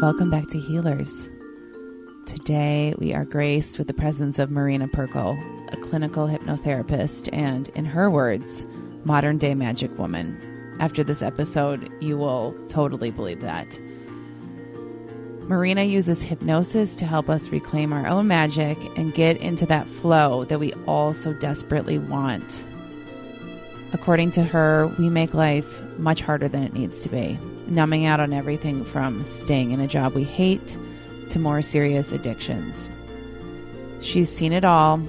Welcome 0.00 0.30
back 0.30 0.46
to 0.50 0.60
Healers. 0.60 1.28
Today 2.24 2.94
we 2.98 3.12
are 3.14 3.24
graced 3.24 3.78
with 3.78 3.88
the 3.88 3.94
presence 3.94 4.38
of 4.38 4.48
Marina 4.48 4.86
Pirkle, 4.86 5.36
a 5.72 5.76
clinical 5.76 6.28
hypnotherapist 6.28 7.28
and, 7.32 7.68
in 7.70 7.84
her 7.84 8.08
words, 8.08 8.64
modern 9.02 9.38
day 9.38 9.56
magic 9.56 9.98
woman. 9.98 10.76
After 10.78 11.02
this 11.02 11.20
episode, 11.20 11.90
you 12.00 12.16
will 12.16 12.54
totally 12.68 13.10
believe 13.10 13.40
that. 13.40 13.76
Marina 15.48 15.82
uses 15.82 16.22
hypnosis 16.22 16.94
to 16.94 17.04
help 17.04 17.28
us 17.28 17.48
reclaim 17.48 17.92
our 17.92 18.06
own 18.06 18.28
magic 18.28 18.78
and 18.96 19.12
get 19.12 19.36
into 19.38 19.66
that 19.66 19.88
flow 19.88 20.44
that 20.44 20.60
we 20.60 20.72
all 20.86 21.12
so 21.12 21.32
desperately 21.32 21.98
want. 21.98 22.64
According 23.92 24.32
to 24.32 24.42
her, 24.42 24.86
we 24.98 25.08
make 25.08 25.32
life 25.32 25.82
much 25.98 26.20
harder 26.20 26.46
than 26.48 26.62
it 26.62 26.74
needs 26.74 27.00
to 27.00 27.08
be, 27.08 27.38
numbing 27.66 28.04
out 28.04 28.20
on 28.20 28.32
everything 28.32 28.84
from 28.84 29.24
staying 29.24 29.70
in 29.70 29.80
a 29.80 29.86
job 29.86 30.14
we 30.14 30.24
hate 30.24 30.76
to 31.30 31.38
more 31.38 31.62
serious 31.62 32.12
addictions. 32.12 32.90
She's 34.00 34.30
seen 34.30 34.52
it 34.52 34.64
all, 34.64 35.00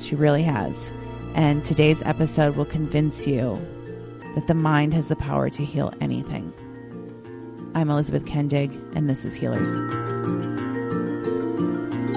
she 0.00 0.16
really 0.16 0.42
has. 0.42 0.90
And 1.34 1.64
today's 1.64 2.02
episode 2.02 2.56
will 2.56 2.64
convince 2.64 3.26
you 3.26 3.60
that 4.34 4.46
the 4.48 4.54
mind 4.54 4.94
has 4.94 5.08
the 5.08 5.16
power 5.16 5.48
to 5.50 5.64
heal 5.64 5.92
anything. 6.00 6.52
I'm 7.76 7.88
Elizabeth 7.88 8.24
Kendig, 8.24 8.72
and 8.96 9.08
this 9.08 9.24
is 9.24 9.36
Healers. 9.36 9.72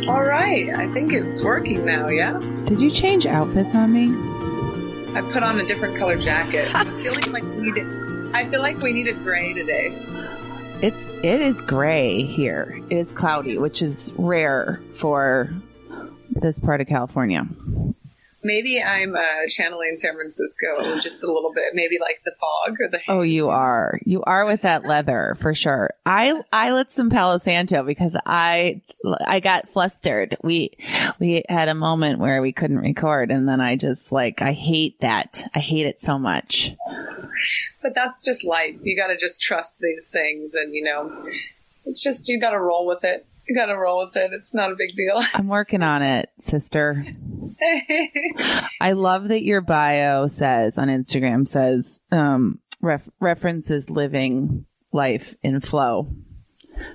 All 0.08 0.24
right, 0.24 0.70
I 0.70 0.92
think 0.94 1.14
it's 1.14 1.44
working 1.44 1.86
now, 1.86 2.10
yeah? 2.10 2.40
Did 2.66 2.80
you 2.80 2.90
change 2.90 3.26
outfits 3.26 3.76
on 3.76 3.94
me? 3.94 4.37
I 5.18 5.22
put 5.32 5.42
on 5.42 5.60
a 5.60 5.66
different 5.66 5.98
color 5.98 6.16
jacket. 6.16 6.76
I'm 6.76 6.86
feeling 7.04 7.32
like 7.32 7.42
we 7.42 7.72
need 7.72 8.36
I 8.36 8.48
feel 8.52 8.62
like 8.62 8.78
we 8.84 8.94
needed 8.94 9.24
gray 9.24 9.52
today. 9.52 9.88
It's 10.84 11.08
it 11.08 11.42
is 11.42 11.64
gray 11.64 12.22
here. 12.22 12.80
It 12.92 12.98
is 12.98 13.14
cloudy, 13.14 13.58
which 13.58 13.82
is 13.82 14.14
rare 14.16 14.80
for 14.94 15.50
this 16.30 16.60
part 16.60 16.82
of 16.82 16.88
California. 16.88 17.48
Maybe 18.44 18.82
I'm 18.82 19.16
uh, 19.16 19.48
channeling 19.50 19.96
San 19.98 20.14
Francisco 20.14 21.00
just 21.00 21.24
a 21.24 21.28
little 21.32 21.52
bit. 21.54 21.74
Maybe 21.74 21.98
like 22.00 22.22
the 22.24 22.34
fog 22.40 22.78
or 22.80 22.88
the. 22.88 23.00
Oh, 23.08 23.22
you 23.22 23.50
are. 23.50 24.00
You 24.06 24.24
are 24.24 24.46
with 24.46 24.62
that 24.62 24.86
leather 24.86 25.36
for 25.40 25.54
sure. 25.54 25.92
I 26.06 26.34
I 26.54 26.72
lit 26.72 26.92
some 26.92 27.10
Palo 27.10 27.40
Santo 27.40 27.84
because 27.84 28.16
I 28.26 28.82
I 29.26 29.40
got 29.40 29.70
flustered. 29.70 30.38
We 30.44 30.72
we 31.20 31.44
had 31.50 31.68
a 31.68 31.74
moment 31.74 32.20
where 32.20 32.42
we 32.42 32.52
couldn't 32.52 32.78
record, 32.78 33.32
and 33.32 33.50
then 33.50 33.60
I 33.60 33.76
just 33.76 34.12
like 34.12 34.42
I 34.42 34.54
hate 34.54 35.00
that. 35.02 35.44
I 35.56 35.60
hate 35.60 35.88
it 35.88 36.02
so 36.02 36.20
much. 36.20 36.76
But 37.82 37.96
that's 37.96 38.24
just 38.24 38.44
life. 38.44 38.76
You 38.84 38.96
got 38.96 39.08
to 39.08 39.18
just 39.18 39.42
trust 39.42 39.80
these 39.80 40.08
things, 40.08 40.56
and 40.56 40.74
you 40.74 40.84
know, 40.84 41.22
it's 41.86 42.02
just 42.02 42.28
you 42.28 42.40
got 42.40 42.52
to 42.52 42.60
roll 42.60 42.86
with 42.86 43.04
it. 43.04 43.26
You 43.48 43.56
got 43.56 43.68
to 43.68 43.78
roll 43.78 44.06
with 44.06 44.16
it. 44.18 44.32
It's 44.34 44.54
not 44.54 44.72
a 44.72 44.76
big 44.76 44.96
deal. 44.96 45.22
I'm 45.34 45.48
working 45.48 45.82
on 45.82 46.02
it, 46.02 46.30
sister. 46.38 47.06
I 48.82 48.92
love 48.94 49.30
that 49.30 49.44
your 49.44 49.62
bio 49.62 50.28
says 50.28 50.78
on 50.78 50.88
Instagram 50.88 51.48
says 51.48 52.00
um, 52.12 52.60
ref- 52.82 53.10
references 53.20 53.90
living 53.90 54.66
life 54.92 55.36
in 55.42 55.60
flow 55.62 56.08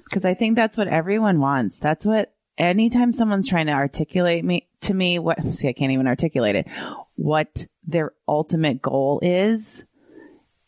because 0.05 0.24
I 0.24 0.34
think 0.34 0.56
that's 0.56 0.77
what 0.77 0.88
everyone 0.88 1.40
wants. 1.40 1.78
That's 1.78 2.06
what 2.06 2.34
anytime 2.58 3.12
someone's 3.12 3.48
trying 3.48 3.66
to 3.66 3.72
articulate 3.72 4.44
me 4.44 4.68
to 4.83 4.94
me 4.94 5.18
what 5.18 5.42
see 5.55 5.68
I 5.68 5.72
can't 5.72 5.92
even 5.92 6.06
articulate 6.06 6.56
it 6.56 6.68
what 7.14 7.66
their 7.86 8.12
ultimate 8.28 8.83
goal 8.83 9.20
is 9.22 9.84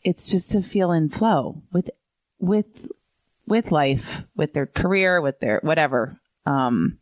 it's 0.03 0.31
just 0.31 0.51
to 0.51 0.63
feel 0.63 0.91
in 0.91 1.09
flow 1.09 1.61
with 1.71 1.89
with 2.39 2.89
with 3.45 3.71
life 3.71 4.23
with 4.35 4.53
their 4.53 4.65
career 4.65 5.21
with 5.21 5.39
their 5.41 5.59
whatever 5.63 6.19
um 6.45 6.97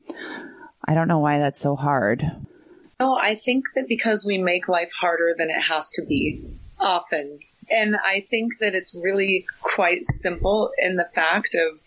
I 0.86 0.94
don't 0.96 1.08
know 1.08 1.20
why 1.20 1.40
that's 1.40 1.62
so 1.62 1.76
hard. 1.76 2.30
No, 3.00 3.18
I 3.18 3.36
think 3.36 3.66
that 3.76 3.88
because 3.88 4.26
we 4.26 4.38
make 4.38 4.68
life 4.68 4.92
harder 4.92 5.34
than 5.38 5.50
it 5.50 5.62
has 5.62 5.92
to 5.92 6.06
be 6.06 6.44
often. 6.80 7.40
And 7.70 7.96
I 7.96 8.26
think 8.30 8.60
that 8.60 8.76
it's 8.76 8.94
really 8.94 9.46
quite 9.62 10.04
simple 10.04 10.72
in 10.78 10.96
the 10.96 11.10
fact 11.14 11.56
of 11.56 11.80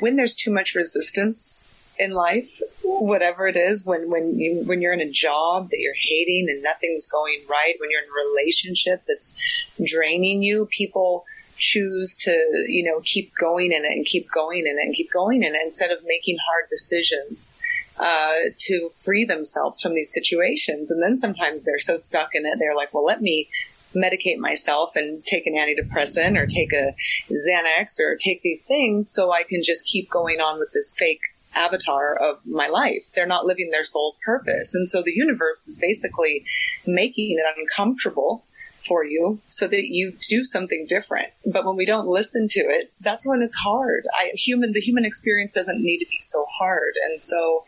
when 0.00 0.16
there's 0.16 0.34
too 0.34 0.50
much 0.50 0.74
resistance 0.74 1.66
in 1.98 2.12
life, 2.12 2.60
whatever 2.82 3.46
it 3.46 3.56
is, 3.56 3.84
when, 3.84 4.08
when 4.10 4.38
you, 4.38 4.62
when 4.64 4.80
you're 4.80 4.94
in 4.94 5.00
a 5.00 5.10
job 5.10 5.68
that 5.68 5.78
you're 5.78 5.92
hating 5.94 6.46
and 6.48 6.62
nothing's 6.62 7.06
going 7.06 7.42
right, 7.48 7.74
when 7.78 7.90
you're 7.90 8.02
in 8.02 8.08
a 8.08 8.30
relationship 8.30 9.02
that's 9.06 9.36
draining 9.84 10.42
you, 10.42 10.66
people 10.70 11.26
choose 11.58 12.16
to, 12.16 12.32
you 12.66 12.90
know, 12.90 13.00
keep 13.04 13.34
going 13.38 13.72
in 13.72 13.84
it 13.84 13.92
and 13.92 14.06
keep 14.06 14.30
going 14.30 14.60
in 14.60 14.78
it 14.78 14.82
and 14.82 14.94
keep 14.94 15.12
going 15.12 15.42
in 15.42 15.54
it 15.54 15.60
instead 15.62 15.90
of 15.90 15.98
making 16.04 16.38
hard 16.38 16.64
decisions. 16.70 17.58
Uh, 18.00 18.48
to 18.58 18.88
free 19.04 19.26
themselves 19.26 19.82
from 19.82 19.94
these 19.94 20.10
situations. 20.10 20.90
And 20.90 21.02
then 21.02 21.18
sometimes 21.18 21.64
they're 21.64 21.78
so 21.78 21.98
stuck 21.98 22.30
in 22.32 22.46
it, 22.46 22.56
they're 22.58 22.74
like, 22.74 22.94
well, 22.94 23.04
let 23.04 23.20
me 23.20 23.50
medicate 23.94 24.38
myself 24.38 24.92
and 24.96 25.22
take 25.22 25.46
an 25.46 25.54
antidepressant 25.54 26.38
or 26.38 26.46
take 26.46 26.72
a 26.72 26.94
Xanax 27.30 28.00
or 28.00 28.16
take 28.16 28.40
these 28.42 28.62
things 28.62 29.12
so 29.12 29.30
I 29.30 29.42
can 29.42 29.60
just 29.62 29.84
keep 29.84 30.08
going 30.08 30.40
on 30.40 30.58
with 30.58 30.70
this 30.72 30.94
fake 30.96 31.20
avatar 31.54 32.16
of 32.16 32.38
my 32.46 32.68
life. 32.68 33.04
They're 33.14 33.26
not 33.26 33.44
living 33.44 33.70
their 33.70 33.84
soul's 33.84 34.16
purpose. 34.24 34.74
And 34.74 34.88
so 34.88 35.02
the 35.02 35.12
universe 35.12 35.66
is 35.68 35.78
basically 35.78 36.44
making 36.86 37.36
it 37.38 37.44
uncomfortable 37.58 38.44
for 38.80 39.04
you 39.04 39.40
so 39.46 39.66
that 39.66 39.86
you 39.86 40.12
do 40.28 40.44
something 40.44 40.86
different. 40.88 41.28
But 41.44 41.64
when 41.64 41.76
we 41.76 41.86
don't 41.86 42.06
listen 42.06 42.48
to 42.48 42.60
it, 42.60 42.92
that's 43.00 43.26
when 43.26 43.42
it's 43.42 43.54
hard. 43.54 44.06
I, 44.18 44.30
human, 44.34 44.72
the 44.72 44.80
human 44.80 45.04
experience 45.04 45.52
doesn't 45.52 45.82
need 45.82 45.98
to 45.98 46.06
be 46.06 46.18
so 46.20 46.44
hard. 46.46 46.94
And 47.04 47.20
so 47.20 47.64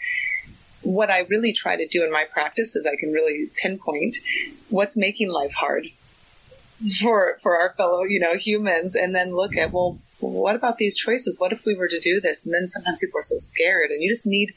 what 0.82 1.10
I 1.10 1.20
really 1.20 1.52
try 1.52 1.76
to 1.76 1.86
do 1.86 2.04
in 2.04 2.10
my 2.10 2.24
practice 2.24 2.74
is 2.76 2.86
I 2.86 2.96
can 2.96 3.12
really 3.12 3.50
pinpoint 3.62 4.16
what's 4.68 4.96
making 4.96 5.28
life 5.28 5.52
hard 5.52 5.86
for, 7.00 7.38
for 7.42 7.56
our 7.56 7.74
fellow, 7.74 8.02
you 8.04 8.20
know, 8.20 8.36
humans 8.36 8.96
and 8.96 9.14
then 9.14 9.34
look 9.34 9.56
at, 9.56 9.70
well, 9.70 9.98
what 10.20 10.56
about 10.56 10.78
these 10.78 10.96
choices? 10.96 11.38
What 11.38 11.52
if 11.52 11.64
we 11.66 11.74
were 11.74 11.88
to 11.88 12.00
do 12.00 12.20
this? 12.20 12.44
And 12.44 12.54
then 12.54 12.68
sometimes 12.68 13.00
people 13.00 13.18
are 13.20 13.22
so 13.22 13.38
scared 13.38 13.90
and 13.90 14.02
you 14.02 14.10
just 14.10 14.26
need 14.26 14.52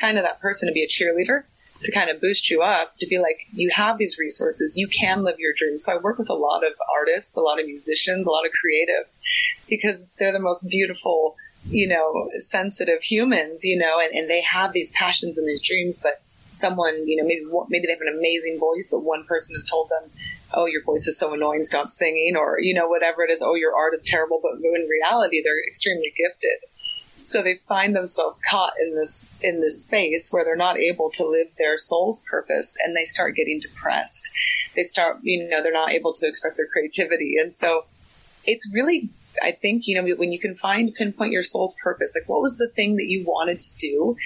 kind 0.00 0.18
of 0.18 0.24
that 0.24 0.40
person 0.40 0.68
to 0.68 0.72
be 0.72 0.82
a 0.82 0.88
cheerleader 0.88 1.44
to 1.82 1.92
kind 1.92 2.10
of 2.10 2.20
boost 2.20 2.50
you 2.50 2.62
up 2.62 2.96
to 2.98 3.06
be 3.06 3.18
like, 3.18 3.46
you 3.52 3.70
have 3.74 3.98
these 3.98 4.18
resources, 4.18 4.76
you 4.76 4.88
can 4.88 5.22
live 5.22 5.38
your 5.38 5.52
dreams. 5.56 5.84
So 5.84 5.92
I 5.92 5.98
work 5.98 6.18
with 6.18 6.30
a 6.30 6.34
lot 6.34 6.64
of 6.64 6.72
artists, 6.98 7.36
a 7.36 7.40
lot 7.40 7.60
of 7.60 7.66
musicians, 7.66 8.26
a 8.26 8.30
lot 8.30 8.46
of 8.46 8.52
creatives 8.52 9.20
because 9.68 10.06
they're 10.18 10.32
the 10.32 10.38
most 10.38 10.68
beautiful, 10.68 11.36
you 11.68 11.88
know, 11.88 12.28
sensitive 12.38 13.02
humans, 13.02 13.64
you 13.64 13.78
know, 13.78 14.00
and, 14.00 14.14
and 14.14 14.30
they 14.30 14.42
have 14.42 14.72
these 14.72 14.90
passions 14.90 15.38
and 15.38 15.46
these 15.46 15.62
dreams, 15.62 15.98
but 16.02 16.22
someone, 16.52 17.06
you 17.06 17.16
know, 17.16 17.26
maybe, 17.26 17.44
maybe 17.68 17.86
they 17.86 17.92
have 17.92 18.00
an 18.00 18.16
amazing 18.16 18.58
voice, 18.58 18.88
but 18.90 19.00
one 19.00 19.24
person 19.24 19.54
has 19.54 19.64
told 19.64 19.90
them, 19.90 20.10
oh, 20.54 20.66
your 20.66 20.82
voice 20.82 21.06
is 21.06 21.18
so 21.18 21.34
annoying, 21.34 21.62
stop 21.62 21.90
singing, 21.90 22.34
or, 22.36 22.58
you 22.60 22.72
know, 22.72 22.88
whatever 22.88 23.22
it 23.22 23.30
is, 23.30 23.42
oh, 23.42 23.54
your 23.54 23.76
art 23.76 23.92
is 23.94 24.02
terrible, 24.02 24.40
but 24.42 24.52
in 24.54 24.88
reality, 24.88 25.42
they're 25.42 25.62
extremely 25.66 26.12
gifted. 26.16 26.56
So 27.18 27.42
they 27.42 27.56
find 27.66 27.96
themselves 27.96 28.38
caught 28.48 28.74
in 28.80 28.94
this, 28.94 29.28
in 29.40 29.60
this 29.60 29.84
space 29.84 30.30
where 30.30 30.44
they're 30.44 30.54
not 30.54 30.78
able 30.78 31.10
to 31.12 31.26
live 31.26 31.48
their 31.56 31.78
soul's 31.78 32.22
purpose 32.30 32.76
and 32.84 32.94
they 32.94 33.04
start 33.04 33.36
getting 33.36 33.58
depressed. 33.60 34.30
They 34.74 34.82
start, 34.82 35.18
you 35.22 35.48
know, 35.48 35.62
they're 35.62 35.72
not 35.72 35.92
able 35.92 36.12
to 36.12 36.26
express 36.26 36.58
their 36.58 36.66
creativity. 36.66 37.36
And 37.40 37.50
so 37.52 37.86
it's 38.44 38.70
really, 38.72 39.08
I 39.42 39.52
think, 39.52 39.86
you 39.86 40.00
know, 40.00 40.14
when 40.14 40.30
you 40.30 40.38
can 40.38 40.54
find, 40.54 40.94
pinpoint 40.94 41.32
your 41.32 41.42
soul's 41.42 41.74
purpose, 41.82 42.14
like 42.14 42.28
what 42.28 42.42
was 42.42 42.58
the 42.58 42.68
thing 42.68 42.96
that 42.96 43.06
you 43.06 43.24
wanted 43.24 43.60
to 43.60 43.76
do 43.78 44.16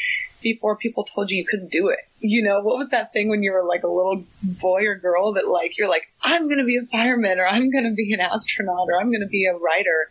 before 0.42 0.74
people 0.74 1.04
told 1.04 1.30
you 1.30 1.38
you 1.38 1.46
couldn't 1.46 1.70
do 1.70 1.88
it? 1.88 2.00
You 2.18 2.42
know, 2.42 2.60
what 2.60 2.76
was 2.76 2.88
that 2.88 3.12
thing 3.12 3.28
when 3.28 3.44
you 3.44 3.52
were 3.52 3.62
like 3.62 3.84
a 3.84 3.88
little 3.88 4.24
boy 4.42 4.86
or 4.86 4.96
girl 4.96 5.34
that 5.34 5.46
like, 5.46 5.78
you're 5.78 5.88
like, 5.88 6.08
I'm 6.22 6.48
going 6.48 6.58
to 6.58 6.64
be 6.64 6.76
a 6.76 6.84
fireman 6.84 7.38
or 7.38 7.46
I'm 7.46 7.70
going 7.70 7.84
to 7.84 7.94
be 7.94 8.12
an 8.12 8.20
astronaut 8.20 8.88
or 8.88 9.00
I'm 9.00 9.10
going 9.10 9.22
to 9.22 9.28
be 9.28 9.46
a 9.46 9.56
writer. 9.56 10.10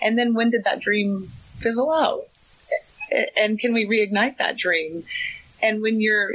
And 0.00 0.16
then 0.16 0.34
when 0.34 0.50
did 0.50 0.64
that 0.64 0.80
dream 0.80 1.30
fizzle 1.62 1.92
out? 1.92 2.28
And 3.36 3.58
can 3.58 3.72
we 3.72 3.86
reignite 3.86 4.38
that 4.38 4.56
dream? 4.56 5.04
And 5.62 5.82
when 5.82 6.00
you're 6.00 6.34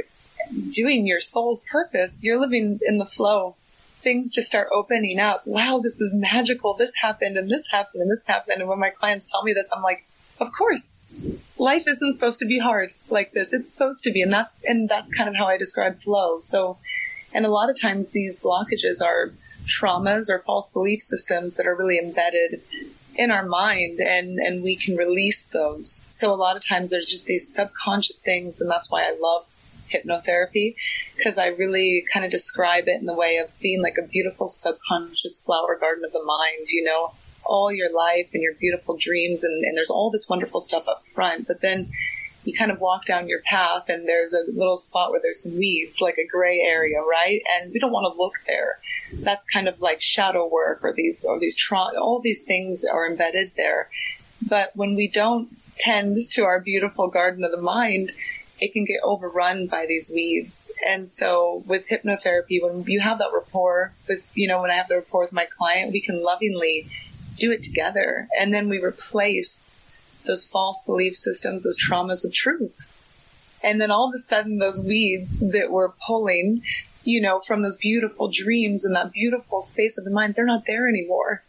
doing 0.72 1.06
your 1.06 1.20
soul's 1.20 1.60
purpose, 1.62 2.22
you're 2.22 2.40
living 2.40 2.80
in 2.82 2.98
the 2.98 3.06
flow. 3.06 3.56
Things 4.00 4.30
just 4.30 4.46
start 4.46 4.68
opening 4.72 5.18
up. 5.18 5.46
Wow, 5.46 5.80
this 5.82 6.00
is 6.00 6.12
magical. 6.14 6.74
This 6.74 6.92
happened 7.00 7.36
and 7.36 7.50
this 7.50 7.68
happened 7.70 8.02
and 8.02 8.10
this 8.10 8.24
happened. 8.26 8.60
And 8.60 8.68
when 8.68 8.78
my 8.78 8.90
clients 8.90 9.30
tell 9.30 9.42
me 9.42 9.52
this, 9.52 9.70
I'm 9.74 9.82
like, 9.82 10.04
of 10.40 10.52
course, 10.56 10.94
life 11.58 11.84
isn't 11.88 12.12
supposed 12.12 12.38
to 12.38 12.46
be 12.46 12.60
hard 12.60 12.90
like 13.10 13.32
this. 13.32 13.52
It's 13.52 13.70
supposed 13.70 14.04
to 14.04 14.12
be. 14.12 14.22
And 14.22 14.32
that's, 14.32 14.62
and 14.64 14.88
that's 14.88 15.12
kind 15.14 15.28
of 15.28 15.34
how 15.34 15.46
I 15.46 15.58
describe 15.58 16.00
flow. 16.00 16.38
So, 16.38 16.78
and 17.34 17.44
a 17.44 17.50
lot 17.50 17.70
of 17.70 17.78
times 17.78 18.12
these 18.12 18.40
blockages 18.40 19.04
are 19.04 19.32
traumas 19.66 20.30
or 20.30 20.38
false 20.46 20.68
belief 20.70 21.00
systems 21.00 21.56
that 21.56 21.66
are 21.66 21.74
really 21.74 21.98
embedded 21.98 22.62
in 23.18 23.32
our 23.32 23.44
mind 23.44 24.00
and, 24.00 24.38
and 24.38 24.62
we 24.62 24.76
can 24.76 24.96
release 24.96 25.44
those. 25.46 26.06
So 26.08 26.32
a 26.32 26.36
lot 26.36 26.56
of 26.56 26.64
times 26.64 26.90
there's 26.90 27.10
just 27.10 27.26
these 27.26 27.52
subconscious 27.52 28.18
things 28.18 28.60
and 28.60 28.70
that's 28.70 28.90
why 28.90 29.02
I 29.02 29.16
love 29.20 29.44
hypnotherapy 29.92 30.76
because 31.16 31.36
I 31.36 31.48
really 31.48 32.04
kind 32.12 32.24
of 32.24 32.30
describe 32.30 32.84
it 32.86 33.00
in 33.00 33.06
the 33.06 33.14
way 33.14 33.38
of 33.38 33.50
being 33.58 33.82
like 33.82 33.96
a 33.98 34.06
beautiful 34.06 34.46
subconscious 34.46 35.40
flower 35.40 35.76
garden 35.80 36.04
of 36.04 36.12
the 36.12 36.22
mind, 36.22 36.68
you 36.68 36.84
know, 36.84 37.12
all 37.44 37.72
your 37.72 37.92
life 37.92 38.28
and 38.34 38.42
your 38.42 38.54
beautiful 38.54 38.96
dreams 38.96 39.42
and, 39.42 39.64
and 39.64 39.76
there's 39.76 39.90
all 39.90 40.10
this 40.10 40.28
wonderful 40.28 40.60
stuff 40.60 40.86
up 40.86 41.04
front. 41.04 41.48
But 41.48 41.60
then 41.60 41.90
you 42.48 42.56
kind 42.56 42.70
of 42.70 42.80
walk 42.80 43.04
down 43.04 43.28
your 43.28 43.42
path 43.42 43.90
and 43.90 44.08
there's 44.08 44.32
a 44.32 44.50
little 44.50 44.78
spot 44.78 45.10
where 45.10 45.20
there's 45.20 45.42
some 45.42 45.58
weeds, 45.58 46.00
like 46.00 46.16
a 46.16 46.26
gray 46.26 46.60
area, 46.60 46.98
right? 47.02 47.42
And 47.54 47.70
we 47.72 47.78
don't 47.78 47.92
want 47.92 48.10
to 48.10 48.18
look 48.18 48.32
there. 48.46 48.78
That's 49.12 49.44
kind 49.44 49.68
of 49.68 49.82
like 49.82 50.00
shadow 50.00 50.48
work 50.48 50.82
or 50.82 50.94
these, 50.94 51.26
or 51.28 51.38
these, 51.38 51.56
tra- 51.56 52.00
all 52.00 52.20
these 52.20 52.42
things 52.42 52.86
are 52.90 53.06
embedded 53.06 53.52
there. 53.54 53.90
But 54.48 54.74
when 54.74 54.94
we 54.94 55.08
don't 55.08 55.50
tend 55.76 56.16
to 56.30 56.44
our 56.44 56.60
beautiful 56.60 57.08
garden 57.08 57.44
of 57.44 57.50
the 57.50 57.60
mind, 57.60 58.12
it 58.60 58.72
can 58.72 58.86
get 58.86 59.00
overrun 59.04 59.66
by 59.66 59.84
these 59.86 60.10
weeds. 60.12 60.72
And 60.86 61.08
so 61.08 61.62
with 61.66 61.86
hypnotherapy, 61.86 62.62
when 62.62 62.82
you 62.84 63.00
have 63.00 63.18
that 63.18 63.30
rapport 63.34 63.92
with, 64.08 64.26
you 64.34 64.48
know, 64.48 64.62
when 64.62 64.70
I 64.70 64.76
have 64.76 64.88
the 64.88 64.96
rapport 64.96 65.20
with 65.20 65.32
my 65.32 65.46
client, 65.58 65.92
we 65.92 66.00
can 66.00 66.24
lovingly 66.24 66.88
do 67.36 67.52
it 67.52 67.62
together. 67.62 68.26
And 68.40 68.54
then 68.54 68.70
we 68.70 68.82
replace 68.82 69.74
those 70.28 70.46
false 70.46 70.84
belief 70.86 71.16
systems, 71.16 71.64
those 71.64 71.76
traumas 71.76 72.22
with 72.22 72.32
truth. 72.32 72.94
And 73.64 73.80
then 73.80 73.90
all 73.90 74.06
of 74.06 74.14
a 74.14 74.18
sudden 74.18 74.58
those 74.58 74.84
weeds 74.86 75.40
that 75.40 75.72
we're 75.72 75.88
pulling, 76.06 76.62
you 77.02 77.20
know, 77.20 77.40
from 77.40 77.62
those 77.62 77.76
beautiful 77.76 78.30
dreams 78.32 78.84
and 78.84 78.94
that 78.94 79.10
beautiful 79.10 79.60
space 79.60 79.98
of 79.98 80.04
the 80.04 80.12
mind, 80.12 80.34
they're 80.36 80.46
not 80.46 80.66
there 80.66 80.88
anymore. 80.88 81.42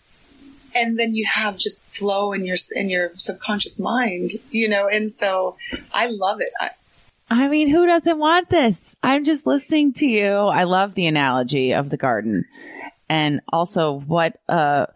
And 0.73 0.97
then 0.97 1.13
you 1.13 1.25
have 1.25 1.57
just 1.57 1.83
flow 1.95 2.33
in 2.33 2.45
your, 2.45 2.57
in 2.75 2.89
your 2.89 3.11
subconscious 3.15 3.77
mind, 3.79 4.31
you 4.49 4.69
know, 4.69 4.87
and 4.87 5.11
so 5.11 5.57
I 5.93 6.07
love 6.07 6.41
it. 6.41 6.51
I, 6.59 6.71
I 7.29 7.47
mean, 7.47 7.69
who 7.69 7.85
doesn't 7.85 8.17
want 8.17 8.49
this? 8.49 8.95
I'm 9.03 9.23
just 9.23 9.45
listening 9.45 9.93
to 9.93 10.07
you. 10.07 10.31
I 10.31 10.63
love 10.63 10.95
the 10.95 11.05
analogy 11.05 11.73
of 11.73 11.89
the 11.91 11.97
garden 11.97 12.45
and 13.07 13.41
also 13.51 13.99
what, 13.99 14.39
uh, 14.47 14.87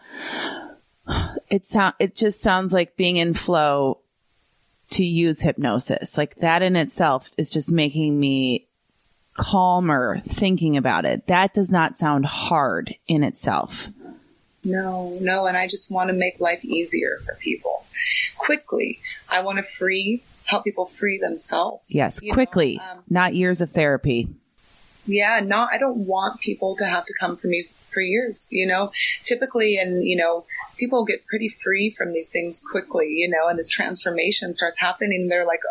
it 1.53 1.67
sound, 1.67 1.93
it 1.99 2.15
just 2.15 2.41
sounds 2.41 2.73
like 2.73 2.97
being 2.97 3.17
in 3.17 3.35
flow 3.35 3.99
to 4.89 5.05
use 5.05 5.39
hypnosis. 5.39 6.17
Like 6.17 6.33
that 6.37 6.63
in 6.63 6.75
itself 6.75 7.29
is 7.37 7.53
just 7.53 7.71
making 7.71 8.19
me 8.19 8.67
calmer 9.35 10.19
thinking 10.25 10.77
about 10.77 11.05
it. 11.05 11.27
That 11.27 11.53
does 11.53 11.71
not 11.71 11.95
sound 11.95 12.25
hard 12.25 12.95
in 13.07 13.23
itself. 13.23 13.89
No, 14.63 15.15
no. 15.21 15.45
And 15.45 15.55
I 15.55 15.67
just 15.67 15.91
want 15.91 16.07
to 16.07 16.15
make 16.15 16.39
life 16.39 16.65
easier 16.65 17.19
for 17.23 17.35
people 17.35 17.85
quickly. 18.35 18.99
I 19.29 19.41
want 19.41 19.59
to 19.59 19.63
free, 19.63 20.23
help 20.45 20.63
people 20.63 20.87
free 20.87 21.19
themselves. 21.19 21.93
Yes, 21.93 22.19
quickly, 22.31 22.79
um, 22.79 23.03
not 23.07 23.35
years 23.35 23.61
of 23.61 23.69
therapy. 23.69 24.27
Yeah, 25.05 25.39
not, 25.43 25.69
I 25.71 25.77
don't 25.77 26.07
want 26.07 26.39
people 26.39 26.75
to 26.77 26.85
have 26.85 27.05
to 27.05 27.13
come 27.19 27.37
for 27.37 27.45
me 27.45 27.65
for 27.93 28.01
years, 28.01 28.47
you 28.51 28.67
know, 28.67 28.89
typically, 29.23 29.77
and, 29.77 30.03
you 30.03 30.15
know, 30.15 30.45
people 30.77 31.05
get 31.05 31.25
pretty 31.27 31.49
free 31.49 31.89
from 31.89 32.13
these 32.13 32.29
things 32.29 32.63
quickly, 32.71 33.07
you 33.09 33.29
know, 33.29 33.47
and 33.47 33.59
this 33.59 33.69
transformation 33.69 34.53
starts 34.53 34.79
happening. 34.79 35.27
They're 35.27 35.45
like, 35.45 35.61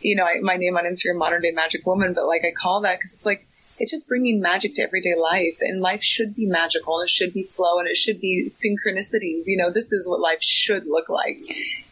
you 0.00 0.16
know, 0.16 0.24
I, 0.24 0.40
my 0.40 0.56
name 0.56 0.76
on 0.76 0.84
Instagram, 0.84 1.18
modern 1.18 1.42
day 1.42 1.50
magic 1.50 1.86
woman, 1.86 2.14
but 2.14 2.26
like 2.26 2.44
I 2.44 2.52
call 2.52 2.82
that 2.82 2.98
because 2.98 3.14
it's 3.14 3.26
like, 3.26 3.47
it's 3.78 3.90
just 3.90 4.08
bringing 4.08 4.40
magic 4.40 4.74
to 4.74 4.82
everyday 4.82 5.14
life 5.14 5.58
and 5.60 5.80
life 5.80 6.02
should 6.02 6.34
be 6.34 6.46
magical 6.46 6.98
and 6.98 7.06
it 7.06 7.10
should 7.10 7.32
be 7.32 7.42
flow 7.42 7.78
and 7.78 7.88
it 7.88 7.96
should 7.96 8.20
be 8.20 8.46
synchronicities. 8.46 9.44
You 9.46 9.56
know, 9.56 9.70
this 9.70 9.92
is 9.92 10.08
what 10.08 10.20
life 10.20 10.42
should 10.42 10.86
look 10.86 11.08
like. 11.08 11.38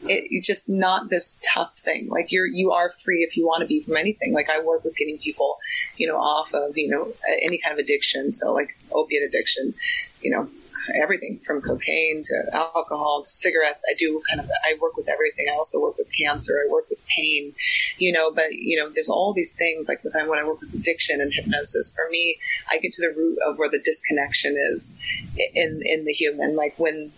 It, 0.03 0.29
it's 0.31 0.47
just 0.47 0.69
not 0.69 1.11
this 1.11 1.39
tough 1.55 1.75
thing. 1.77 2.09
Like 2.09 2.33
you're, 2.33 2.47
you 2.47 2.73
are 2.73 2.91
free 2.91 3.23
if 3.23 3.37
you 3.37 3.47
want 3.47 3.63
to 3.63 3.67
be 3.67 3.81
from 3.81 3.97
anything. 3.97 4.33
Like 4.33 4.51
I 4.51 4.61
work 4.61 4.85
with 4.85 4.97
getting 4.97 5.19
people, 5.19 5.59
you 5.97 6.07
know, 6.07 6.17
off 6.17 6.55
of, 6.55 6.77
you 6.77 6.89
know, 6.89 7.13
any 7.43 7.59
kind 7.59 7.73
of 7.73 7.79
addiction. 7.79 8.31
So 8.33 8.53
like 8.53 8.77
opiate 8.93 9.23
addiction, 9.23 9.75
you 10.23 10.31
know, 10.31 10.49
everything 10.95 11.41
from 11.45 11.61
cocaine 11.61 12.23
to 12.25 12.43
alcohol 12.53 13.23
to 13.23 13.29
cigarettes. 13.29 13.83
I 13.91 13.95
do 13.95 14.23
kind 14.29 14.41
of, 14.41 14.51
I 14.65 14.79
work 14.81 14.97
with 14.97 15.09
everything. 15.09 15.47
I 15.51 15.57
also 15.57 15.81
work 15.81 15.99
with 15.99 16.09
cancer. 16.19 16.63
I 16.65 16.71
work 16.71 16.89
with 16.89 17.01
pain, 17.07 17.55
you 17.99 18.13
know, 18.13 18.33
but, 18.33 18.53
you 18.53 18.79
know, 18.79 18.91
there's 18.91 19.09
all 19.09 19.33
these 19.33 19.53
things 19.53 19.89
like 19.89 20.03
when 20.03 20.39
I 20.39 20.45
work 20.45 20.61
with 20.61 20.75
addiction 20.75 21.21
and 21.21 21.33
hypnosis, 21.33 21.93
for 21.95 22.09
me, 22.11 22.39
I 22.71 22.79
get 22.79 22.93
to 22.95 23.03
the 23.03 23.15
root 23.15 23.39
of 23.47 23.59
where 23.59 23.71
the 23.71 23.79
disconnection 23.79 24.57
is 24.73 24.99
in, 25.55 25.83
in 25.85 26.05
the 26.05 26.13
human. 26.13 26.57
Like 26.57 26.75
when 26.79 27.13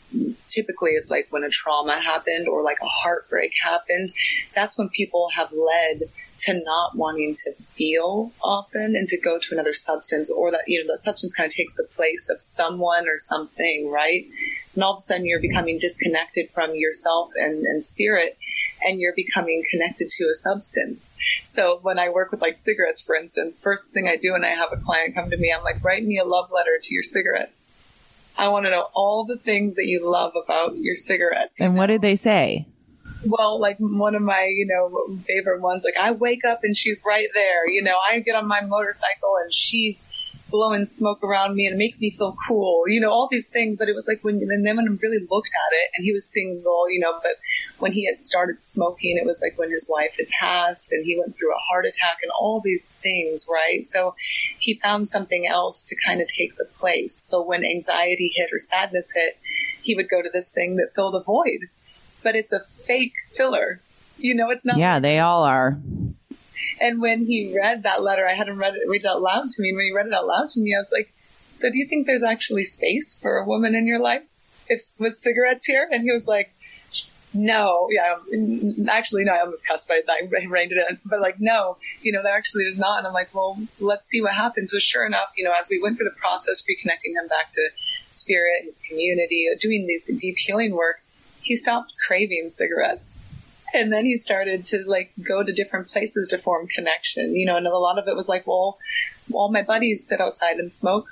typically 0.49 0.93
it's 0.93 1.11
like 1.11 1.27
when 1.31 1.45
a 1.45 1.51
trauma 1.51 2.01
happened 2.01 2.49
or 2.49 2.63
like 2.63 2.79
a 2.83 2.87
heartbreak 2.87 3.53
happened, 3.63 4.13
that's 4.55 4.79
when 4.79 4.89
people 4.89 5.29
have 5.35 5.53
led 5.53 6.03
to 6.41 6.63
not 6.65 6.97
wanting 6.97 7.35
to 7.35 7.53
feel 7.55 8.33
often 8.43 8.95
and 8.95 9.09
to 9.09 9.19
go 9.19 9.39
to 9.39 9.49
another 9.53 9.73
substance 9.73 10.31
or 10.31 10.51
that, 10.51 10.61
you 10.67 10.81
know, 10.81 10.93
that 10.93 10.99
substance 10.99 11.35
kind 11.35 11.49
of 11.49 11.53
takes 11.53 11.77
the 11.77 11.85
place 11.85 12.31
of 12.31 12.41
someone 12.41 13.09
or 13.09 13.17
something, 13.17 13.91
right? 13.91 14.25
And 14.75 14.85
all 14.85 14.93
of 14.93 14.99
a 14.99 15.01
sudden 15.01 15.27
you're 15.27 15.41
becoming 15.41 15.79
disconnected 15.79 16.51
from 16.51 16.75
yourself 16.75 17.31
and, 17.37 17.65
and 17.65 17.83
spirit 17.83 18.39
and 18.85 19.01
you're 19.01 19.15
becoming 19.15 19.63
connected 19.71 20.09
to 20.11 20.25
a 20.25 20.35
substance. 20.35 21.17
So 21.43 21.81
when 21.83 21.99
I 21.99 22.11
work 22.11 22.31
with 22.31 22.41
like 22.41 22.57
cigarettes, 22.57 23.03
for 23.03 23.17
instance, 23.17 23.59
first 23.61 23.91
thing 23.91 24.09
I 24.09 24.17
do 24.17 24.33
when 24.33 24.45
I 24.45 24.51
have 24.51 24.73
a 24.73 24.77
client 24.77 25.15
come 25.15 25.31
to 25.31 25.37
me, 25.37 25.53
I'm 25.57 25.65
like, 25.65 25.83
write 25.83 26.05
me 26.05 26.19
a 26.19 26.25
love 26.25 26.51
letter 26.53 26.79
to 26.81 26.95
your 26.95 27.03
cigarettes. 27.03 27.75
I 28.39 28.49
want 28.49 28.67
to 28.67 28.71
know 28.71 28.87
all 28.95 29.27
the 29.27 29.37
things 29.37 29.75
that 29.75 29.87
you 29.87 30.09
love 30.09 30.33
about 30.43 30.77
your 30.77 30.95
cigarettes. 30.95 31.61
You 31.61 31.67
and 31.67 31.75
know? 31.75 31.81
what 31.81 31.87
did 31.87 32.01
they 32.01 32.17
say? 32.17 32.67
well, 33.27 33.61
like 33.61 33.77
one 33.79 34.15
of 34.15 34.23
my, 34.23 34.51
you 34.55 34.67
know, 34.67 35.17
favorite 35.25 35.61
ones, 35.61 35.85
like 35.85 35.97
I 36.01 36.13
wake 36.13 36.45
up 36.45 36.61
and 36.63 36.77
she's 36.77 37.03
right 37.07 37.29
there. 37.35 37.69
You 37.69 37.83
know, 37.83 37.97
I 38.11 38.21
get 38.21 38.35
on 38.35 38.47
my 38.47 38.61
motorcycle 38.61 39.37
and 39.43 39.53
she's 39.53 40.09
blowing 40.51 40.85
smoke 40.85 41.23
around 41.23 41.55
me 41.55 41.67
and 41.67 41.75
it 41.75 41.79
makes 41.79 42.01
me 42.01 42.11
feel 42.11 42.37
cool. 42.47 42.85
You 42.89 43.01
know, 43.01 43.11
all 43.11 43.29
these 43.31 43.47
things. 43.47 43.77
But 43.77 43.89
it 43.89 43.95
was 43.95 44.07
like 44.09 44.23
when, 44.23 44.37
and 44.37 44.67
then 44.67 44.77
when 44.77 44.89
I 44.89 44.97
really 45.03 45.27
looked 45.31 45.51
at 45.51 45.73
it 45.73 45.91
and 45.97 46.05
he 46.05 46.13
was 46.13 46.25
single, 46.25 46.91
you 46.91 47.01
know, 47.01 47.19
but 47.23 47.37
when 47.79 47.93
he 47.93 48.07
had 48.07 48.21
started 48.21 48.61
smoking, 48.61 49.17
it 49.17 49.27
was 49.27 49.41
like 49.43 49.59
when 49.59 49.71
his 49.71 49.89
wife 49.89 50.17
had 50.19 50.29
passed 50.29 50.93
and 50.93 51.05
he 51.05 51.19
went 51.19 51.37
through 51.37 51.53
a 51.53 51.59
heart 51.71 51.87
attack 51.87 52.19
and 52.23 52.31
all 52.39 52.61
these 52.65 52.89
things, 52.89 53.47
right? 53.51 53.85
So 53.85 54.15
he 54.59 54.75
found 54.75 55.09
something 55.09 55.47
else 55.47 55.85
to 55.85 55.97
kind 56.07 56.21
of 56.21 56.29
take 56.29 56.57
the 56.57 56.65
place. 56.65 57.15
So 57.15 57.43
when 57.43 57.65
anxiety 57.65 58.33
hit 58.35 58.51
or 58.53 58.59
sadness 58.59 59.13
hit, 59.15 59.39
he 59.83 59.95
would 59.95 60.09
go 60.09 60.23
to 60.23 60.31
this 60.33 60.49
thing 60.49 60.77
that 60.77 60.93
filled 60.95 61.15
a 61.15 61.23
void 61.23 61.69
but 62.23 62.37
it's 62.37 62.53
a 62.53 62.61
fake 62.61 63.15
filler. 63.29 63.81
You 64.19 64.35
know, 64.35 64.51
it's 64.51 64.65
not. 64.65 64.77
Yeah, 64.77 64.99
they 64.99 65.21
all 65.21 65.45
are. 65.45 65.79
And 66.81 67.01
when 67.01 67.27
he 67.27 67.55
read 67.57 67.83
that 67.83 68.03
letter, 68.03 68.27
I 68.27 68.35
had 68.35 68.49
him 68.49 68.59
read 68.59 68.75
it, 68.75 68.89
read 68.89 69.05
it 69.05 69.09
out 69.09 69.23
loud 69.23 69.51
to 69.51 69.63
me. 69.63 69.71
And 69.71 69.77
when 69.77 69.87
he 69.87 69.93
read 69.93 70.07
it 70.07 70.13
out 70.13 70.27
loud 70.27 70.51
to 70.51 70.61
me, 70.61 70.75
I 70.75 70.79
was 70.79 70.93
like, 70.93 71.13
so 71.55 71.71
do 71.71 71.79
you 71.79 71.87
think 71.89 72.07
there's 72.07 72.23
actually 72.23 72.65
space 72.65 73.19
for 73.21 73.39
a 73.39 73.45
woman 73.45 73.75
in 73.75 73.87
your 73.87 74.01
life 74.01 74.31
if 74.69 74.81
with 74.99 75.15
cigarettes 75.15 75.67
here? 75.67 75.89
And 75.91 76.03
he 76.03 76.13
was 76.13 76.27
like, 76.27 76.55
no, 77.35 77.89
yeah, 77.91 78.17
actually, 78.89 79.25
no, 79.25 79.33
I 79.33 79.41
almost 79.41 79.67
cussed, 79.67 79.89
but 79.89 80.05
I 80.09 80.47
reined 80.47 80.73
it 80.73 80.79
in. 80.89 80.99
But 81.05 81.21
like, 81.21 81.39
no, 81.39 81.77
you 82.01 82.13
know, 82.13 82.23
there 82.23 82.35
actually 82.35 82.65
is 82.65 82.79
not. 82.79 82.99
And 82.99 83.07
I'm 83.07 83.13
like, 83.13 83.35
well, 83.35 83.59
let's 83.81 84.07
see 84.07 84.23
what 84.23 84.33
happens. 84.33 84.71
So 84.71 84.79
sure 84.79 85.05
enough, 85.05 85.33
you 85.37 85.45
know, 85.45 85.53
as 85.59 85.69
we 85.69 85.81
went 85.81 85.97
through 85.97 86.09
the 86.09 86.17
process, 86.17 86.63
reconnecting 86.63 87.21
him 87.21 87.29
back 87.29 87.53
to 87.53 87.69
spirit, 88.07 88.61
and 88.61 88.67
his 88.67 88.79
community, 88.79 89.47
doing 89.61 89.87
this 89.87 90.11
deep 90.19 90.37
healing 90.39 90.75
work, 90.75 91.01
he 91.43 91.55
stopped 91.55 91.95
craving 92.07 92.49
cigarettes. 92.49 93.23
And 93.75 93.93
then 93.93 94.05
he 94.05 94.17
started 94.17 94.65
to 94.67 94.85
like 94.87 95.13
go 95.27 95.43
to 95.43 95.53
different 95.53 95.89
places 95.89 96.29
to 96.29 96.39
form 96.39 96.67
connection, 96.69 97.37
you 97.37 97.47
know, 97.47 97.57
and 97.57 97.67
a 97.67 97.77
lot 97.77 97.99
of 97.99 98.09
it 98.09 98.17
was 98.17 98.29
like, 98.29 98.47
well, 98.47 98.79
all 99.33 99.51
my 99.51 99.63
buddies 99.63 100.07
sit 100.07 100.21
outside 100.21 100.57
and 100.57 100.71
smoke. 100.71 101.09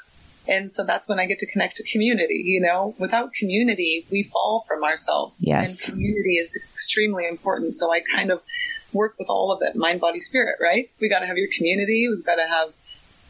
And 0.48 0.70
so 0.70 0.84
that's 0.84 1.08
when 1.08 1.18
I 1.18 1.26
get 1.26 1.38
to 1.40 1.46
connect 1.46 1.76
to 1.76 1.82
community, 1.90 2.42
you 2.46 2.60
know, 2.60 2.94
without 2.98 3.32
community, 3.32 4.06
we 4.10 4.22
fall 4.22 4.64
from 4.66 4.84
ourselves. 4.84 5.42
Yes. 5.44 5.88
And 5.88 5.94
community 5.94 6.36
is 6.36 6.56
extremely 6.70 7.26
important. 7.26 7.74
So 7.74 7.92
I 7.92 8.00
kind 8.14 8.30
of 8.30 8.42
work 8.92 9.16
with 9.18 9.28
all 9.28 9.50
of 9.50 9.60
it, 9.62 9.74
mind, 9.74 10.00
body, 10.00 10.20
spirit, 10.20 10.58
right? 10.60 10.88
We 11.00 11.08
got 11.08 11.18
to 11.18 11.26
have 11.26 11.36
your 11.36 11.48
community. 11.56 12.08
We've 12.08 12.24
got 12.24 12.36
to 12.36 12.46
have 12.46 12.72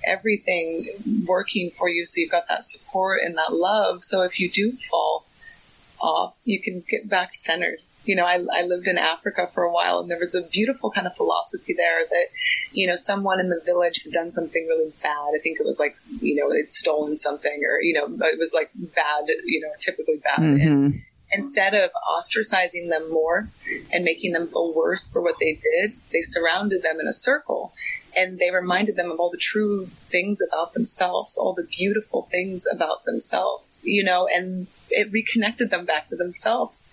everything 0.05 0.87
working 1.27 1.71
for 1.71 1.89
you. 1.89 2.05
So 2.05 2.21
you've 2.21 2.31
got 2.31 2.49
that 2.49 2.63
support 2.63 3.23
and 3.25 3.37
that 3.39 3.55
love. 3.55 4.05
So 4.05 4.23
if 4.23 4.39
you 4.39 4.51
do 4.51 4.73
fall, 4.73 5.25
off, 6.01 6.35
you 6.45 6.61
can 6.61 6.85
get 6.89 7.09
back 7.09 7.33
centered. 7.33 7.81
You 8.07 8.17
know, 8.17 8.25
I, 8.25 8.45
I 8.53 8.63
lived 8.63 8.89
in 8.89 8.99
Africa 8.99 9.49
for 9.53 9.65
a 9.65 9.73
while 9.73 10.01
and 10.01 10.11
there 10.11 10.19
was 10.19 10.35
a 10.35 10.43
beautiful 10.43 10.91
kind 10.91 11.07
of 11.07 11.17
philosophy 11.17 11.75
there 11.77 12.07
that, 12.09 12.27
you 12.73 12.87
know, 12.87 12.95
someone 12.95 13.41
in 13.41 13.49
the 13.49 13.61
village 13.65 14.03
had 14.05 14.13
done 14.13 14.31
something 14.31 14.67
really 14.67 14.93
bad. 15.03 15.33
I 15.35 15.39
think 15.43 15.61
it 15.61 15.67
was 15.67 15.81
like, 15.81 15.97
you 16.21 16.35
know, 16.37 16.53
they'd 16.53 16.69
stolen 16.69 17.17
something 17.17 17.61
or, 17.69 17.83
you 17.83 17.95
know, 17.95 18.27
it 18.27 18.39
was 18.39 18.53
like 18.55 18.71
bad, 18.75 19.25
you 19.45 19.61
know, 19.61 19.73
typically 19.81 20.19
bad. 20.19 20.39
Mm-hmm. 20.39 20.69
And 20.69 21.03
instead 21.33 21.75
of 21.75 21.91
ostracizing 22.19 22.89
them 22.89 23.11
more 23.11 23.49
and 23.93 24.05
making 24.05 24.33
them 24.33 24.49
feel 24.49 24.75
worse 24.75 25.09
for 25.09 25.21
what 25.21 25.37
they 25.41 25.53
did, 25.53 25.93
they 26.13 26.21
surrounded 26.21 26.83
them 26.83 27.01
in 27.01 27.07
a 27.07 27.13
circle 27.13 27.73
and 28.17 28.39
they 28.39 28.51
reminded 28.51 28.97
them 28.97 29.11
of 29.11 29.21
all 29.21 29.31
the 29.31 29.37
true 29.37 29.87
things 29.87 30.41
about 30.51 30.73
themselves, 30.73 31.37
all 31.37 31.53
the 31.53 31.67
beautiful 31.79 32.23
things 32.23 32.67
about 32.73 33.05
themselves, 33.05 33.81
you 33.85 34.03
know, 34.03 34.27
and 34.27 34.67
it 34.97 35.13
reconnected 35.13 35.71
them 35.71 35.85
back 35.85 36.09
to 36.09 36.17
themselves. 36.17 36.91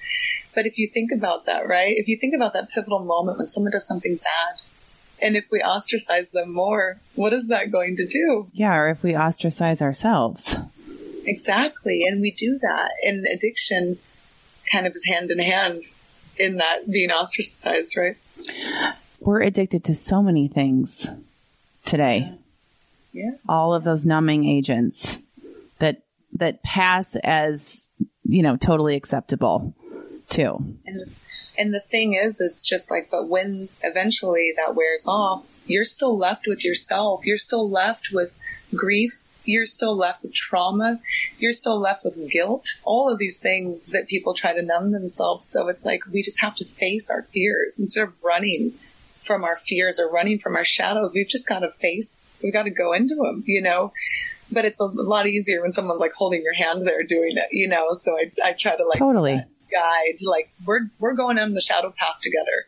But 0.53 0.67
if 0.67 0.77
you 0.77 0.88
think 0.88 1.12
about 1.12 1.45
that, 1.45 1.67
right? 1.67 1.95
If 1.98 2.07
you 2.07 2.17
think 2.17 2.36
about 2.36 2.53
that 2.53 2.69
pivotal 2.69 3.00
moment 3.00 3.38
when 3.38 3.48
someone 3.48 3.72
does 3.72 3.88
something 3.88 4.13
bad, 4.13 4.62
and 5.22 5.36
if 5.36 5.45
we 5.50 5.62
ostracize 5.62 6.31
them 6.31 6.53
more, 6.53 7.00
what 7.15 7.33
is 7.33 7.48
that 7.48 7.72
going 7.72 7.95
to 7.98 8.05
do? 8.05 8.48
Yeah, 8.51 8.75
or 8.75 8.89
if 8.89 9.01
we 9.01 9.15
ostracize 9.15 9.81
ourselves. 9.81 10.55
Exactly. 11.25 12.03
And 12.05 12.19
we 12.19 12.31
do 12.31 12.60
that 12.62 12.89
in 13.01 13.24
addiction. 13.33 13.98
kind 14.72 14.86
of 14.86 14.93
is 14.93 15.05
hand 15.05 15.31
in 15.31 15.39
hand 15.39 15.83
in 16.38 16.57
that 16.57 16.89
being 16.89 17.10
ostracized, 17.10 17.95
right? 17.95 18.17
We're 19.19 19.41
addicted 19.41 19.86
to 19.86 19.95
so 19.95 20.22
many 20.22 20.48
things 20.48 21.07
today. 21.86 22.33
Yeah. 23.13 23.31
All 23.48 23.74
of 23.74 23.83
those 23.83 24.05
numbing 24.05 24.45
agents 24.45 25.19
that 26.36 26.63
pass 26.63 27.16
as, 27.24 27.88
you 28.24 28.42
know, 28.42 28.58
totally 28.58 28.96
acceptable 28.96 29.74
too. 30.30 30.78
And 30.86 31.16
and 31.58 31.74
the 31.74 31.80
thing 31.80 32.13
is 32.13 32.42
it's 32.42 32.68
just 32.68 32.90
like 32.90 33.10
but 33.12 33.28
when 33.28 33.70
eventually 33.82 34.54
that 34.58 34.75
wears 34.75 35.06
off, 35.08 35.48
you're 35.66 35.84
still 35.84 36.18
left 36.18 36.46
with 36.48 36.66
yourself. 36.66 37.25
You're 37.25 37.38
still 37.38 37.70
left 37.70 38.10
with 38.12 38.32
grief. 38.75 39.20
You're 39.46 39.66
still 39.66 39.96
left 39.96 40.24
with 40.24 40.34
trauma. 40.34 41.00
You're 41.38 41.52
still 41.52 41.80
left 41.80 42.06
with 42.06 42.30
guilt. 42.32 42.68
All 42.86 43.12
of 43.12 43.20
these 43.20 43.40
things 43.40 43.88
that 43.88 44.08
people 44.08 44.34
try 44.34 44.54
to 44.54 44.62
numb 44.62 44.92
themselves. 44.92 45.50
So 45.50 45.68
it's 45.68 45.86
like 45.86 46.02
we 46.12 46.22
just 46.22 46.42
have 46.42 46.56
to 46.56 46.66
face 46.66 47.10
our 47.10 47.24
fears 47.24 47.78
instead 47.78 48.04
of 48.04 48.13
running 48.24 48.74
from 49.24 49.44
our 49.44 49.56
fears 49.56 50.00
or 50.00 50.10
running 50.10 50.40
from 50.40 50.56
our 50.56 50.63
shadows. 50.63 51.13
We've 51.16 51.28
just 51.28 51.48
got 51.48 51.60
to 51.60 51.72
face, 51.72 52.25
we've 52.42 52.54
got 52.54 52.63
to 52.63 52.70
go 52.70 52.94
into 52.94 53.16
them, 53.16 53.44
you 53.46 53.62
know? 53.62 53.92
But 54.53 54.65
it's 54.65 54.79
a 54.79 54.86
lot 54.86 55.27
easier 55.27 55.62
when 55.62 55.72
someone's 55.72 56.00
like 56.00 56.13
holding 56.13 56.41
your 56.43 56.53
hand 56.53 56.86
there 56.86 57.03
doing 57.03 57.33
it, 57.36 57.50
you 57.51 57.67
know? 57.67 57.88
So 57.91 58.12
I, 58.17 58.31
I 58.50 58.53
try 58.53 58.75
to 58.75 58.86
like 58.86 59.00
totally 59.00 59.41
guide, 59.72 60.17
like 60.24 60.50
we're, 60.65 60.81
we're 61.00 61.15
going 61.15 61.39
on 61.39 61.53
the 61.53 61.62
shadow 61.62 61.93
path 61.98 62.19
together. 62.22 62.67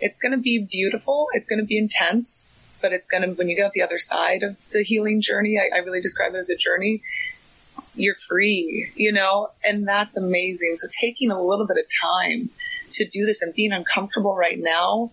It's 0.00 0.18
going 0.18 0.32
to 0.32 0.38
be 0.38 0.58
beautiful. 0.58 1.28
It's 1.32 1.46
going 1.46 1.60
to 1.60 1.66
be 1.66 1.78
intense 1.78 2.52
but 2.80 2.92
it's 2.92 3.06
going 3.06 3.22
to, 3.22 3.30
when 3.30 3.48
you 3.48 3.56
get 3.56 3.66
out 3.66 3.72
the 3.72 3.82
other 3.82 3.98
side 3.98 4.42
of 4.42 4.56
the 4.70 4.82
healing 4.82 5.20
journey, 5.20 5.58
I, 5.58 5.76
I 5.76 5.78
really 5.80 6.00
describe 6.00 6.34
it 6.34 6.38
as 6.38 6.50
a 6.50 6.56
journey. 6.56 7.02
You're 7.94 8.14
free, 8.14 8.90
you 8.94 9.12
know, 9.12 9.50
and 9.64 9.88
that's 9.88 10.16
amazing. 10.16 10.76
So 10.76 10.86
taking 11.00 11.30
a 11.30 11.42
little 11.42 11.66
bit 11.66 11.78
of 11.78 11.84
time 12.00 12.50
to 12.92 13.04
do 13.04 13.24
this 13.24 13.42
and 13.42 13.54
being 13.54 13.72
uncomfortable 13.72 14.36
right 14.36 14.58
now, 14.58 15.10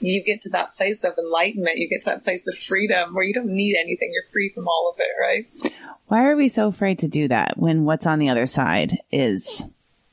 you 0.00 0.22
get 0.22 0.42
to 0.42 0.50
that 0.50 0.72
place 0.72 1.04
of 1.04 1.18
enlightenment. 1.18 1.78
You 1.78 1.88
get 1.88 2.00
to 2.00 2.06
that 2.06 2.24
place 2.24 2.46
of 2.46 2.56
freedom 2.58 3.14
where 3.14 3.24
you 3.24 3.34
don't 3.34 3.50
need 3.50 3.76
anything. 3.78 4.10
You're 4.12 4.30
free 4.32 4.48
from 4.50 4.68
all 4.68 4.94
of 4.94 5.00
it, 5.00 5.12
right? 5.20 5.72
Why 6.06 6.24
are 6.24 6.36
we 6.36 6.48
so 6.48 6.68
afraid 6.68 7.00
to 7.00 7.08
do 7.08 7.28
that 7.28 7.58
when 7.58 7.84
what's 7.84 8.06
on 8.06 8.18
the 8.18 8.28
other 8.30 8.46
side 8.46 8.98
is 9.10 9.64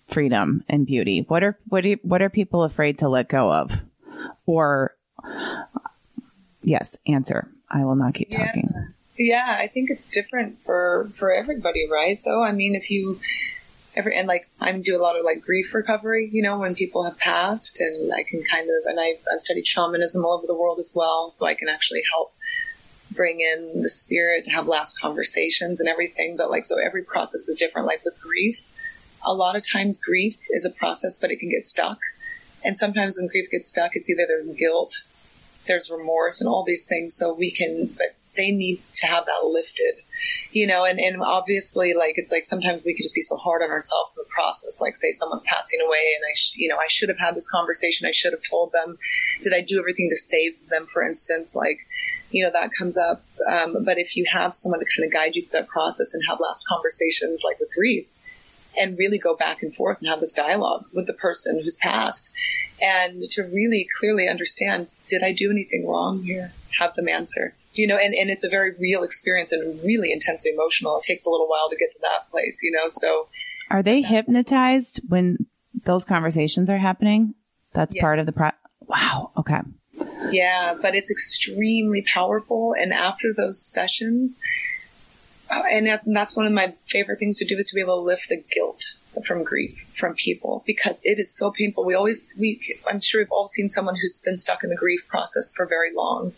freedom 0.08 0.63
and 0.68 0.86
beauty? 0.86 1.25
What 1.27 1.44
are 1.44 1.58
what 1.70 1.86
are, 1.86 1.94
what 2.01 2.22
are 2.22 2.30
people 2.30 2.63
afraid 2.63 3.00
to 3.00 3.10
let 3.10 3.30
go 3.30 3.51
of? 3.51 3.72
Or 4.46 4.96
Yes, 6.65 6.98
answer. 7.06 7.48
I 7.70 7.86
will 7.86 7.96
not 7.96 8.15
keep 8.15 8.32
yeah. 8.32 8.48
talking. 8.48 8.74
Yeah, 9.18 9.58
I 9.60 9.68
think 9.68 9.92
it's 9.92 10.08
different 10.08 10.62
for 10.63 11.08
for 11.13 11.32
everybody, 11.32 11.88
right? 11.89 12.20
Though, 12.25 12.44
I 12.44 12.51
mean, 12.51 12.75
if 12.75 12.89
you 12.89 13.20
ever 13.95 14.11
and 14.11 14.27
like 14.27 14.49
I 14.59 14.71
do 14.71 14.97
a 14.97 15.01
lot 15.01 15.17
of 15.17 15.25
like 15.25 15.41
grief 15.41 15.73
recovery, 15.73 16.29
you 16.31 16.41
know, 16.41 16.59
when 16.59 16.75
people 16.75 17.03
have 17.03 17.17
passed, 17.17 17.79
and 17.79 18.13
I 18.13 18.23
can 18.23 18.43
kind 18.43 18.69
of 18.69 18.85
and 18.85 18.99
I've, 18.99 19.23
I've 19.31 19.39
studied 19.39 19.67
shamanism 19.67 20.23
all 20.23 20.33
over 20.33 20.47
the 20.47 20.55
world 20.55 20.79
as 20.79 20.93
well, 20.95 21.29
so 21.29 21.45
I 21.47 21.55
can 21.55 21.69
actually 21.69 22.03
help 22.11 22.33
bring 23.11 23.39
in 23.39 23.81
the 23.81 23.89
spirit 23.89 24.43
to 24.45 24.51
have 24.51 24.67
last 24.67 24.99
conversations 24.99 25.79
and 25.79 25.87
everything. 25.87 26.35
But 26.37 26.49
like, 26.49 26.65
so 26.65 26.77
every 26.77 27.03
process 27.03 27.47
is 27.47 27.55
different. 27.55 27.87
Like 27.87 28.03
with 28.03 28.19
grief, 28.21 28.69
a 29.25 29.33
lot 29.33 29.55
of 29.55 29.67
times 29.67 29.99
grief 29.99 30.37
is 30.49 30.65
a 30.65 30.69
process, 30.69 31.17
but 31.17 31.31
it 31.31 31.39
can 31.39 31.49
get 31.49 31.61
stuck. 31.61 31.99
And 32.63 32.75
sometimes 32.75 33.17
when 33.17 33.27
grief 33.27 33.49
gets 33.51 33.67
stuck, 33.67 33.91
it's 33.95 34.09
either 34.09 34.25
there's 34.27 34.49
guilt 34.57 35.03
there's 35.65 35.89
remorse 35.89 36.41
and 36.41 36.47
all 36.47 36.63
these 36.63 36.85
things. 36.85 37.15
So 37.15 37.33
we 37.33 37.51
can, 37.51 37.87
but 37.87 38.15
they 38.35 38.51
need 38.51 38.81
to 38.95 39.07
have 39.07 39.25
that 39.25 39.45
lifted, 39.45 39.95
you 40.51 40.67
know, 40.67 40.86
and, 40.86 41.00
and 41.00 41.22
obviously 41.22 41.94
like, 41.94 42.15
it's 42.17 42.32
like 42.32 42.46
sometimes 42.46 42.84
we 42.84 42.94
could 42.94 43.03
just 43.03 43.15
be 43.15 43.22
so 43.22 43.38
hard 43.38 43.62
on 43.62 43.70
ourselves 43.70 44.15
in 44.17 44.24
the 44.24 44.29
process. 44.34 44.79
Like 44.82 44.96
say 44.96 45.12
someone's 45.12 45.44
passing 45.44 45.79
away 45.82 46.03
and 46.15 46.24
I, 46.25 46.34
sh- 46.36 46.53
you 46.55 46.70
know, 46.70 46.77
I 46.77 46.88
should 46.88 47.10
have 47.10 47.20
had 47.20 47.36
this 47.36 47.50
conversation. 47.50 48.08
I 48.08 48.12
should 48.12 48.34
have 48.34 48.44
told 48.50 48.72
them, 48.72 48.98
did 49.41 49.53
I 49.53 49.62
do 49.62 49.79
everything 49.79 50.10
to 50.10 50.15
save 50.15 50.53
them, 50.70 50.86
for 50.86 51.03
instance? 51.03 51.55
Like, 51.55 51.79
you 52.32 52.44
know, 52.44 52.51
that 52.51 52.72
comes 52.77 52.98
up. 52.98 53.24
Um, 53.48 53.84
but 53.84 53.98
if 53.98 54.15
you 54.15 54.25
have 54.32 54.53
someone 54.53 54.79
to 54.79 54.86
kind 54.86 55.05
of 55.05 55.13
guide 55.13 55.36
you 55.36 55.41
through 55.41 55.62
that 55.62 55.70
process 55.70 56.13
and 56.13 56.24
have 56.29 56.39
last 56.39 56.65
conversations 56.67 57.44
like 57.46 57.60
with 57.60 57.70
grief, 57.74 58.12
and 58.77 58.98
really 58.98 59.17
go 59.17 59.36
back 59.36 59.63
and 59.63 59.74
forth 59.74 60.00
and 60.00 60.10
have 60.10 60.20
this 60.20 60.34
dialogue 60.34 60.86
with 60.94 61.08
the 61.08 61.13
person 61.13 61.62
who's 61.62 61.77
passed 61.77 62.32
and 62.82 63.24
to 63.29 63.44
really 63.44 63.88
clearly 64.00 64.27
understand, 64.27 64.94
did 65.08 65.24
I 65.24 65.32
do 65.32 65.50
anything 65.50 65.88
wrong 65.88 66.24
here? 66.24 66.51
Have 66.79 66.94
them 66.96 67.08
answer. 67.08 67.53
You 67.75 67.88
know, 67.88 67.98
and, 67.98 68.13
and 68.13 68.29
it's 68.29 68.44
a 68.44 68.50
very 68.50 68.74
real 68.79 69.03
experience 69.03 69.51
and 69.51 69.79
really 69.84 70.12
intensely 70.12 70.51
emotional. 70.51 70.98
It 70.98 71.03
takes 71.03 71.25
a 71.25 71.29
little 71.29 71.48
while 71.48 71.70
to 71.70 71.75
get 71.75 71.91
to 71.91 72.00
that 72.01 72.29
place, 72.29 72.62
you 72.63 72.72
know, 72.72 72.88
so. 72.88 73.27
Are 73.70 73.84
they 73.84 74.01
hypnotized 74.01 75.01
when 75.08 75.46
those 75.84 76.05
conversations 76.05 76.70
are 76.70 76.77
happening? 76.77 77.36
That's 77.74 77.94
yes. 77.94 78.01
part 78.01 78.20
of 78.20 78.25
the 78.25 78.32
pro. 78.32 78.51
Wow. 78.88 79.32
Okay. 79.38 79.60
Yeah, 80.32 80.75
but 80.82 80.96
it's 80.96 81.12
extremely 81.12 82.01
powerful. 82.01 82.75
And 82.79 82.94
after 82.94 83.34
those 83.34 83.62
sessions, 83.62 84.39
uh, 85.50 85.63
and, 85.70 85.88
that, 85.88 86.05
and 86.05 86.15
that's 86.15 86.36
one 86.36 86.46
of 86.46 86.53
my 86.53 86.74
favorite 86.88 87.20
things 87.20 87.38
to 87.38 87.46
do 87.46 87.58
is 87.58 87.65
to 87.67 87.75
be 87.75 87.82
able 87.82 87.98
to 87.98 88.05
lift 88.05 88.29
the 88.29 88.44
guilt 88.51 88.96
from 89.24 89.43
grief 89.43 89.88
from 89.93 90.13
people 90.13 90.63
because 90.65 91.01
it 91.03 91.19
is 91.19 91.36
so 91.36 91.51
painful. 91.51 91.86
We 91.86 91.95
always, 91.95 92.36
we, 92.39 92.60
I'm 92.88 93.00
sure 93.00 93.22
we've 93.22 93.31
all 93.31 93.48
seen 93.48 93.69
someone 93.69 93.95
who's 93.95 94.22
been 94.22 94.38
stuck 94.38 94.63
in 94.63 94.69
the 94.69 94.75
grief 94.75 95.07
process 95.07 95.53
for 95.55 95.65
very 95.65 95.93
long. 95.93 96.34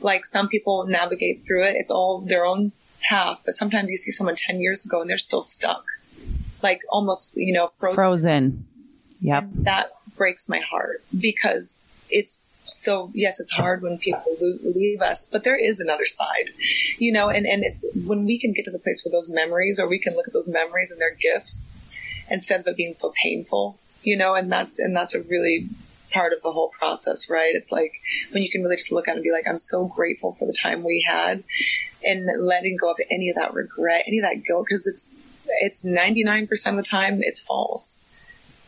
Like 0.00 0.24
some 0.24 0.48
people 0.48 0.86
navigate 0.86 1.44
through 1.44 1.64
it. 1.64 1.76
It's 1.76 1.90
all 1.90 2.20
their 2.20 2.44
own 2.44 2.72
path, 3.02 3.42
but 3.44 3.54
sometimes 3.54 3.90
you 3.90 3.96
see 3.96 4.10
someone 4.10 4.36
10 4.36 4.60
years 4.60 4.86
ago 4.86 5.00
and 5.00 5.10
they're 5.10 5.18
still 5.18 5.42
stuck. 5.42 5.84
Like 6.62 6.82
almost, 6.88 7.36
you 7.36 7.52
know, 7.52 7.68
frozen. 7.74 7.94
Frozen. 7.94 8.66
Yep. 9.20 9.42
And 9.42 9.64
that 9.66 9.92
breaks 10.16 10.48
my 10.48 10.60
heart 10.60 11.02
because 11.18 11.82
it's 12.10 12.42
so 12.64 13.10
yes, 13.14 13.40
it's 13.40 13.52
hard 13.52 13.82
when 13.82 13.98
people 13.98 14.22
leave 14.40 15.02
us, 15.02 15.28
but 15.28 15.44
there 15.44 15.56
is 15.56 15.80
another 15.80 16.04
side, 16.04 16.50
you 16.98 17.12
know, 17.12 17.28
and, 17.28 17.46
and 17.46 17.64
it's 17.64 17.84
when 18.06 18.24
we 18.24 18.38
can 18.38 18.52
get 18.52 18.64
to 18.66 18.70
the 18.70 18.78
place 18.78 19.04
where 19.04 19.10
those 19.10 19.28
memories 19.28 19.80
or 19.80 19.88
we 19.88 19.98
can 19.98 20.14
look 20.14 20.26
at 20.26 20.32
those 20.32 20.48
memories 20.48 20.90
and 20.90 21.00
their 21.00 21.14
gifts 21.14 21.70
instead 22.32 22.60
of 22.60 22.66
it 22.66 22.76
being 22.76 22.94
so 22.94 23.12
painful, 23.22 23.78
you 24.02 24.16
know, 24.16 24.34
and 24.34 24.50
that's, 24.50 24.78
and 24.78 24.96
that's 24.96 25.14
a 25.14 25.22
really 25.22 25.68
part 26.12 26.32
of 26.32 26.42
the 26.42 26.52
whole 26.52 26.68
process, 26.68 27.30
right? 27.30 27.54
It's 27.54 27.70
like 27.70 27.92
when 28.32 28.42
you 28.42 28.50
can 28.50 28.62
really 28.62 28.76
just 28.76 28.92
look 28.92 29.08
at 29.08 29.12
it 29.12 29.18
and 29.18 29.22
be 29.22 29.30
like, 29.30 29.46
I'm 29.46 29.58
so 29.58 29.86
grateful 29.86 30.32
for 30.32 30.46
the 30.46 30.56
time 30.60 30.82
we 30.82 31.04
had 31.06 31.44
and 32.04 32.26
letting 32.40 32.76
go 32.76 32.90
of 32.90 32.98
any 33.10 33.30
of 33.30 33.36
that 33.36 33.54
regret, 33.54 34.04
any 34.06 34.18
of 34.18 34.24
that 34.24 34.44
guilt, 34.44 34.66
because 34.66 34.86
it's, 34.86 35.14
it's 35.60 35.84
99% 35.84 36.50
of 36.66 36.76
the 36.76 36.82
time 36.82 37.20
it's 37.22 37.40
false. 37.40 38.04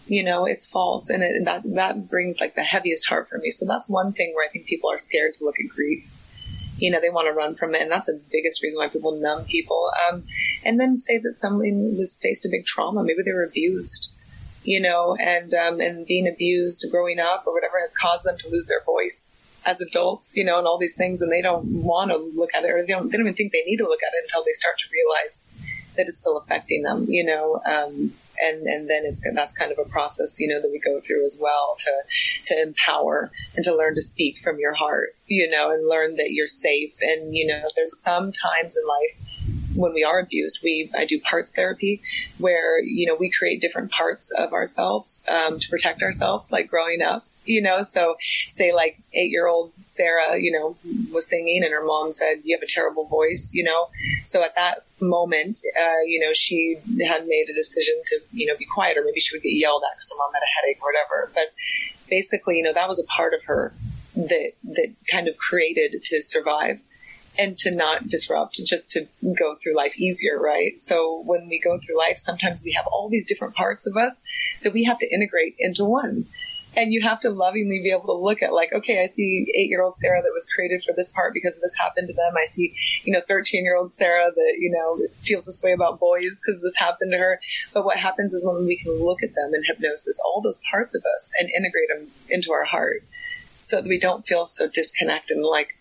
You 0.07 0.23
know, 0.23 0.45
it's 0.45 0.67
false. 0.67 1.09
And, 1.09 1.23
it, 1.23 1.35
and 1.35 1.47
that, 1.47 1.63
that 1.75 2.09
brings 2.09 2.41
like 2.41 2.55
the 2.55 2.63
heaviest 2.63 3.09
heart 3.09 3.29
for 3.29 3.39
me. 3.39 3.51
So 3.51 3.67
that's 3.67 3.89
one 3.89 4.13
thing 4.13 4.33
where 4.35 4.47
I 4.47 4.51
think 4.51 4.67
people 4.67 4.91
are 4.91 4.99
scared 4.99 5.35
to 5.35 5.45
look 5.45 5.57
at 5.59 5.75
grief 5.75 6.11
you 6.79 6.91
know, 6.91 7.01
they 7.01 7.11
want 7.11 7.27
to 7.27 7.33
run 7.33 7.55
from 7.55 7.75
it. 7.75 7.83
And 7.83 7.91
that's 7.91 8.07
the 8.07 8.21
biggest 8.31 8.63
reason 8.63 8.79
why 8.79 8.89
people 8.89 9.13
numb 9.13 9.45
people. 9.45 9.91
Um, 10.09 10.25
and 10.65 10.81
then 10.81 10.99
say 10.99 11.19
that 11.19 11.33
someone 11.33 11.97
was 11.97 12.19
faced 12.21 12.47
a 12.47 12.49
big 12.51 12.65
trauma. 12.65 13.03
Maybe 13.03 13.23
they 13.25 13.33
were 13.33 13.45
abused, 13.45 14.11
you 14.65 14.81
know, 14.81 15.17
and, 15.21 15.55
um, 15.55 15.81
and 15.81 16.07
being 16.07 16.29
abused 16.29 16.85
growing 16.91 17.19
up 17.19 17.45
or 17.47 17.55
whatever 17.55 17.79
has 17.79 17.95
caused 17.95 18.25
them 18.25 18.37
to 18.39 18.49
lose 18.49 18.67
their 18.67 18.83
voice 18.85 19.33
as 19.67 19.81
adults, 19.81 20.35
you 20.37 20.45
know, 20.45 20.59
and 20.59 20.67
all 20.67 20.79
these 20.79 20.97
things. 20.97 21.23
And 21.23 21.33
they 21.33 21.43
don't 21.43 21.65
want 21.67 22.11
to 22.11 22.17
look 22.17 22.51
at 22.55 22.65
it 22.65 22.71
or 22.71 22.83
they 22.83 22.93
don't, 22.93 23.11
they 23.11 23.17
don't 23.17 23.27
even 23.27 23.35
think 23.35 23.53
they 23.53 23.65
need 23.65 23.79
to 23.79 23.89
look 23.89 24.03
at 24.03 24.13
it 24.15 24.25
until 24.25 24.45
they 24.45 24.53
start 24.53 24.79
to 24.79 24.89
realize 24.93 25.49
that 25.97 26.07
it's 26.09 26.19
still 26.19 26.37
affecting 26.37 26.83
them, 26.83 27.07
you 27.09 27.25
know. 27.25 27.61
Um, 27.65 28.13
and 28.43 28.67
and 28.67 28.89
then 28.89 29.05
it's 29.05 29.21
that's 29.35 29.55
kind 29.55 29.73
of 29.73 29.79
a 29.79 29.89
process 29.89 30.39
you 30.41 30.49
know 30.49 30.61
that 30.61 30.71
we 30.71 30.79
go 30.79 31.01
through 31.01 31.25
as 31.25 31.39
well 31.41 31.77
to 31.79 31.93
to 32.45 32.61
empower 32.61 33.31
and 33.57 33.65
to 33.65 33.75
learn 33.75 33.95
to 33.95 34.03
speak 34.03 34.41
from 34.43 34.59
your 34.59 34.75
heart 34.75 35.15
you 35.27 35.49
know 35.49 35.71
and 35.71 35.89
learn 35.89 36.17
that 36.17 36.31
you're 36.31 36.47
safe. 36.47 36.93
And 37.03 37.35
you 37.35 37.47
know 37.47 37.63
there's 37.77 38.01
some 38.01 38.33
times 38.33 38.77
in 38.77 38.87
life 38.89 39.55
when 39.77 39.93
we 39.93 40.05
are 40.05 40.21
abused. 40.21 40.61
We 40.63 40.91
i 40.97 41.05
do 41.05 41.21
parts 41.21 41.53
therapy 41.55 42.03
where 42.39 42.83
you 42.83 43.07
know 43.07 43.17
we 43.19 43.31
create 43.31 43.61
different 43.61 43.91
parts 43.91 44.33
of 44.37 44.53
ourselves 44.53 45.25
um, 45.29 45.59
to 45.59 45.69
protect 45.69 46.03
ourselves 46.03 46.53
like 46.53 46.69
growing 46.69 47.03
up 47.03 47.27
you 47.45 47.63
know, 47.63 47.83
so 47.83 48.17
say 48.49 48.73
like 48.73 48.99
eight 49.13 49.31
year 49.31 49.47
old 49.47 49.73
Sarah, 49.81 50.39
you 50.39 50.53
know, 50.53 50.77
was 51.13 51.29
singing 51.29 51.63
and 51.63 51.73
her 51.73 51.85
mom 51.85 52.11
said, 52.13 52.41
you 52.45 52.57
have 52.57 52.63
a 52.63 52.71
terrible 52.71 53.07
voice, 53.07 53.53
you 53.55 53.65
know. 53.65 53.89
So 54.25 54.43
at 54.43 54.55
that 54.57 54.85
moment, 55.01 55.61
uh, 55.79 56.03
you 56.07 56.21
know, 56.21 56.33
she 56.33 56.77
had 57.07 57.27
made 57.27 57.47
a 57.51 57.55
decision 57.55 57.95
to, 58.07 58.21
you 58.33 58.47
know, 58.47 58.57
be 58.57 58.65
quiet 58.65 58.97
or 58.97 59.05
maybe 59.05 59.21
she 59.21 59.37
would 59.37 59.43
get 59.43 59.55
yelled 59.55 59.83
at 59.91 59.97
because 59.97 60.13
her 60.13 60.19
mom 60.19 60.33
had 60.35 60.43
a 60.43 60.53
headache 60.61 60.83
or 60.83 60.89
whatever. 60.89 61.31
But 61.35 61.53
basically, 62.09 62.57
you 62.57 62.63
know, 62.63 62.73
that 62.73 62.89
was 62.89 62.99
a 62.99 63.05
part 63.05 63.35
of 63.35 63.45
her 63.45 63.73
that, 64.15 64.53
that 64.65 64.95
kind 65.11 65.29
of 65.29 65.37
created 65.39 66.03
to 66.05 66.21
survive 66.21 66.81
and 67.37 67.59
to 67.59 67.71
not 67.71 68.07
disrupt, 68.07 68.55
just 68.65 68.93
to 68.93 69.09
go 69.37 69.57
through 69.57 69.75
life 69.75 69.99
easier, 69.99 70.39
right? 70.41 70.81
So 70.81 71.23
when 71.25 71.49
we 71.49 71.59
go 71.59 71.79
through 71.79 71.99
life, 71.99 72.17
sometimes 72.17 72.63
we 72.65 72.73
have 72.73 72.87
all 72.87 73.09
these 73.09 73.27
different 73.27 73.55
parts 73.55 73.89
of 73.89 73.97
us 73.97 74.23
that 74.63 74.73
we 74.73 74.85
have 74.85 74.99
to 75.01 75.13
integrate 75.13 75.57
into 75.59 75.85
one 75.85 76.27
and 76.77 76.93
you 76.93 77.03
have 77.03 77.21
to 77.21 77.31
lovingly 77.31 77.81
be 77.83 77.91
able 77.91 78.07
to 78.07 78.13
look 78.15 78.43
at 78.43 78.53
like, 78.53 78.73
okay, 78.73 79.03
I 79.03 79.07
see 79.07 79.47
eight 79.55 79.69
year 79.69 79.83
old 79.83 79.95
Sarah 79.95 80.23
that 80.23 80.33
was 80.33 80.47
created 80.55 80.83
for 80.83 80.93
this 80.93 81.09
part 81.09 81.35
because 81.35 81.61
this 81.61 81.77
happened 81.77 82.09
to 82.09 82.15
them. 82.15 82.35
I 82.41 82.45
see, 82.45 82.75
you 83.05 83.13
know, 83.13 83.21
13 83.27 83.65
year 83.65 83.77
old 83.77 83.91
Sarah 83.91 84.31
that, 84.35 84.57
you 84.59 84.71
know, 84.71 85.07
feels 85.23 85.47
this 85.47 85.63
way 85.63 85.73
about 85.73 86.01
boys 86.01 86.41
because 86.41 86.63
this 86.63 86.77
happened 86.77 87.13
to 87.13 87.19
her. 87.19 87.41
But 87.73 87.85
what 87.85 87.97
happens 87.97 88.35
is 88.35 88.47
when 88.47 88.67
we 88.67 88.77
can 88.77 88.93
look 89.05 89.23
at 89.23 89.35
them 89.35 89.55
in 89.55 89.63
hypnosis, 89.65 90.21
all 90.27 90.41
those 90.41 90.61
parts 90.71 90.95
of 90.95 91.05
us 91.15 91.33
and 91.39 91.49
integrate 91.51 91.89
them 91.89 92.09
into 92.29 92.53
our 92.53 92.65
heart 92.65 93.03
so 93.61 93.77
that 93.77 93.89
we 93.89 93.99
don't 93.99 94.27
feel 94.27 94.45
so 94.45 94.69
disconnected 94.69 95.37
and 95.37 95.47
like 95.47 95.77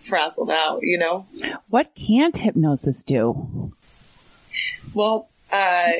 frazzled 0.00 0.50
out, 0.50 0.80
you 0.82 0.98
know? 0.98 1.26
What 1.68 1.94
can't 1.94 2.36
hypnosis 2.36 3.04
do? 3.04 3.72
Well, 4.94 5.28
uh, 5.52 5.92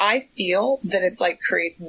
I 0.00 0.20
feel 0.20 0.80
that 0.84 1.02
it's 1.02 1.20
like 1.20 1.40
creates 1.40 1.84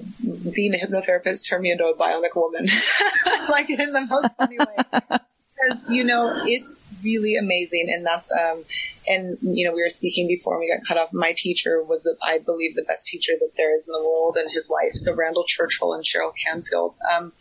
being 0.54 0.76
a 0.76 0.78
hypnotherapist 0.78 1.48
turned 1.48 1.64
me 1.64 1.72
into 1.72 1.86
a 1.86 1.96
bionic 1.96 2.36
woman, 2.36 2.68
like 3.50 3.70
in 3.70 3.94
the 3.94 4.06
most 4.06 4.28
funny 4.38 4.58
way. 4.58 4.76
Because 5.00 5.80
you 5.90 6.04
know 6.04 6.44
it's 6.46 6.82
really 7.02 7.38
amazing, 7.38 7.88
and 7.90 8.06
that's 8.06 8.30
um, 8.34 8.66
and 9.08 9.38
you 9.42 9.66
know 9.66 9.74
we 9.74 9.82
were 9.82 9.90
speaking 9.90 10.28
before 10.28 10.60
we 10.60 10.70
got 10.70 10.86
cut 10.86 10.98
off. 10.98 11.14
My 11.14 11.32
teacher 11.32 11.82
was 11.82 12.04
the 12.04 12.18
I 12.22 12.40
believe 12.40 12.76
the 12.76 12.84
best 12.84 13.08
teacher 13.08 13.32
that 13.40 13.52
there 13.56 13.74
is 13.74 13.88
in 13.88 13.94
the 13.94 14.06
world, 14.06 14.36
and 14.36 14.52
his 14.52 14.70
wife, 14.70 14.92
so 14.92 15.16
Randal 15.16 15.46
Churchill 15.46 15.94
and 15.94 16.04
Cheryl 16.04 16.34
Canfield. 16.46 16.96
Um, 17.16 17.32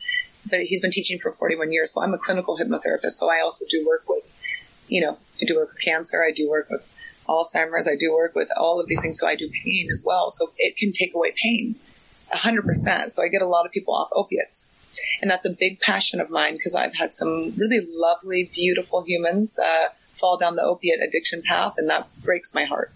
but 0.48 0.60
he's 0.60 0.80
been 0.80 0.92
teaching 0.92 1.18
for 1.18 1.32
41 1.32 1.72
years, 1.72 1.92
so 1.92 2.02
I'm 2.02 2.14
a 2.14 2.18
clinical 2.18 2.56
hypnotherapist. 2.56 3.12
So 3.12 3.28
I 3.28 3.40
also 3.40 3.66
do 3.68 3.84
work 3.86 4.04
with, 4.08 4.38
you 4.88 5.00
know, 5.00 5.18
I 5.42 5.44
do 5.46 5.56
work 5.56 5.70
with 5.70 5.82
cancer, 5.84 6.22
I 6.22 6.32
do 6.32 6.48
work 6.48 6.70
with 6.70 6.88
Alzheimer's. 7.30 7.88
I 7.88 7.96
do 7.96 8.12
work 8.12 8.34
with 8.34 8.50
all 8.56 8.80
of 8.80 8.88
these 8.88 9.00
things, 9.00 9.18
so 9.18 9.28
I 9.28 9.36
do 9.36 9.48
pain 9.64 9.88
as 9.90 10.02
well. 10.04 10.30
So 10.30 10.50
it 10.58 10.76
can 10.76 10.92
take 10.92 11.14
away 11.14 11.32
pain, 11.42 11.76
hundred 12.30 12.64
percent. 12.64 13.10
So 13.10 13.22
I 13.22 13.28
get 13.28 13.42
a 13.42 13.46
lot 13.46 13.66
of 13.66 13.72
people 13.72 13.94
off 13.94 14.10
opiates, 14.14 14.74
and 15.22 15.30
that's 15.30 15.44
a 15.44 15.50
big 15.50 15.80
passion 15.80 16.20
of 16.20 16.30
mine 16.30 16.56
because 16.56 16.74
I've 16.74 16.94
had 16.94 17.14
some 17.14 17.52
really 17.56 17.80
lovely, 17.88 18.50
beautiful 18.52 19.02
humans 19.02 19.58
uh, 19.58 19.90
fall 20.12 20.36
down 20.36 20.56
the 20.56 20.62
opiate 20.62 21.00
addiction 21.00 21.42
path, 21.42 21.74
and 21.76 21.88
that 21.88 22.08
breaks 22.22 22.54
my 22.54 22.64
heart 22.64 22.92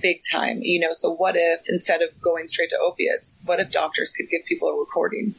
big 0.00 0.22
time. 0.30 0.60
You 0.62 0.80
know, 0.80 0.92
so 0.92 1.14
what 1.14 1.34
if 1.36 1.62
instead 1.68 2.02
of 2.02 2.20
going 2.20 2.46
straight 2.46 2.70
to 2.70 2.78
opiates, 2.78 3.40
what 3.44 3.60
if 3.60 3.70
doctors 3.70 4.12
could 4.12 4.28
give 4.28 4.44
people 4.44 4.68
a 4.68 4.78
recording 4.78 5.34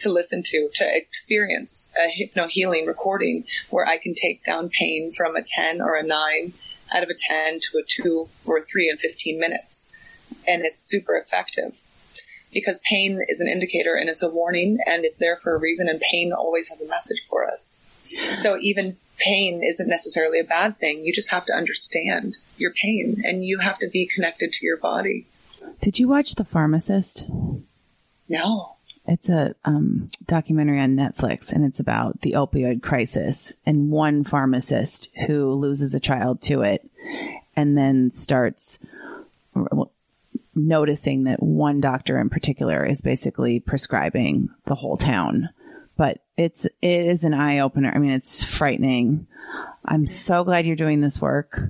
to 0.00 0.10
listen 0.10 0.42
to, 0.44 0.68
to 0.74 0.96
experience 0.96 1.92
a 1.98 2.08
hypno 2.08 2.48
healing 2.48 2.86
recording 2.86 3.44
where 3.70 3.86
I 3.86 3.98
can 3.98 4.14
take 4.14 4.44
down 4.44 4.68
pain 4.68 5.12
from 5.12 5.36
a 5.36 5.42
10 5.42 5.80
or 5.80 5.96
a 5.96 6.02
9 6.02 6.52
out 6.94 7.02
of 7.02 7.08
a 7.08 7.14
10 7.14 7.60
to 7.60 7.78
a 7.78 7.82
2 7.86 8.28
or 8.44 8.58
a 8.58 8.64
3 8.64 8.90
in 8.90 8.98
15 8.98 9.38
minutes. 9.38 9.90
And 10.46 10.64
it's 10.64 10.80
super 10.80 11.16
effective 11.16 11.80
because 12.52 12.80
pain 12.88 13.20
is 13.28 13.40
an 13.40 13.48
indicator 13.48 13.94
and 13.94 14.08
it's 14.08 14.22
a 14.22 14.28
warning 14.28 14.78
and 14.86 15.04
it's 15.04 15.18
there 15.18 15.36
for 15.36 15.54
a 15.54 15.58
reason 15.58 15.88
and 15.88 16.00
pain 16.00 16.32
always 16.32 16.68
has 16.68 16.80
a 16.80 16.88
message 16.88 17.22
for 17.28 17.48
us. 17.48 17.80
So 18.32 18.58
even 18.60 18.96
pain 19.18 19.62
isn't 19.62 19.88
necessarily 19.88 20.38
a 20.38 20.44
bad 20.44 20.78
thing. 20.78 21.04
You 21.04 21.12
just 21.12 21.30
have 21.30 21.46
to 21.46 21.54
understand 21.54 22.38
your 22.58 22.72
pain 22.72 23.22
and 23.24 23.44
you 23.44 23.58
have 23.60 23.78
to 23.78 23.88
be 23.88 24.06
connected 24.06 24.52
to 24.52 24.66
your 24.66 24.76
body. 24.76 25.26
Did 25.80 25.98
you 25.98 26.08
watch 26.08 26.34
The 26.34 26.44
Pharmacist? 26.44 27.24
No. 28.28 28.76
It's 29.06 29.28
a 29.28 29.54
um, 29.64 30.10
documentary 30.26 30.80
on 30.80 30.96
Netflix, 30.96 31.52
and 31.52 31.64
it's 31.64 31.80
about 31.80 32.20
the 32.20 32.32
opioid 32.32 32.82
crisis 32.82 33.52
and 33.66 33.90
one 33.90 34.22
pharmacist 34.22 35.08
who 35.26 35.54
loses 35.54 35.94
a 35.94 36.00
child 36.00 36.40
to 36.42 36.62
it, 36.62 36.88
and 37.56 37.76
then 37.76 38.10
starts 38.12 38.78
noticing 40.54 41.24
that 41.24 41.42
one 41.42 41.80
doctor 41.80 42.18
in 42.20 42.30
particular 42.30 42.84
is 42.84 43.02
basically 43.02 43.58
prescribing 43.58 44.50
the 44.66 44.76
whole 44.76 44.96
town. 44.96 45.48
But 45.96 46.20
it's 46.36 46.64
it 46.64 47.06
is 47.06 47.24
an 47.24 47.34
eye 47.34 47.58
opener. 47.58 47.92
I 47.92 47.98
mean, 47.98 48.12
it's 48.12 48.44
frightening. 48.44 49.26
I'm 49.84 50.06
so 50.06 50.44
glad 50.44 50.64
you're 50.64 50.76
doing 50.76 51.00
this 51.00 51.20
work. 51.20 51.60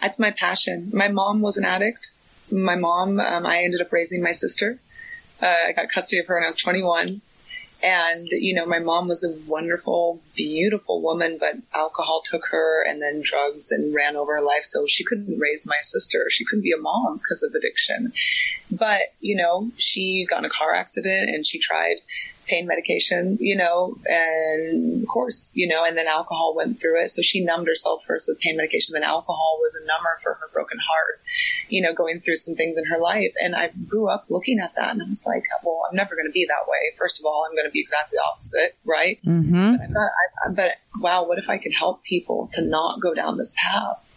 That's 0.00 0.18
my 0.18 0.32
passion. 0.32 0.90
My 0.92 1.06
mom 1.06 1.40
was 1.40 1.56
an 1.56 1.64
addict. 1.64 2.10
My 2.50 2.74
mom, 2.74 3.20
um, 3.20 3.46
I 3.46 3.62
ended 3.62 3.80
up 3.80 3.92
raising 3.92 4.20
my 4.22 4.32
sister 4.32 4.80
uh, 5.42 5.68
I 5.68 5.72
got 5.72 5.90
custody 5.90 6.20
of 6.20 6.26
her 6.26 6.34
when 6.34 6.44
I 6.44 6.46
was 6.46 6.56
21. 6.56 7.20
And, 7.84 8.28
you 8.30 8.54
know, 8.54 8.64
my 8.64 8.78
mom 8.78 9.08
was 9.08 9.24
a 9.24 9.36
wonderful, 9.50 10.20
beautiful 10.36 11.02
woman, 11.02 11.36
but 11.40 11.56
alcohol 11.74 12.22
took 12.24 12.46
her 12.52 12.84
and 12.86 13.02
then 13.02 13.22
drugs 13.24 13.72
and 13.72 13.92
ran 13.92 14.14
over 14.14 14.36
her 14.36 14.42
life. 14.42 14.62
So 14.62 14.86
she 14.86 15.02
couldn't 15.02 15.36
raise 15.36 15.66
my 15.66 15.78
sister. 15.80 16.26
She 16.30 16.44
couldn't 16.44 16.62
be 16.62 16.70
a 16.70 16.80
mom 16.80 17.16
because 17.16 17.42
of 17.42 17.52
addiction. 17.54 18.12
But, 18.70 19.14
you 19.20 19.34
know, 19.34 19.70
she 19.78 20.26
got 20.30 20.40
in 20.40 20.44
a 20.44 20.50
car 20.50 20.74
accident 20.74 21.30
and 21.30 21.44
she 21.44 21.58
tried 21.58 21.96
pain 22.52 22.66
medication, 22.66 23.38
you 23.40 23.56
know, 23.56 23.96
and 24.04 25.02
of 25.02 25.08
course, 25.08 25.50
you 25.54 25.66
know, 25.66 25.84
and 25.84 25.96
then 25.96 26.06
alcohol 26.06 26.54
went 26.54 26.78
through 26.78 27.02
it. 27.02 27.08
So 27.08 27.22
she 27.22 27.42
numbed 27.42 27.66
herself 27.66 28.04
first 28.04 28.28
with 28.28 28.38
pain 28.40 28.58
medication. 28.58 28.92
Then 28.92 29.04
alcohol 29.04 29.58
was 29.60 29.74
a 29.82 29.86
number 29.86 30.10
for 30.22 30.34
her 30.34 30.50
broken 30.52 30.78
heart, 30.78 31.22
you 31.70 31.80
know, 31.80 31.94
going 31.94 32.20
through 32.20 32.36
some 32.36 32.54
things 32.54 32.76
in 32.76 32.84
her 32.84 32.98
life. 32.98 33.32
And 33.42 33.56
I 33.56 33.70
grew 33.88 34.10
up 34.10 34.24
looking 34.28 34.58
at 34.60 34.74
that 34.76 34.90
and 34.90 35.02
I 35.02 35.06
was 35.06 35.24
like, 35.26 35.44
well, 35.64 35.80
I'm 35.88 35.96
never 35.96 36.14
going 36.14 36.26
to 36.26 36.32
be 36.32 36.44
that 36.44 36.68
way. 36.68 36.92
First 36.98 37.18
of 37.18 37.24
all, 37.24 37.46
I'm 37.48 37.56
going 37.56 37.66
to 37.66 37.72
be 37.72 37.80
exactly 37.80 38.18
opposite, 38.18 38.76
right? 38.84 39.18
Mm-hmm. 39.24 39.76
But, 39.76 39.82
I 39.82 39.86
thought, 39.86 40.10
I, 40.44 40.50
but 40.50 40.72
wow, 41.00 41.26
what 41.26 41.38
if 41.38 41.48
I 41.48 41.56
could 41.56 41.72
help 41.72 42.04
people 42.04 42.50
to 42.52 42.60
not 42.60 43.00
go 43.00 43.14
down 43.14 43.38
this 43.38 43.54
path? 43.56 44.08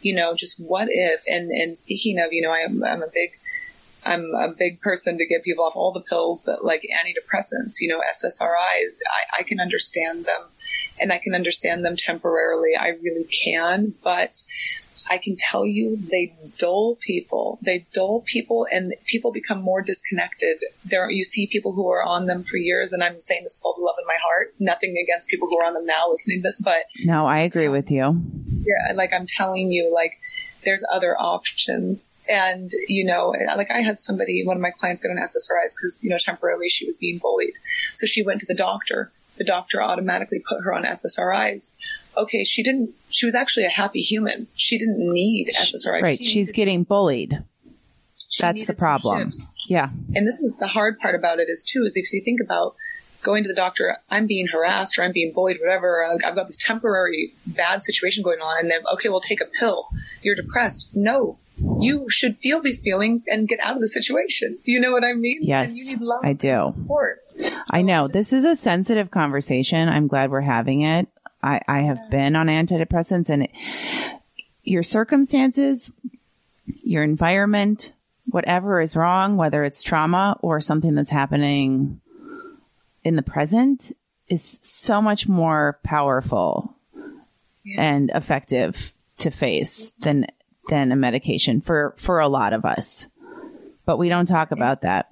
You 0.00 0.14
know, 0.14 0.34
just 0.34 0.58
what 0.58 0.88
if? 0.90 1.22
And 1.26 1.50
and 1.50 1.76
speaking 1.76 2.18
of, 2.18 2.32
you 2.32 2.42
know, 2.42 2.50
I 2.50 2.58
am 2.58 2.84
I'm 2.84 3.02
a 3.02 3.06
big 3.06 3.38
I'm 4.04 4.34
a 4.34 4.48
big 4.48 4.80
person 4.80 5.18
to 5.18 5.26
get 5.26 5.42
people 5.42 5.64
off 5.64 5.76
all 5.76 5.92
the 5.92 6.00
pills 6.00 6.42
that 6.44 6.64
like 6.64 6.82
antidepressants, 6.82 7.76
you 7.80 7.88
know, 7.88 8.00
SSRIs. 8.00 8.98
I, 9.06 9.40
I 9.40 9.42
can 9.42 9.60
understand 9.60 10.24
them 10.24 10.42
and 11.00 11.12
I 11.12 11.18
can 11.18 11.34
understand 11.34 11.84
them 11.84 11.96
temporarily. 11.96 12.76
I 12.78 12.90
really 13.02 13.24
can, 13.24 13.94
but 14.02 14.42
I 15.08 15.18
can 15.18 15.36
tell 15.36 15.66
you 15.66 15.96
they 15.96 16.34
dull 16.58 16.96
people. 16.96 17.58
They 17.62 17.86
dull 17.92 18.22
people 18.26 18.66
and 18.70 18.94
people 19.06 19.32
become 19.32 19.60
more 19.60 19.82
disconnected. 19.82 20.58
There, 20.84 21.10
you 21.10 21.24
see 21.24 21.46
people 21.46 21.72
who 21.72 21.90
are 21.90 22.02
on 22.02 22.26
them 22.26 22.42
for 22.42 22.56
years 22.56 22.92
and 22.92 23.02
I'm 23.02 23.20
saying 23.20 23.42
this 23.42 23.58
with 23.58 23.66
all 23.66 23.74
the 23.76 23.84
love 23.84 23.96
in 24.00 24.06
my 24.06 24.18
heart. 24.22 24.54
Nothing 24.58 24.96
against 24.96 25.28
people 25.28 25.48
who 25.48 25.58
are 25.60 25.66
on 25.66 25.74
them 25.74 25.86
now 25.86 26.08
listening 26.10 26.38
to 26.38 26.48
this, 26.48 26.60
but. 26.62 26.84
No, 27.04 27.26
I 27.26 27.40
agree 27.40 27.68
with 27.68 27.90
you. 27.90 28.22
Yeah. 28.64 28.94
Like 28.94 29.12
I'm 29.12 29.26
telling 29.26 29.70
you, 29.70 29.92
like, 29.92 30.12
there's 30.64 30.84
other 30.90 31.16
options. 31.18 32.16
And, 32.28 32.70
you 32.88 33.04
know, 33.04 33.34
like 33.56 33.70
I 33.70 33.80
had 33.80 34.00
somebody, 34.00 34.44
one 34.44 34.56
of 34.56 34.62
my 34.62 34.70
clients 34.70 35.00
got 35.00 35.10
an 35.10 35.18
SSRIs 35.18 35.74
because, 35.76 36.02
you 36.04 36.10
know, 36.10 36.18
temporarily 36.18 36.68
she 36.68 36.86
was 36.86 36.96
being 36.96 37.18
bullied. 37.18 37.54
So 37.92 38.06
she 38.06 38.22
went 38.22 38.40
to 38.40 38.46
the 38.46 38.54
doctor. 38.54 39.12
The 39.36 39.44
doctor 39.44 39.82
automatically 39.82 40.38
put 40.38 40.62
her 40.62 40.72
on 40.72 40.84
SSRIs. 40.84 41.74
Okay, 42.16 42.44
she 42.44 42.62
didn't, 42.62 42.90
she 43.08 43.26
was 43.26 43.34
actually 43.34 43.66
a 43.66 43.70
happy 43.70 44.00
human. 44.00 44.46
She 44.54 44.78
didn't 44.78 44.98
need 44.98 45.48
SSRIs. 45.48 46.02
Right. 46.02 46.18
She 46.18 46.28
She's 46.28 46.52
getting 46.52 46.84
bullied. 46.84 47.42
That's 48.38 48.66
the 48.66 48.74
problem. 48.74 49.30
Yeah. 49.68 49.90
And 50.14 50.26
this 50.26 50.40
is 50.40 50.54
the 50.58 50.66
hard 50.66 50.98
part 50.98 51.14
about 51.14 51.38
it 51.38 51.48
is 51.48 51.64
too, 51.64 51.84
is 51.84 51.96
if 51.96 52.12
you 52.12 52.20
think 52.22 52.40
about 52.40 52.76
going 53.24 53.42
to 53.42 53.48
the 53.48 53.54
doctor, 53.54 53.96
I'm 54.10 54.26
being 54.26 54.46
harassed 54.46 54.98
or 54.98 55.02
I'm 55.02 55.12
being 55.12 55.32
bullied, 55.32 55.58
whatever. 55.60 56.04
I've 56.04 56.36
got 56.36 56.46
this 56.46 56.56
temporary 56.56 57.34
bad 57.46 57.82
situation 57.82 58.22
going 58.22 58.40
on, 58.40 58.60
and 58.60 58.70
then 58.70 58.82
okay, 58.92 59.08
we'll 59.08 59.20
take 59.20 59.40
a 59.40 59.46
pill. 59.46 59.88
You're 60.22 60.36
depressed. 60.36 60.90
No, 60.94 61.38
you 61.80 62.08
should 62.08 62.38
feel 62.38 62.60
these 62.60 62.80
feelings 62.80 63.24
and 63.26 63.48
get 63.48 63.60
out 63.60 63.74
of 63.74 63.80
the 63.80 63.88
situation. 63.88 64.58
You 64.64 64.80
know 64.80 64.92
what 64.92 65.04
I 65.04 65.14
mean? 65.14 65.38
Yes, 65.42 65.96
I 66.22 66.32
do. 66.32 66.74
Support. 66.78 67.22
So 67.38 67.48
I 67.72 67.82
know 67.82 68.06
this 68.06 68.32
is 68.32 68.44
a 68.44 68.54
sensitive 68.54 69.10
conversation. 69.10 69.88
I'm 69.88 70.06
glad 70.06 70.30
we're 70.30 70.40
having 70.40 70.82
it. 70.82 71.08
I, 71.42 71.60
I 71.66 71.80
have 71.80 71.98
yeah. 72.04 72.08
been 72.10 72.36
on 72.36 72.46
antidepressants, 72.46 73.28
and 73.28 73.44
it, 73.44 73.50
your 74.62 74.82
circumstances, 74.82 75.92
your 76.82 77.02
environment, 77.02 77.92
whatever 78.26 78.80
is 78.80 78.96
wrong, 78.96 79.36
whether 79.36 79.64
it's 79.64 79.82
trauma 79.82 80.38
or 80.42 80.60
something 80.60 80.94
that's 80.94 81.10
happening 81.10 82.00
in 83.04 83.16
the 83.16 83.22
present 83.22 83.92
is 84.28 84.58
so 84.62 85.00
much 85.02 85.28
more 85.28 85.78
powerful 85.82 86.74
yeah. 87.62 87.82
and 87.82 88.10
effective 88.14 88.92
to 89.18 89.30
face 89.30 89.92
than 90.00 90.26
than 90.68 90.90
a 90.92 90.96
medication 90.96 91.60
for 91.60 91.94
for 91.98 92.20
a 92.20 92.28
lot 92.28 92.52
of 92.52 92.64
us. 92.64 93.08
But 93.84 93.98
we 93.98 94.08
don't 94.08 94.26
talk 94.26 94.50
about 94.50 94.80
that. 94.80 95.06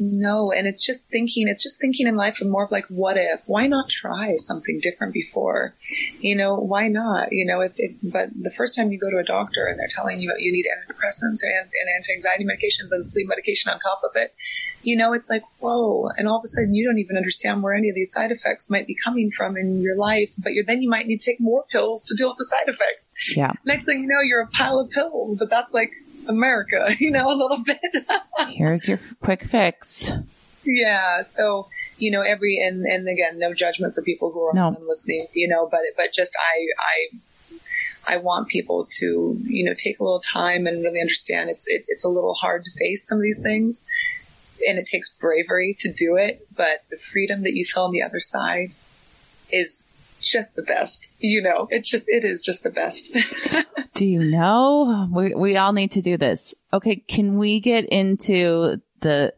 No, 0.00 0.52
and 0.52 0.66
it's 0.66 0.84
just 0.84 1.08
thinking, 1.08 1.48
it's 1.48 1.62
just 1.62 1.80
thinking 1.80 2.06
in 2.06 2.16
life 2.16 2.40
and 2.40 2.50
more 2.50 2.64
of 2.64 2.70
like, 2.70 2.86
what 2.86 3.16
if? 3.16 3.42
Why 3.46 3.66
not 3.66 3.88
try 3.88 4.34
something 4.34 4.80
different 4.82 5.12
before? 5.12 5.74
You 6.20 6.36
know, 6.36 6.56
why 6.56 6.88
not? 6.88 7.28
You 7.32 7.46
know, 7.46 7.60
if, 7.60 7.72
if 7.78 7.92
but 8.02 8.30
the 8.34 8.50
first 8.50 8.74
time 8.74 8.92
you 8.92 8.98
go 8.98 9.10
to 9.10 9.18
a 9.18 9.24
doctor 9.24 9.66
and 9.66 9.78
they're 9.78 9.88
telling 9.90 10.20
you 10.20 10.32
you 10.38 10.52
need 10.52 10.66
antidepressants 10.66 11.40
and, 11.42 11.68
and 11.68 11.88
anti-anxiety 11.96 12.44
medication, 12.44 12.88
then 12.90 13.02
sleep 13.02 13.28
medication 13.28 13.72
on 13.72 13.78
top 13.78 14.00
of 14.04 14.16
it, 14.16 14.34
you 14.82 14.96
know, 14.96 15.12
it's 15.12 15.28
like, 15.28 15.42
whoa. 15.60 16.10
And 16.16 16.28
all 16.28 16.38
of 16.38 16.44
a 16.44 16.48
sudden 16.48 16.74
you 16.74 16.86
don't 16.86 16.98
even 16.98 17.16
understand 17.16 17.62
where 17.62 17.74
any 17.74 17.88
of 17.88 17.94
these 17.94 18.12
side 18.12 18.30
effects 18.30 18.70
might 18.70 18.86
be 18.86 18.96
coming 19.02 19.30
from 19.30 19.56
in 19.56 19.80
your 19.80 19.96
life, 19.96 20.32
but 20.38 20.52
you're, 20.52 20.64
then 20.64 20.82
you 20.82 20.88
might 20.88 21.06
need 21.06 21.20
to 21.20 21.30
take 21.30 21.40
more 21.40 21.64
pills 21.70 22.04
to 22.04 22.14
deal 22.16 22.28
with 22.28 22.38
the 22.38 22.44
side 22.44 22.68
effects. 22.68 23.12
Yeah. 23.34 23.52
Next 23.64 23.84
thing 23.84 24.02
you 24.02 24.08
know, 24.08 24.20
you're 24.20 24.42
a 24.42 24.46
pile 24.48 24.78
of 24.78 24.90
pills, 24.90 25.36
but 25.38 25.50
that's 25.50 25.74
like 25.74 25.90
America, 26.28 26.94
you 26.98 27.10
know, 27.10 27.32
a 27.32 27.36
little 27.36 27.62
bit. 27.62 27.80
Here's 28.48 28.88
your 28.88 29.00
quick 29.20 29.44
fix. 29.44 30.10
Yeah. 30.64 31.22
So, 31.22 31.68
you 31.98 32.10
know, 32.10 32.22
every, 32.22 32.58
and, 32.58 32.84
and 32.84 33.08
again, 33.08 33.38
no 33.38 33.54
judgment 33.54 33.94
for 33.94 34.02
people 34.02 34.30
who 34.32 34.42
are 34.44 34.54
no. 34.54 34.76
listening, 34.86 35.26
you 35.32 35.48
know, 35.48 35.66
but, 35.70 35.80
but 35.96 36.12
just 36.12 36.36
I, 36.38 36.66
I, 38.06 38.14
I 38.14 38.16
want 38.18 38.48
people 38.48 38.86
to, 38.98 39.38
you 39.44 39.64
know, 39.64 39.74
take 39.74 39.98
a 39.98 40.04
little 40.04 40.20
time 40.20 40.66
and 40.66 40.84
really 40.84 41.00
understand 41.00 41.48
it's, 41.48 41.66
it, 41.68 41.84
it's 41.88 42.04
a 42.04 42.08
little 42.08 42.34
hard 42.34 42.64
to 42.64 42.70
face 42.72 43.06
some 43.06 43.18
of 43.18 43.22
these 43.22 43.40
things 43.40 43.86
and 44.66 44.78
it 44.78 44.86
takes 44.86 45.10
bravery 45.10 45.76
to 45.80 45.92
do 45.92 46.16
it, 46.16 46.46
but 46.54 46.84
the 46.90 46.96
freedom 46.96 47.42
that 47.42 47.54
you 47.54 47.64
feel 47.64 47.84
on 47.84 47.92
the 47.92 48.02
other 48.02 48.20
side 48.20 48.74
is 49.50 49.87
just 50.30 50.56
the 50.56 50.62
best. 50.62 51.10
You 51.18 51.42
know, 51.42 51.68
it's 51.70 51.88
just, 51.88 52.08
it 52.08 52.24
is 52.24 52.42
just 52.42 52.62
the 52.62 52.70
best. 52.70 53.16
do 53.94 54.04
you 54.04 54.24
know? 54.24 55.08
We, 55.12 55.34
we 55.34 55.56
all 55.56 55.72
need 55.72 55.92
to 55.92 56.02
do 56.02 56.16
this. 56.16 56.54
Okay. 56.72 56.96
Can 56.96 57.38
we 57.38 57.60
get 57.60 57.86
into 57.86 58.80
the, 59.00 59.32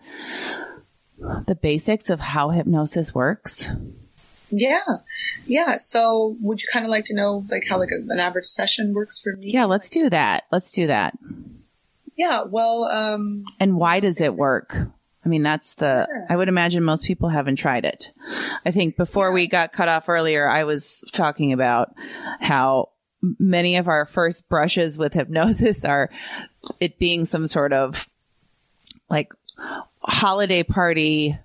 the 1.19 1.59
basics 1.61 2.11
of 2.11 2.21
how 2.21 2.51
hypnosis 2.51 3.15
works? 3.15 3.71
Yeah. 4.51 4.81
Yeah. 5.47 5.77
So 5.77 6.37
would 6.41 6.63
you 6.63 6.69
kind 6.73 6.85
of 6.85 6.91
like 6.91 7.07
to 7.07 7.15
know 7.15 7.45
like 7.49 7.65
how 7.69 7.79
like 7.79 7.91
a, 7.93 8.13
an 8.13 8.19
average 8.19 8.47
session 8.47 8.95
works 8.95 9.21
for 9.21 9.37
me? 9.37 9.51
Yeah, 9.53 9.65
let's 9.65 9.91
do 9.91 10.11
that. 10.11 10.45
Let's 10.51 10.73
do 10.73 10.89
that. 10.89 11.17
Yeah. 12.17 12.43
Well, 12.43 12.85
um, 12.85 13.45
and 13.59 13.77
why 13.77 14.01
does 14.01 14.21
it 14.21 14.35
work? 14.35 14.77
I 15.25 15.29
mean, 15.29 15.43
that's 15.43 15.75
the, 15.75 16.09
I 16.29 16.37
would 16.37 16.49
imagine 16.49 16.83
most 16.83 17.07
people 17.07 17.29
haven't 17.29 17.57
tried 17.57 17.85
it. 17.85 18.13
I 18.65 18.71
think 18.71 18.97
before 18.97 19.33
we 19.33 19.47
got 19.49 19.73
cut 19.73 19.89
off 19.89 20.09
earlier, 20.09 20.49
I 20.49 20.65
was 20.65 21.05
talking 21.13 21.53
about 21.53 21.95
how 22.41 22.89
many 23.39 23.77
of 23.77 23.87
our 23.87 24.07
first 24.07 24.49
brushes 24.49 24.97
with 24.97 25.13
hypnosis 25.13 25.85
are 25.85 26.11
it 26.81 26.99
being 26.99 27.27
some 27.27 27.47
sort 27.47 27.73
of 27.75 28.09
like 29.11 29.33
holiday 30.01 30.63
party 30.63 31.39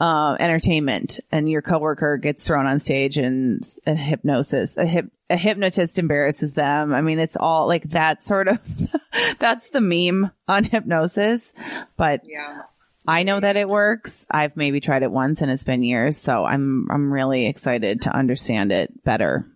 uh, 0.00 0.36
entertainment 0.38 1.20
and 1.32 1.48
your 1.48 1.62
coworker 1.62 2.16
gets 2.16 2.46
thrown 2.46 2.66
on 2.66 2.80
stage 2.80 3.16
and 3.16 3.62
a 3.86 3.94
hypnosis, 3.94 4.76
a 4.76 4.84
hip, 4.84 5.06
a 5.30 5.36
hypnotist 5.36 5.98
embarrasses 5.98 6.52
them. 6.52 6.92
I 6.92 7.00
mean, 7.00 7.18
it's 7.18 7.36
all 7.36 7.66
like 7.66 7.90
that 7.90 8.22
sort 8.22 8.48
of, 8.48 8.60
that's 9.38 9.70
the 9.70 9.80
meme 9.80 10.30
on 10.48 10.64
hypnosis, 10.64 11.54
but 11.96 12.22
yeah. 12.24 12.62
I 13.06 13.22
know 13.22 13.40
that 13.40 13.56
it 13.56 13.68
works. 13.68 14.26
I've 14.30 14.56
maybe 14.56 14.80
tried 14.80 15.02
it 15.02 15.10
once 15.10 15.42
and 15.42 15.50
it's 15.50 15.64
been 15.64 15.82
years. 15.82 16.16
So 16.16 16.44
I'm, 16.44 16.88
I'm 16.90 17.12
really 17.12 17.46
excited 17.46 18.02
to 18.02 18.14
understand 18.14 18.72
it 18.72 19.04
better. 19.04 19.46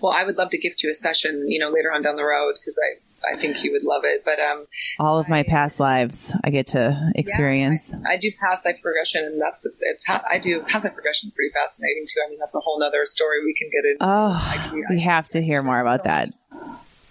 Well, 0.00 0.12
I 0.12 0.24
would 0.24 0.36
love 0.36 0.50
to 0.50 0.58
gift 0.58 0.82
you 0.82 0.90
a 0.90 0.94
session, 0.94 1.46
you 1.48 1.58
know, 1.58 1.68
later 1.68 1.92
on 1.92 2.02
down 2.02 2.16
the 2.16 2.24
road 2.24 2.54
because 2.54 2.78
I, 2.78 3.34
I 3.34 3.36
think 3.36 3.62
you 3.62 3.72
would 3.72 3.82
love 3.82 4.02
it. 4.04 4.24
But 4.24 4.38
um, 4.38 4.66
all 4.98 5.18
of 5.18 5.28
my 5.28 5.40
I, 5.40 5.42
past 5.42 5.78
lives, 5.78 6.34
I 6.42 6.50
get 6.50 6.68
to 6.68 7.12
experience. 7.14 7.90
Yeah, 7.90 8.00
I, 8.08 8.12
I, 8.14 8.16
do 8.16 8.30
past 8.40 8.64
life 8.64 8.80
regression, 8.82 9.24
and 9.24 9.40
that's 9.40 9.66
it, 9.66 10.00
I 10.08 10.38
do 10.38 10.62
past 10.62 10.86
life 10.86 10.96
regression. 10.96 11.32
Pretty 11.36 11.52
fascinating 11.52 12.06
too. 12.08 12.20
I 12.24 12.30
mean, 12.30 12.38
that's 12.38 12.54
a 12.54 12.60
whole 12.60 12.82
other 12.82 13.04
story 13.04 13.44
we 13.44 13.52
can 13.52 13.68
get 13.70 13.84
into. 13.84 13.98
Oh, 14.00 14.84
we 14.88 15.00
have 15.00 15.28
to 15.30 15.42
hear 15.42 15.62
more 15.62 15.80
about 15.80 16.04
that 16.04 16.30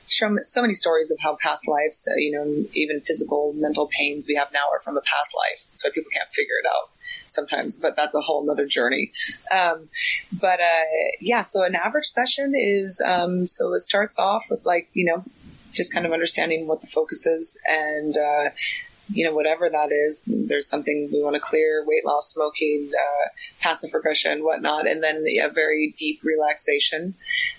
so, 0.09 0.37
so 0.43 0.61
many 0.61 0.73
stories 0.73 1.11
of 1.11 1.17
how 1.21 1.37
past 1.41 1.67
lives, 1.67 2.07
uh, 2.09 2.15
you 2.17 2.31
know, 2.31 2.65
even 2.73 3.01
physical, 3.01 3.53
mental 3.53 3.87
pains 3.87 4.25
we 4.27 4.35
have 4.35 4.49
now 4.53 4.67
are 4.73 4.79
from 4.79 4.97
a 4.97 5.01
past 5.01 5.35
life. 5.35 5.65
So 5.71 5.89
people 5.91 6.11
can't 6.13 6.29
figure 6.31 6.55
it 6.63 6.67
out 6.67 6.89
sometimes, 7.25 7.77
but 7.77 7.95
that's 7.95 8.15
a 8.15 8.21
whole 8.21 8.45
nother 8.45 8.65
journey. 8.65 9.11
Um, 9.51 9.89
but, 10.31 10.59
uh, 10.59 10.85
yeah, 11.21 11.43
so 11.43 11.63
an 11.63 11.75
average 11.75 12.05
session 12.05 12.53
is, 12.55 13.01
um, 13.05 13.45
so 13.45 13.73
it 13.73 13.81
starts 13.81 14.17
off 14.19 14.45
with 14.49 14.65
like, 14.65 14.89
you 14.93 15.05
know, 15.05 15.23
just 15.71 15.93
kind 15.93 16.05
of 16.05 16.11
understanding 16.11 16.67
what 16.67 16.81
the 16.81 16.87
focus 16.87 17.25
is 17.27 17.59
and, 17.67 18.17
uh, 18.17 18.49
you 19.11 19.25
know, 19.25 19.33
whatever 19.33 19.69
that 19.69 19.91
is, 19.91 20.23
there's 20.27 20.67
something 20.67 21.09
we 21.11 21.21
want 21.21 21.35
to 21.35 21.39
clear, 21.39 21.83
weight 21.85 22.05
loss, 22.05 22.31
smoking, 22.31 22.91
uh, 22.97 23.29
passive 23.59 23.93
regression, 23.93 24.43
whatnot, 24.43 24.87
and 24.87 25.03
then 25.03 25.23
a 25.41 25.49
very 25.49 25.93
deep 25.97 26.21
relaxation. 26.23 27.13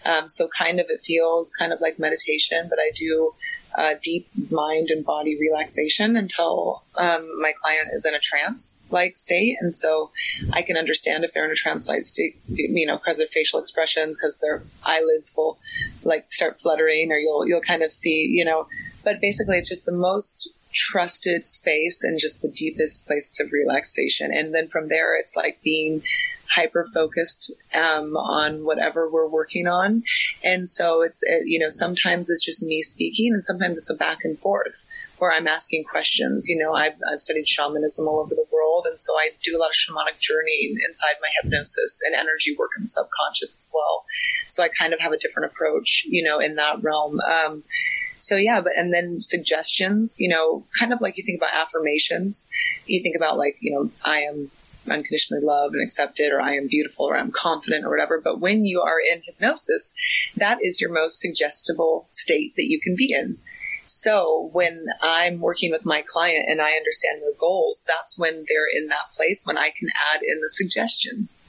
Um, 0.05 0.29
so 0.29 0.49
kind 0.57 0.81
of 0.81 0.87
it 0.89 1.01
feels 1.01 1.53
kind 1.59 1.73
of 1.73 1.81
like 1.81 1.99
meditation, 1.99 2.67
but 2.69 2.79
I 2.79 2.93
do 2.95 3.35
uh, 3.77 3.95
deep 4.03 4.29
mind 4.51 4.91
and 4.91 5.05
body 5.05 5.39
relaxation 5.39 6.17
until 6.17 6.83
um, 6.97 7.41
my 7.41 7.53
client 7.63 7.89
is 7.93 8.05
in 8.05 8.15
a 8.15 8.19
trance 8.19 8.81
like 8.91 9.17
state. 9.17 9.57
And 9.61 9.73
so 9.73 10.11
I 10.53 10.63
can 10.63 10.77
understand 10.77 11.25
if 11.25 11.33
they're 11.33 11.45
in 11.45 11.51
a 11.51 11.55
trance 11.55 11.89
like 11.89 12.05
state, 12.05 12.39
you 12.49 12.87
know, 12.87 12.97
because 12.97 13.19
of 13.19 13.29
facial 13.29 13.59
expressions, 13.59 14.17
because 14.17 14.39
their 14.39 14.63
eyelids 14.85 15.35
will 15.37 15.59
like 16.05 16.31
start 16.33 16.61
fluttering 16.61 17.13
or 17.13 17.19
you'll, 17.19 17.47
you'll 17.47 17.61
kind 17.61 17.83
of 17.83 17.93
see, 17.93 18.27
you 18.31 18.45
know, 18.45 18.67
but 19.05 19.21
basically 19.21 19.57
it's 19.57 19.69
just 19.69 19.87
the 19.87 19.93
most 19.93 20.53
trusted 20.73 21.47
space 21.47 22.03
and 22.05 22.19
just 22.19 22.43
the 22.43 22.49
deepest 22.49 23.07
place 23.07 23.41
of 23.41 23.53
relaxation. 23.53 24.33
And 24.33 24.55
then 24.55 24.69
from 24.69 24.89
there, 24.89 25.19
it's 25.19 25.37
like 25.37 25.61
being 25.63 26.03
hyper 26.51 26.85
focused 26.93 27.53
um, 27.75 28.17
on 28.17 28.65
whatever 28.65 29.09
we're 29.09 29.29
working 29.29 29.67
on. 29.69 30.03
And 30.43 30.69
so 30.69 31.03
it's, 31.03 31.23
it, 31.23 31.43
you 31.47 31.59
know, 31.59 31.69
sometimes 31.69 32.29
it's 32.29 32.45
just 32.45 32.63
me 32.63 32.81
speaking 32.83 33.33
and 33.33 33.43
sometimes 33.43 33.79
it's 33.79 33.91
a 33.91 33.95
back 33.95 34.25
and 34.25 34.39
forth 34.39 34.85
where 35.19 35.33
I'm 35.33 35.47
asking 35.47 35.85
questions. 35.85 36.49
You 36.49 36.59
know, 36.59 36.75
I've, 36.75 36.95
I've 37.11 37.21
studied 37.21 37.47
shamanism 37.47 38.09
all 38.09 38.21
over 38.21 38.35
the 38.35 38.47
world. 38.53 38.87
And 38.89 38.99
so 38.99 39.15
I 39.15 39.31
do 39.43 39.57
a 39.57 39.61
lot 39.61 39.71
of 39.71 39.77
shamanic 39.77 40.19
journeying 40.19 40.77
inside 40.87 41.15
my 41.21 41.29
hypnosis 41.41 42.01
and 42.05 42.15
energy 42.15 42.57
work 42.59 42.71
in 42.77 42.83
the 42.83 42.89
subconscious 42.89 43.57
as 43.57 43.71
well. 43.73 44.05
So 44.49 44.65
I 44.65 44.69
kind 44.69 44.93
of 44.93 45.01
have 45.01 45.13
a 45.13 45.19
different 45.19 45.53
approach, 45.53 46.05
you 46.09 46.25
know, 46.25 46.41
in 46.41 46.57
that 46.57 46.83
realm. 46.83 47.21
Um, 47.21 47.63
so 48.21 48.37
yeah, 48.37 48.61
but 48.61 48.73
and 48.77 48.93
then 48.93 49.21
suggestions, 49.21 50.17
you 50.19 50.29
know, 50.29 50.65
kind 50.79 50.93
of 50.93 51.01
like 51.01 51.17
you 51.17 51.25
think 51.25 51.41
about 51.41 51.55
affirmations. 51.55 52.49
You 52.87 53.03
think 53.03 53.17
about 53.17 53.39
like, 53.39 53.57
you 53.61 53.73
know, 53.73 53.91
I 54.05 54.23
am 54.23 54.51
unconditionally 54.89 55.45
loved 55.45 55.75
and 55.75 55.83
accepted 55.83 56.33
or 56.33 56.41
I 56.41 56.55
am 56.55 56.67
beautiful 56.67 57.07
or 57.07 57.17
I'm 57.17 57.31
confident 57.31 57.85
or 57.85 57.91
whatever. 57.91 58.21
But 58.21 58.41
when 58.41 58.65
you 58.65 58.81
are 58.81 58.99
in 59.01 59.23
hypnosis, 59.25 59.95
that 60.37 60.59
is 60.63 60.81
your 60.81 60.93
most 60.93 61.21
suggestible 61.21 62.07
state 62.11 62.55
that 62.57 62.67
you 62.67 62.81
can 62.81 62.95
be 62.97 63.13
in. 63.13 63.39
So 63.85 64.51
when 64.53 64.87
I'm 65.03 65.41
working 65.41 65.71
with 65.71 65.85
my 65.85 66.03
client 66.07 66.45
and 66.49 66.61
I 66.61 66.73
understand 66.73 67.21
their 67.21 67.35
goals, 67.39 67.85
that's 67.87 68.19
when 68.19 68.45
they're 68.49 68.71
in 68.73 68.87
that 68.89 69.13
place 69.17 69.43
when 69.45 69.59
I 69.59 69.71
can 69.71 69.89
add 70.15 70.23
in 70.23 70.41
the 70.41 70.49
suggestions 70.49 71.49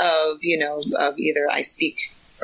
of, 0.00 0.38
you 0.42 0.58
know, 0.58 0.82
of 0.98 1.18
either 1.18 1.48
I 1.50 1.60
speak 1.60 1.96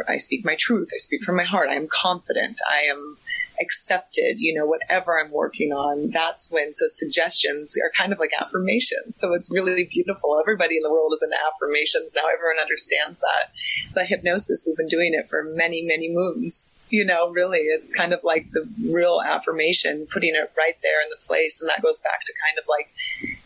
I 0.09 0.17
speak 0.17 0.45
my 0.45 0.57
truth, 0.59 0.89
I 0.95 0.99
speak 0.99 1.23
from 1.23 1.37
my 1.37 1.45
heart, 1.45 1.69
I 1.69 1.75
am 1.75 1.87
confident, 1.87 2.59
I 2.71 2.85
am 2.85 3.19
accepted, 3.61 4.39
you 4.39 4.55
know, 4.55 4.67
whatever 4.67 5.19
I'm 5.19 5.31
working 5.31 5.73
on, 5.73 6.11
that's 6.11 6.51
when, 6.51 6.73
so 6.73 6.87
suggestions 6.89 7.77
are 7.83 7.93
kind 7.97 8.13
of 8.13 8.19
like 8.19 8.31
affirmations. 8.41 9.19
So 9.19 9.35
it's 9.35 9.53
really 9.53 9.89
beautiful. 9.91 10.39
Everybody 10.41 10.77
in 10.77 10.83
the 10.83 10.91
world 10.91 11.13
is 11.13 11.23
in 11.23 11.31
affirmations 11.33 12.15
now. 12.17 12.23
Everyone 12.33 12.61
understands 12.61 13.21
that. 13.21 13.53
But 13.95 14.07
hypnosis, 14.07 14.65
we've 14.67 14.77
been 14.77 14.89
doing 14.89 15.15
it 15.15 15.29
for 15.29 15.45
many, 15.45 15.83
many 15.83 16.11
moons 16.11 16.72
you 16.93 17.07
know, 17.07 17.31
really, 17.31 17.61
it's 17.61 17.91
kind 17.91 18.13
of 18.13 18.21
like 18.23 18.51
the 18.53 18.69
real 18.85 19.23
affirmation, 19.27 20.07
putting 20.13 20.35
it 20.35 20.53
right 20.59 20.77
there 20.83 21.01
in 21.03 21.09
the 21.09 21.27
place. 21.27 21.59
And 21.59 21.71
that 21.71 21.81
goes 21.81 21.99
back 22.01 22.21
to 22.27 22.33
kind 22.47 22.59
of 22.59 22.67
like 22.69 22.93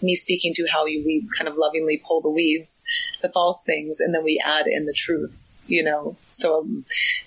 me 0.03 0.17
speaking 0.17 0.53
to 0.55 0.67
how 0.67 0.85
you, 0.85 1.05
we 1.07 1.25
kind 1.39 1.47
of 1.47 1.57
lovingly 1.57 2.03
pull 2.05 2.21
the 2.21 2.29
weeds, 2.29 2.83
the 3.23 3.29
false 3.29 3.63
things, 3.63 4.01
and 4.01 4.13
then 4.13 4.25
we 4.25 4.43
add 4.45 4.67
in 4.67 4.87
the 4.87 4.93
truths, 4.93 5.63
you 5.69 5.85
know. 5.85 6.17
So 6.31 6.63
um, 6.63 6.85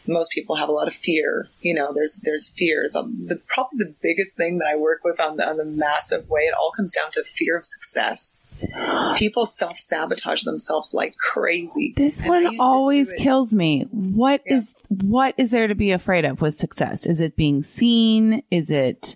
most 0.08 0.32
people 0.32 0.58
have 0.58 0.68
a 0.68 0.74
lot 0.74 0.88
of 0.88 0.94
fear, 0.94 1.48
you 1.62 1.74
know, 1.74 1.94
there's, 1.94 2.20
there's 2.26 2.50
fears. 2.50 2.98
Um, 2.98 3.24
the, 3.24 3.38
probably 3.48 3.78
the 3.78 3.96
biggest 4.02 4.36
thing 4.36 4.58
that 4.58 4.68
I 4.68 4.76
work 4.76 5.06
with 5.06 5.22
on 5.22 5.38
the, 5.38 5.48
on 5.48 5.56
the 5.56 5.64
massive 5.64 6.30
way, 6.30 6.42
it 6.42 6.54
all 6.54 6.74
comes 6.76 6.92
down 6.92 7.12
to 7.12 7.24
fear 7.24 7.56
of 7.56 7.64
success 7.64 8.46
people 9.16 9.46
self 9.46 9.78
sabotage 9.78 10.44
themselves 10.44 10.94
like 10.94 11.16
crazy. 11.18 11.94
This 11.96 12.22
and 12.22 12.30
one 12.30 12.60
always 12.60 13.12
kills 13.14 13.54
me. 13.54 13.88
What 13.92 14.42
yeah. 14.46 14.58
is 14.58 14.76
what 14.88 15.36
is 15.38 15.52
there 15.52 15.68
to 15.68 15.76
be 15.76 15.92
afraid 15.92 16.26
of 16.26 16.42
with 16.42 16.58
success? 16.58 17.06
Is 17.06 17.22
it 17.22 17.36
being 17.36 17.64
seen? 17.64 18.44
Is 18.52 18.70
it 18.72 19.16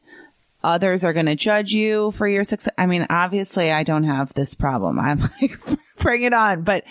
others 0.63 1.03
are 1.03 1.13
going 1.13 1.25
to 1.25 1.36
judge 1.36 1.71
you 1.71 2.12
for 2.12 2.27
your 2.27 2.43
success? 2.43 2.73
I 2.77 2.86
mean, 2.86 3.06
obviously 3.10 3.71
I 3.71 3.84
don't 3.84 4.06
have 4.06 4.34
this 4.34 4.56
problem. 4.56 4.99
I'm 4.99 5.19
like, 5.41 5.60
bring 5.99 6.23
it 6.23 6.34
on. 6.34 6.63
But, 6.63 6.84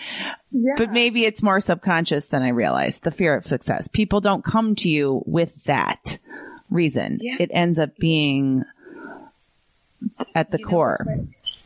yeah. 0.50 0.74
but 0.76 0.90
maybe 0.90 1.24
it's 1.24 1.42
more 1.42 1.60
subconscious 1.60 2.26
than 2.26 2.42
I 2.42 2.48
realized. 2.48 3.02
The 3.02 3.10
fear 3.10 3.34
of 3.34 3.46
success. 3.46 3.88
People 3.88 4.20
don't 4.20 4.44
come 4.44 4.76
to 4.76 4.88
you 4.88 5.22
with 5.26 5.64
that 5.64 6.18
reason. 6.70 7.18
Yeah. 7.20 7.36
It 7.40 7.50
ends 7.52 7.78
up 7.78 7.96
being 7.96 8.64
at 10.34 10.50
the 10.50 10.58
you 10.58 10.66
core. 10.66 11.06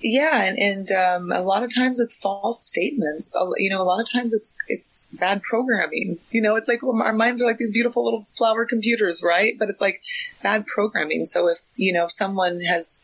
Yeah, 0.00 0.42
and, 0.42 0.58
and 0.58 0.92
um, 0.92 1.32
a 1.32 1.42
lot 1.42 1.62
of 1.62 1.74
times 1.74 2.00
it's 2.00 2.16
false 2.18 2.66
statements. 2.66 3.34
You 3.56 3.70
know, 3.70 3.80
a 3.80 3.84
lot 3.84 4.00
of 4.00 4.10
times 4.10 4.34
it's 4.34 4.56
it's 4.68 5.08
bad 5.18 5.42
programming. 5.42 6.18
You 6.30 6.42
know, 6.42 6.56
it's 6.56 6.68
like 6.68 6.82
well, 6.82 7.00
our 7.02 7.14
minds 7.14 7.42
are 7.42 7.46
like 7.46 7.58
these 7.58 7.72
beautiful 7.72 8.04
little 8.04 8.26
flower 8.32 8.66
computers, 8.66 9.22
right? 9.24 9.58
But 9.58 9.70
it's 9.70 9.80
like 9.80 10.02
bad 10.42 10.66
programming. 10.66 11.24
So 11.24 11.48
if 11.48 11.58
you 11.76 11.92
know 11.92 12.04
if 12.04 12.12
someone 12.12 12.60
has 12.60 13.02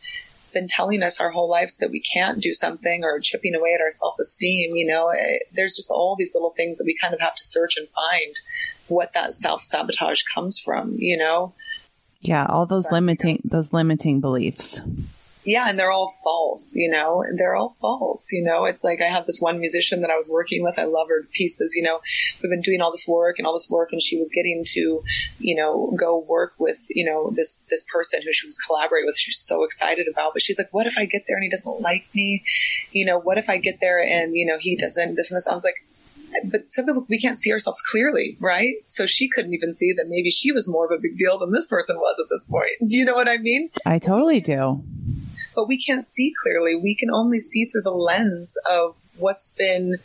been 0.52 0.68
telling 0.68 1.02
us 1.02 1.18
our 1.18 1.30
whole 1.30 1.48
lives 1.48 1.78
that 1.78 1.90
we 1.90 2.00
can't 2.00 2.42
do 2.42 2.52
something 2.52 3.04
or 3.04 3.18
chipping 3.20 3.54
away 3.54 3.72
at 3.74 3.80
our 3.80 3.90
self-esteem, 3.90 4.76
you 4.76 4.86
know, 4.86 5.08
it, 5.08 5.16
eh, 5.18 5.38
there's 5.52 5.74
just 5.74 5.90
all 5.90 6.14
these 6.14 6.34
little 6.34 6.50
things 6.50 6.76
that 6.76 6.84
we 6.84 6.94
kind 7.00 7.14
of 7.14 7.20
have 7.20 7.34
to 7.34 7.42
search 7.42 7.78
and 7.78 7.88
find 7.88 8.34
what 8.88 9.14
that 9.14 9.32
self-sabotage 9.32 10.22
comes 10.34 10.58
from, 10.58 10.94
you 10.98 11.16
know. 11.16 11.54
Yeah, 12.20 12.44
all 12.46 12.66
those 12.66 12.86
limiting 12.92 13.40
those 13.44 13.72
limiting 13.72 14.20
beliefs. 14.20 14.80
Yeah, 15.44 15.68
and 15.68 15.78
they're 15.78 15.90
all 15.90 16.14
false, 16.22 16.74
you 16.76 16.88
know, 16.88 17.24
they're 17.36 17.56
all 17.56 17.74
false, 17.80 18.30
you 18.32 18.42
know. 18.42 18.64
It's 18.64 18.84
like 18.84 19.00
I 19.02 19.06
have 19.06 19.26
this 19.26 19.40
one 19.40 19.58
musician 19.58 20.02
that 20.02 20.10
I 20.10 20.14
was 20.14 20.30
working 20.32 20.62
with. 20.62 20.78
I 20.78 20.84
love 20.84 21.08
her 21.08 21.26
pieces, 21.32 21.74
you 21.74 21.82
know. 21.82 22.00
We've 22.42 22.50
been 22.50 22.60
doing 22.60 22.80
all 22.80 22.92
this 22.92 23.08
work 23.08 23.38
and 23.38 23.46
all 23.46 23.52
this 23.52 23.68
work 23.68 23.88
and 23.92 24.00
she 24.00 24.18
was 24.18 24.30
getting 24.30 24.62
to, 24.68 25.02
you 25.38 25.56
know, 25.56 25.92
go 25.98 26.18
work 26.18 26.54
with, 26.58 26.86
you 26.90 27.04
know, 27.04 27.30
this 27.34 27.56
this 27.70 27.84
person 27.92 28.22
who 28.22 28.32
she 28.32 28.46
was 28.46 28.56
collaborating 28.56 29.06
with. 29.06 29.16
She's 29.16 29.38
so 29.38 29.64
excited 29.64 30.06
about, 30.08 30.32
but 30.32 30.42
she's 30.42 30.58
like, 30.58 30.72
"What 30.72 30.86
if 30.86 30.96
I 30.96 31.06
get 31.06 31.24
there 31.26 31.36
and 31.36 31.44
he 31.44 31.50
doesn't 31.50 31.80
like 31.80 32.06
me? 32.14 32.44
You 32.92 33.04
know, 33.04 33.18
what 33.18 33.38
if 33.38 33.48
I 33.48 33.58
get 33.58 33.80
there 33.80 34.00
and, 34.02 34.36
you 34.36 34.46
know, 34.46 34.58
he 34.60 34.76
doesn't 34.76 35.16
this 35.16 35.30
and 35.30 35.36
this?" 35.36 35.48
I 35.48 35.54
was 35.54 35.64
like, 35.64 35.84
but 36.44 36.72
some 36.72 36.86
people 36.86 37.06
we 37.08 37.18
can't 37.18 37.36
see 37.36 37.52
ourselves 37.52 37.82
clearly, 37.82 38.36
right? 38.40 38.74
So 38.86 39.06
she 39.06 39.28
couldn't 39.28 39.54
even 39.54 39.72
see 39.72 39.92
that 39.92 40.06
maybe 40.08 40.30
she 40.30 40.52
was 40.52 40.68
more 40.68 40.86
of 40.86 40.92
a 40.92 41.00
big 41.00 41.16
deal 41.16 41.38
than 41.38 41.52
this 41.52 41.66
person 41.66 41.96
was 41.96 42.18
at 42.20 42.28
this 42.30 42.44
point. 42.44 42.70
Do 42.86 42.96
you 42.96 43.04
know 43.04 43.14
what 43.14 43.28
I 43.28 43.38
mean? 43.38 43.70
I 43.84 43.98
totally 43.98 44.40
do. 44.40 44.82
But 45.54 45.68
we 45.68 45.78
can't 45.78 46.04
see 46.04 46.32
clearly. 46.42 46.76
We 46.76 46.94
can 46.94 47.10
only 47.12 47.38
see 47.38 47.66
through 47.66 47.82
the 47.82 47.90
lens 47.90 48.56
of 48.70 49.00
what's 49.18 49.48
been 49.48 49.96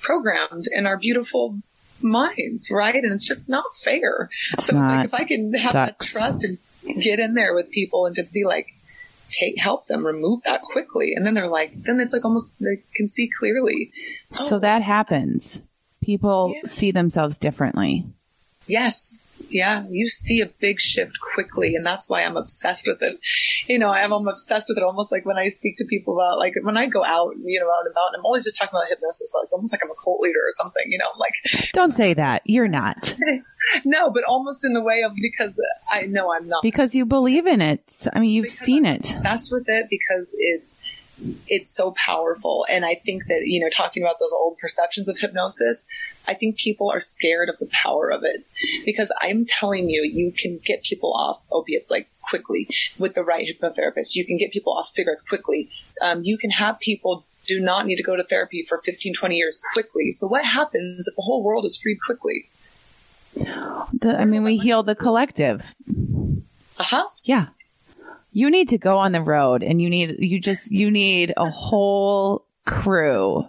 programmed 0.00 0.64
in 0.72 0.86
our 0.86 0.96
beautiful 0.96 1.58
minds, 2.02 2.70
right? 2.72 2.94
And 2.94 3.12
it's 3.12 3.26
just 3.26 3.48
not 3.48 3.64
fair. 3.72 4.28
It's 4.52 4.66
so 4.66 4.76
not. 4.76 4.84
it's 4.84 4.90
like 4.90 5.04
if 5.04 5.14
I 5.14 5.24
can 5.24 5.54
have 5.54 5.72
Sucks. 5.72 6.12
that 6.12 6.18
trust 6.18 6.44
and 6.44 6.58
get 7.02 7.18
in 7.20 7.34
there 7.34 7.54
with 7.54 7.70
people 7.70 8.06
and 8.06 8.14
to 8.16 8.24
be 8.24 8.44
like, 8.44 8.68
take 9.30 9.58
help 9.58 9.86
them 9.86 10.06
remove 10.06 10.42
that 10.44 10.62
quickly, 10.62 11.12
and 11.14 11.26
then 11.26 11.34
they're 11.34 11.48
like, 11.48 11.82
then 11.82 12.00
it's 12.00 12.12
like 12.12 12.24
almost 12.24 12.58
they 12.60 12.82
can 12.94 13.06
see 13.06 13.28
clearly. 13.38 13.92
So 14.30 14.56
oh. 14.56 14.58
that 14.60 14.82
happens. 14.82 15.62
People 16.02 16.52
Yeah. 16.54 16.60
see 16.64 16.90
themselves 16.90 17.38
differently. 17.38 18.06
Yes. 18.66 19.27
Yeah. 19.50 19.86
You 19.90 20.06
see 20.08 20.40
a 20.40 20.46
big 20.46 20.78
shift 20.80 21.18
quickly. 21.34 21.74
And 21.74 21.84
that's 21.86 22.08
why 22.10 22.22
I'm 22.24 22.36
obsessed 22.36 22.86
with 22.86 23.02
it. 23.02 23.18
You 23.66 23.78
know, 23.78 23.90
I'm, 23.90 24.12
I'm 24.12 24.28
obsessed 24.28 24.66
with 24.68 24.78
it 24.78 24.84
almost 24.84 25.10
like 25.12 25.24
when 25.24 25.38
I 25.38 25.46
speak 25.46 25.76
to 25.78 25.84
people 25.86 26.14
about, 26.18 26.38
like, 26.38 26.54
when 26.62 26.76
I 26.76 26.86
go 26.86 27.04
out, 27.04 27.34
you 27.42 27.60
know, 27.60 27.66
out 27.66 27.84
and 27.86 27.92
about, 27.92 28.08
and 28.12 28.20
I'm 28.20 28.24
always 28.26 28.44
just 28.44 28.56
talking 28.56 28.76
about 28.76 28.88
hypnosis, 28.88 29.32
like 29.40 29.52
almost 29.52 29.72
like 29.72 29.80
I'm 29.84 29.90
a 29.90 29.94
cult 30.04 30.20
leader 30.20 30.40
or 30.40 30.50
something, 30.50 30.82
you 30.86 30.98
know, 30.98 31.06
I'm 31.12 31.18
like, 31.18 31.34
Don't 31.72 31.92
say 31.92 32.14
that. 32.14 32.42
You're 32.44 32.68
not. 32.68 33.14
no, 33.84 34.10
but 34.10 34.24
almost 34.24 34.64
in 34.64 34.72
the 34.74 34.82
way 34.82 35.02
of 35.02 35.12
because 35.20 35.60
I 35.90 36.02
know 36.02 36.32
I'm 36.32 36.48
not. 36.48 36.62
Because 36.62 36.94
you 36.94 37.06
believe 37.06 37.46
in 37.46 37.60
it. 37.60 38.06
I 38.12 38.20
mean, 38.20 38.30
you've 38.30 38.44
Because 38.44 38.58
seen 38.58 38.86
I'm 38.86 38.94
it. 38.96 39.10
obsessed 39.10 39.52
with 39.52 39.64
it 39.68 39.86
because 39.90 40.34
it's 40.38 40.82
it's 41.46 41.74
so 41.74 41.92
powerful. 41.92 42.66
And 42.68 42.84
i 42.84 42.94
think 42.94 43.26
that 43.26 43.46
you 43.46 43.60
know 43.60 43.68
talking 43.68 44.02
about 44.02 44.18
those 44.18 44.32
old 44.32 44.58
perceptions 44.58 45.08
of 45.08 45.18
hypnosis 45.18 45.86
i 46.26 46.34
think 46.34 46.56
people 46.56 46.90
are 46.90 47.00
scared 47.00 47.48
of 47.48 47.58
the 47.58 47.68
power 47.72 48.10
of 48.10 48.22
it. 48.24 48.40
Because 48.84 49.12
i'm 49.20 49.44
telling 49.44 49.88
you 49.88 50.02
you 50.02 50.32
can 50.32 50.60
get 50.64 50.82
people 50.82 51.12
off 51.14 51.44
opiates 51.50 51.90
like 51.90 52.08
quickly 52.28 52.68
with 52.98 53.14
the 53.14 53.24
right 53.24 53.46
hypnotherapist. 53.46 54.14
You 54.14 54.24
can 54.24 54.36
get 54.36 54.52
people 54.52 54.72
off 54.72 54.86
cigarettes 54.86 55.22
quickly. 55.22 55.70
Um, 56.02 56.24
you 56.24 56.36
can 56.36 56.50
have 56.50 56.78
people 56.78 57.24
do 57.46 57.60
not 57.60 57.86
need 57.86 57.96
to 57.96 58.02
go 58.02 58.14
to 58.14 58.22
therapy 58.22 58.62
for 58.62 58.78
15 58.78 59.14
20 59.14 59.34
years 59.34 59.60
quickly. 59.72 60.10
So 60.10 60.26
what 60.26 60.44
happens 60.44 61.08
if 61.08 61.16
the 61.16 61.22
whole 61.22 61.42
world 61.42 61.64
is 61.64 61.80
freed 61.80 61.98
quickly? 62.04 62.48
The, 63.34 64.16
I 64.18 64.24
mean, 64.24 64.44
we 64.44 64.58
heal 64.58 64.82
the 64.82 64.94
collective. 64.94 65.74
uh-huh. 66.78 67.08
Yeah. 67.24 67.46
You 68.30 68.50
need 68.50 68.68
to 68.70 68.78
go 68.78 68.98
on 68.98 69.12
the 69.12 69.22
road 69.22 69.62
and 69.62 69.80
you 69.80 69.88
need, 69.88 70.16
you 70.18 70.40
just, 70.40 70.70
you 70.70 70.90
need 70.90 71.32
a 71.36 71.50
whole 71.50 72.44
crew 72.64 73.48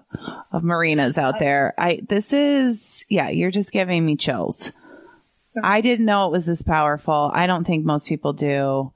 of 0.52 0.64
marinas 0.64 1.18
out 1.18 1.40
there. 1.40 1.74
I, 1.78 2.02
this 2.08 2.32
is, 2.32 3.04
yeah, 3.10 3.30
you're 3.30 3.52
just 3.52 3.72
giving 3.72 4.06
me 4.06 4.16
chills. 4.16 4.72
I 5.62 5.82
didn't 5.82 6.06
know 6.06 6.28
it 6.28 6.32
was 6.32 6.46
this 6.46 6.62
powerful. 6.62 7.30
I 7.34 7.46
don't 7.46 7.66
think 7.66 7.86
most 7.86 8.08
people 8.08 8.34
do. 8.34 8.94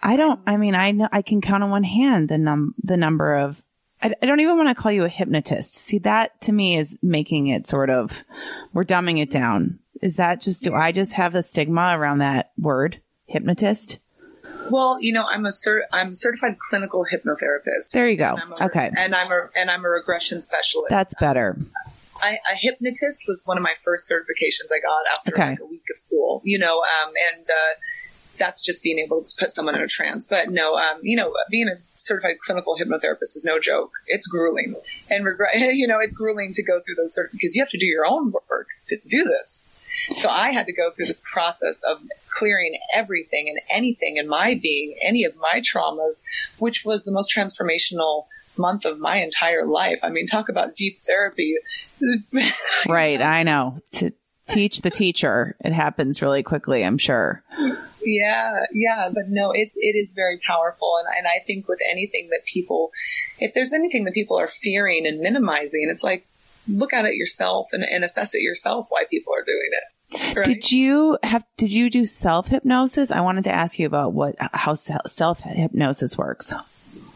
I 0.00 0.16
don't, 0.16 0.40
I 0.46 0.56
mean, 0.56 0.74
I 0.74 0.92
know, 0.92 1.08
I 1.10 1.22
can 1.22 1.40
count 1.40 1.64
on 1.64 1.70
one 1.70 1.82
hand 1.82 2.28
the 2.28 2.38
num, 2.38 2.74
the 2.82 2.96
number 2.96 3.34
of, 3.34 3.60
I, 4.00 4.14
I 4.22 4.26
don't 4.26 4.40
even 4.40 4.56
want 4.56 4.68
to 4.68 4.80
call 4.80 4.92
you 4.92 5.04
a 5.04 5.08
hypnotist. 5.08 5.74
See, 5.74 5.98
that 5.98 6.40
to 6.42 6.52
me 6.52 6.78
is 6.78 6.96
making 7.02 7.48
it 7.48 7.66
sort 7.66 7.90
of, 7.90 8.22
we're 8.72 8.84
dumbing 8.84 9.20
it 9.20 9.30
down. 9.30 9.80
Is 10.00 10.16
that 10.16 10.40
just, 10.40 10.62
do 10.62 10.74
I 10.74 10.92
just 10.92 11.14
have 11.14 11.32
the 11.32 11.42
stigma 11.42 11.98
around 11.98 12.18
that 12.18 12.52
word, 12.56 13.00
hypnotist? 13.26 13.98
Well 14.70 14.98
you 15.00 15.12
know 15.12 15.24
i'm 15.30 15.44
a 15.44 15.50
cert- 15.50 15.82
i'm 15.92 16.08
a 16.08 16.14
certified 16.14 16.56
clinical 16.68 17.04
hypnotherapist 17.12 17.90
There 17.92 18.08
you 18.08 18.16
go. 18.16 18.36
And 18.40 18.52
a- 18.52 18.64
Okay. 18.66 18.90
and 18.96 19.14
i'm 19.14 19.30
a 19.30 19.48
and 19.56 19.70
i'm 19.70 19.84
a 19.84 19.88
regression 19.88 20.42
specialist 20.42 20.90
That's 20.90 21.14
better. 21.20 21.56
I, 22.22 22.32
a 22.52 22.54
hypnotist 22.54 23.24
was 23.26 23.40
one 23.46 23.56
of 23.56 23.62
my 23.62 23.72
first 23.82 24.10
certifications 24.10 24.68
I 24.74 24.80
got 24.80 25.18
after 25.18 25.32
Okay. 25.32 25.50
like 25.52 25.60
a 25.60 25.64
week 25.64 25.84
of 25.90 25.96
school, 25.96 26.42
you 26.44 26.58
know, 26.58 26.82
um, 26.82 27.12
and 27.32 27.42
uh, 27.48 27.72
that's 28.36 28.62
just 28.62 28.82
being 28.82 28.98
able 28.98 29.22
to 29.22 29.34
put 29.38 29.50
someone 29.50 29.74
in 29.74 29.80
a 29.80 29.86
trance. 29.86 30.26
But 30.26 30.50
no, 30.50 30.76
um, 30.76 30.98
you 31.02 31.16
know, 31.16 31.32
being 31.50 31.68
a 31.68 31.80
certified 31.94 32.36
clinical 32.44 32.76
hypnotherapist 32.76 33.36
is 33.36 33.42
no 33.46 33.58
joke. 33.58 33.92
It's 34.06 34.26
grueling, 34.26 34.74
and 35.08 35.24
regret, 35.24 35.54
you 35.74 35.86
know, 35.86 35.98
it's 35.98 36.12
grueling 36.12 36.52
to 36.52 36.62
go 36.62 36.80
through 36.84 36.96
those 36.96 37.16
cert 37.18 37.32
because 37.32 37.56
you 37.56 37.62
have 37.62 37.70
to 37.70 37.78
do 37.78 37.86
your 37.86 38.04
own 38.06 38.32
work 38.32 38.66
to 38.88 38.98
do 39.08 39.24
this. 39.24 39.69
So 40.16 40.28
I 40.28 40.50
had 40.50 40.66
to 40.66 40.72
go 40.72 40.90
through 40.90 41.06
this 41.06 41.22
process 41.32 41.82
of 41.88 41.98
clearing 42.28 42.78
everything 42.94 43.48
and 43.48 43.58
anything 43.70 44.16
in 44.16 44.28
my 44.28 44.54
being, 44.54 44.96
any 45.02 45.24
of 45.24 45.34
my 45.36 45.60
traumas, 45.60 46.22
which 46.58 46.84
was 46.84 47.04
the 47.04 47.12
most 47.12 47.32
transformational 47.34 48.26
month 48.56 48.84
of 48.84 48.98
my 48.98 49.16
entire 49.16 49.66
life. 49.66 50.00
I 50.02 50.08
mean, 50.08 50.26
talk 50.26 50.48
about 50.48 50.76
deep 50.76 50.96
therapy. 50.98 51.56
Right. 52.88 53.20
I 53.20 53.42
know. 53.42 53.78
To 53.92 54.12
teach 54.48 54.82
the 54.82 54.90
teacher, 54.90 55.56
it 55.60 55.72
happens 55.72 56.22
really 56.22 56.42
quickly, 56.42 56.84
I'm 56.84 56.98
sure. 56.98 57.42
Yeah, 58.02 58.64
yeah, 58.72 59.10
but 59.12 59.28
no, 59.28 59.52
it's 59.52 59.76
it 59.76 59.94
is 59.96 60.12
very 60.12 60.40
powerful, 60.46 60.94
and 60.98 61.18
and 61.18 61.26
I 61.26 61.44
think 61.44 61.68
with 61.68 61.80
anything 61.90 62.28
that 62.30 62.44
people, 62.46 62.90
if 63.38 63.52
there's 63.52 63.72
anything 63.72 64.04
that 64.04 64.14
people 64.14 64.38
are 64.38 64.48
fearing 64.48 65.06
and 65.06 65.20
minimizing, 65.20 65.88
it's 65.90 66.02
like 66.02 66.26
look 66.70 66.92
at 66.92 67.04
it 67.04 67.14
yourself 67.14 67.68
and, 67.72 67.84
and 67.84 68.04
assess 68.04 68.34
it 68.34 68.42
yourself 68.42 68.86
why 68.90 69.04
people 69.10 69.34
are 69.34 69.44
doing 69.44 69.70
it. 69.72 70.36
Right? 70.36 70.44
Did 70.44 70.72
you 70.72 71.18
have, 71.22 71.44
did 71.56 71.70
you 71.70 71.88
do 71.88 72.04
self 72.04 72.48
hypnosis? 72.48 73.12
I 73.12 73.20
wanted 73.20 73.44
to 73.44 73.52
ask 73.52 73.78
you 73.78 73.86
about 73.86 74.12
what, 74.12 74.34
how 74.52 74.74
self 74.74 75.40
hypnosis 75.40 76.18
works. 76.18 76.52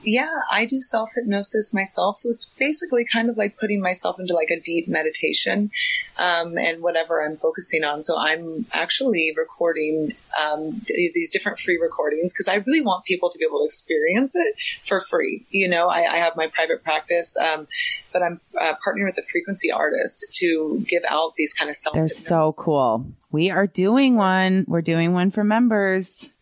yeah, 0.05 0.31
I 0.51 0.65
do 0.65 0.81
self 0.81 1.11
hypnosis 1.15 1.75
myself, 1.75 2.19
so 2.19 2.31
it's 2.31 2.47
basically 2.59 3.05
kind 3.11 3.31
of 3.31 3.37
like 3.37 3.57
putting 3.59 3.81
myself 3.81 4.21
into 4.21 4.35
like 4.35 4.51
a 4.51 4.61
deep 4.61 4.87
meditation, 4.87 5.71
um, 6.19 6.57
and 6.59 6.83
whatever 6.83 7.25
I'm 7.25 7.37
focusing 7.37 7.85
on. 7.85 8.03
So 8.03 8.19
I'm 8.19 8.67
actually 8.73 9.33
recording 9.37 10.13
um, 10.41 10.81
th- 10.87 11.13
these 11.13 11.31
different 11.31 11.59
free 11.59 11.79
recordings 11.81 12.33
because 12.33 12.49
I 12.49 12.57
really 12.67 12.81
want 12.81 13.05
people 13.05 13.31
to 13.31 13.39
be 13.39 13.45
able 13.49 13.61
to 13.61 13.65
experience 13.65 14.35
it 14.35 14.55
for 14.83 15.01
free. 15.01 15.47
You 15.51 15.69
know, 15.69 15.89
I, 15.89 16.01
I 16.01 16.17
have 16.19 16.37
my 16.37 16.49
private 16.53 16.83
practice, 16.83 17.37
um, 17.37 17.67
but 18.13 18.23
I'm 18.23 18.37
uh, 18.61 18.75
partnering 18.87 19.07
with 19.07 19.19
a 19.19 19.23
frequency 19.23 19.71
artist 19.71 20.27
to 20.41 20.85
give 20.89 21.05
out 21.09 21.35
these 21.35 21.53
kind 21.53 21.69
of 21.69 21.77
self. 21.77 21.95
They're 21.95 22.09
so 22.09 22.53
cool. 22.57 23.07
We 23.31 23.51
are 23.51 23.67
doing 23.67 24.17
one. 24.17 24.65
We're 24.69 24.83
doing 24.83 25.13
one 25.13 25.31
for 25.31 25.45
members. 25.45 26.33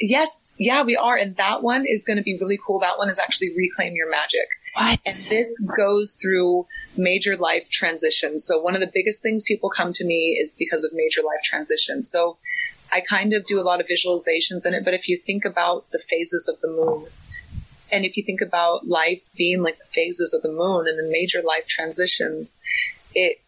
Yes, 0.00 0.54
yeah, 0.58 0.82
we 0.82 0.96
are, 0.96 1.16
and 1.16 1.36
that 1.36 1.62
one 1.62 1.84
is 1.86 2.04
going 2.04 2.16
to 2.16 2.22
be 2.22 2.38
really 2.40 2.58
cool. 2.64 2.80
That 2.80 2.96
one 2.96 3.10
is 3.10 3.18
actually 3.18 3.54
reclaim 3.54 3.94
your 3.94 4.10
magic. 4.10 4.48
What? 4.74 5.00
And 5.04 5.14
this 5.14 5.48
goes 5.76 6.12
through 6.12 6.66
major 6.96 7.36
life 7.36 7.68
transitions. 7.70 8.44
So 8.44 8.60
one 8.60 8.74
of 8.74 8.80
the 8.80 8.90
biggest 8.92 9.22
things 9.22 9.42
people 9.42 9.68
come 9.68 9.92
to 9.94 10.04
me 10.04 10.38
is 10.40 10.50
because 10.50 10.84
of 10.84 10.92
major 10.94 11.22
life 11.22 11.42
transitions. 11.42 12.10
So 12.10 12.38
I 12.92 13.00
kind 13.00 13.32
of 13.32 13.44
do 13.46 13.60
a 13.60 13.62
lot 13.62 13.80
of 13.80 13.86
visualizations 13.86 14.66
in 14.66 14.74
it, 14.74 14.84
but 14.84 14.94
if 14.94 15.08
you 15.08 15.16
think 15.16 15.44
about 15.44 15.90
the 15.90 15.98
phases 15.98 16.48
of 16.48 16.60
the 16.60 16.68
moon, 16.68 17.06
and 17.92 18.04
if 18.04 18.16
you 18.16 18.22
think 18.22 18.40
about 18.40 18.86
life 18.86 19.30
being 19.36 19.62
like 19.62 19.78
the 19.78 19.84
phases 19.84 20.32
of 20.34 20.42
the 20.42 20.52
moon 20.52 20.86
and 20.86 20.98
the 20.98 21.10
major 21.10 21.42
life 21.42 21.66
transitions, 21.66 22.60
it 23.14 23.40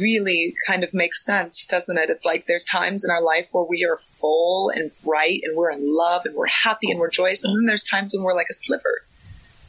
really 0.00 0.54
kind 0.66 0.84
of 0.84 0.92
makes 0.94 1.24
sense, 1.24 1.66
doesn't 1.66 1.98
it? 1.98 2.10
It's 2.10 2.24
like 2.24 2.46
there's 2.46 2.64
times 2.64 3.04
in 3.04 3.10
our 3.10 3.22
life 3.22 3.48
where 3.52 3.64
we 3.64 3.84
are 3.84 3.96
full 3.96 4.70
and 4.70 4.90
bright 5.04 5.40
and 5.44 5.56
we're 5.56 5.70
in 5.70 5.80
love 5.82 6.24
and 6.24 6.34
we're 6.34 6.46
happy 6.46 6.90
and 6.90 7.00
we're 7.00 7.10
joyous. 7.10 7.44
And 7.44 7.56
then 7.56 7.64
there's 7.64 7.84
times 7.84 8.14
when 8.14 8.24
we're 8.24 8.34
like 8.34 8.48
a 8.50 8.54
sliver 8.54 9.02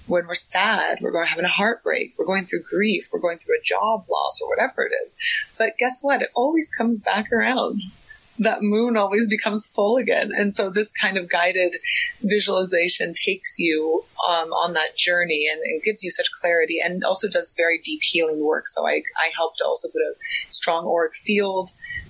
when 0.07 0.25
we're 0.25 0.35
sad, 0.35 0.99
we're 1.01 1.11
going 1.11 1.27
having 1.27 1.45
a 1.45 1.49
heartbreak, 1.49 2.13
we're 2.17 2.25
going 2.25 2.45
through 2.45 2.63
grief, 2.63 3.09
we're 3.11 3.19
going 3.19 3.37
through 3.37 3.57
a 3.57 3.63
job 3.63 4.05
loss 4.09 4.39
or 4.41 4.49
whatever 4.49 4.83
it 4.83 4.93
is. 5.03 5.17
But 5.57 5.77
guess 5.77 5.99
what? 6.01 6.21
It 6.21 6.29
always 6.33 6.69
comes 6.69 6.99
back 6.99 7.31
around. 7.31 7.81
That 8.39 8.61
moon 8.61 8.97
always 8.97 9.29
becomes 9.29 9.67
full 9.67 9.97
again. 9.97 10.31
And 10.35 10.53
so 10.53 10.69
this 10.69 10.91
kind 10.91 11.17
of 11.17 11.29
guided 11.29 11.77
visualization 12.21 13.13
takes 13.13 13.57
you 13.57 14.03
um, 14.29 14.51
on 14.53 14.73
that 14.73 14.95
journey 14.95 15.47
and, 15.51 15.61
and 15.61 15.83
gives 15.83 16.03
you 16.03 16.11
such 16.11 16.31
clarity 16.41 16.79
and 16.83 17.03
also 17.03 17.27
does 17.29 17.53
very 17.55 17.79
deep 17.79 18.01
healing 18.01 18.43
work. 18.43 18.67
So 18.67 18.87
I, 18.87 19.03
I 19.17 19.31
help 19.35 19.55
to 19.57 19.65
also 19.65 19.87
put 19.89 20.01
a 20.01 20.13
strong 20.49 20.87
auric 20.87 21.13
field, 21.15 21.69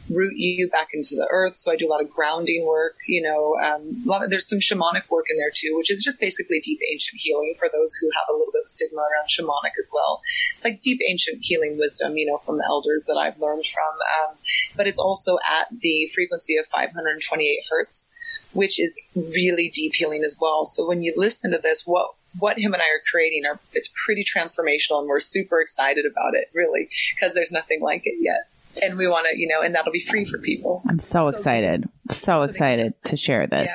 root 0.09 0.33
you 0.35 0.69
back 0.69 0.89
into 0.93 1.15
the 1.15 1.27
earth. 1.31 1.55
So 1.55 1.71
I 1.71 1.75
do 1.75 1.87
a 1.87 1.91
lot 1.91 2.01
of 2.01 2.09
grounding 2.09 2.65
work, 2.67 2.95
you 3.07 3.21
know, 3.21 3.55
um, 3.63 4.01
a 4.05 4.07
lot 4.07 4.23
of, 4.23 4.29
there's 4.29 4.47
some 4.47 4.59
shamanic 4.59 5.09
work 5.09 5.25
in 5.29 5.37
there 5.37 5.51
too, 5.53 5.75
which 5.75 5.91
is 5.91 6.03
just 6.03 6.19
basically 6.19 6.59
deep 6.59 6.79
ancient 6.91 7.19
healing 7.19 7.53
for 7.57 7.67
those 7.71 7.93
who 7.95 8.07
have 8.17 8.33
a 8.33 8.37
little 8.37 8.51
bit 8.51 8.61
of 8.61 8.67
stigma 8.67 9.01
around 9.01 9.27
shamanic 9.27 9.75
as 9.77 9.91
well. 9.93 10.21
It's 10.53 10.63
like 10.63 10.81
deep 10.81 10.99
ancient 11.07 11.39
healing 11.41 11.77
wisdom, 11.77 12.17
you 12.17 12.25
know, 12.25 12.37
from 12.37 12.57
the 12.57 12.65
elders 12.65 13.05
that 13.07 13.17
I've 13.17 13.39
learned 13.39 13.65
from. 13.65 14.29
Um, 14.29 14.37
but 14.75 14.87
it's 14.87 14.99
also 14.99 15.37
at 15.49 15.67
the 15.71 16.07
frequency 16.13 16.57
of 16.57 16.65
528 16.67 17.59
hertz, 17.69 18.11
which 18.57 18.79
is 18.79 18.99
really 19.15 19.69
deep 19.69 19.93
healing 19.93 20.23
as 20.23 20.35
well. 20.41 20.65
So 20.65 20.87
when 20.87 21.03
you 21.03 21.13
listen 21.15 21.51
to 21.51 21.59
this, 21.59 21.83
what 21.85 22.15
what 22.39 22.57
him 22.57 22.73
and 22.73 22.81
I 22.81 22.85
are 22.85 23.01
creating 23.09 23.43
are 23.45 23.59
it's 23.73 23.91
pretty 24.05 24.23
transformational, 24.23 24.99
and 24.99 25.07
we're 25.07 25.19
super 25.19 25.61
excited 25.61 26.05
about 26.05 26.33
it, 26.33 26.49
really, 26.53 26.89
because 27.15 27.35
there's 27.35 27.51
nothing 27.51 27.81
like 27.81 28.01
it 28.05 28.15
yet. 28.19 28.49
And 28.81 28.97
we 28.97 29.07
want 29.07 29.27
to, 29.29 29.37
you 29.37 29.47
know, 29.47 29.61
and 29.61 29.75
that'll 29.75 29.91
be 29.91 29.99
free 29.99 30.25
for 30.25 30.39
people. 30.39 30.81
I'm 30.89 30.99
so, 30.99 31.23
so 31.23 31.27
excited, 31.29 31.87
so 32.09 32.41
excited 32.41 32.93
to 33.05 33.15
share 33.15 33.45
this. 33.45 33.69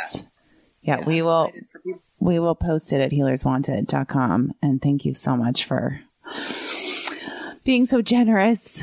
Yeah, 0.83 0.97
yeah, 0.97 0.99
yeah 0.99 1.07
we 1.07 1.23
will. 1.23 1.51
We 2.19 2.39
will 2.39 2.55
post 2.55 2.93
it 2.93 3.01
at 3.01 3.11
healerswanted.com. 3.11 4.53
And 4.63 4.83
thank 4.83 5.05
you 5.05 5.15
so 5.15 5.37
much 5.37 5.65
for 5.65 6.01
being 7.65 7.87
so 7.87 8.01
generous. 8.03 8.83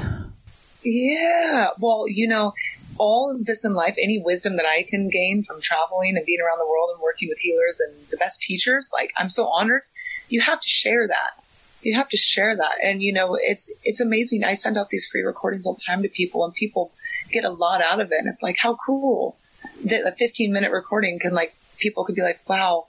Yeah. 0.83 1.67
Well, 1.81 2.05
you 2.07 2.27
know, 2.27 2.53
all 2.99 3.31
of 3.31 3.45
this 3.45 3.65
in 3.65 3.73
life, 3.73 3.95
any 3.97 4.19
wisdom 4.19 4.57
that 4.57 4.65
I 4.65 4.83
can 4.83 5.09
gain 5.09 5.41
from 5.41 5.61
traveling 5.61 6.15
and 6.15 6.25
being 6.25 6.39
around 6.41 6.59
the 6.59 6.69
world 6.69 6.91
and 6.93 7.01
working 7.01 7.29
with 7.29 7.39
healers 7.39 7.79
and 7.79 7.95
the 8.09 8.17
best 8.17 8.41
teachers, 8.41 8.89
like 8.93 9.11
I'm 9.17 9.29
so 9.29 9.47
honored. 9.47 9.81
You 10.27 10.41
have 10.41 10.59
to 10.61 10.67
share 10.67 11.07
that. 11.07 11.43
You 11.81 11.95
have 11.95 12.09
to 12.09 12.17
share 12.17 12.55
that. 12.55 12.73
And 12.83 13.01
you 13.01 13.13
know, 13.13 13.37
it's 13.41 13.71
it's 13.83 14.01
amazing. 14.01 14.43
I 14.43 14.53
send 14.53 14.77
out 14.77 14.89
these 14.89 15.07
free 15.07 15.21
recordings 15.21 15.65
all 15.65 15.73
the 15.73 15.83
time 15.85 16.03
to 16.03 16.09
people 16.09 16.45
and 16.45 16.53
people 16.53 16.91
get 17.31 17.45
a 17.45 17.49
lot 17.49 17.81
out 17.81 18.01
of 18.01 18.11
it. 18.11 18.19
And 18.19 18.27
it's 18.27 18.43
like 18.43 18.57
how 18.59 18.75
cool 18.85 19.37
that 19.85 20.05
a 20.05 20.11
15 20.11 20.51
minute 20.51 20.71
recording 20.71 21.19
can 21.19 21.33
like 21.33 21.55
people 21.77 22.03
could 22.03 22.15
be 22.15 22.21
like, 22.21 22.41
wow, 22.47 22.87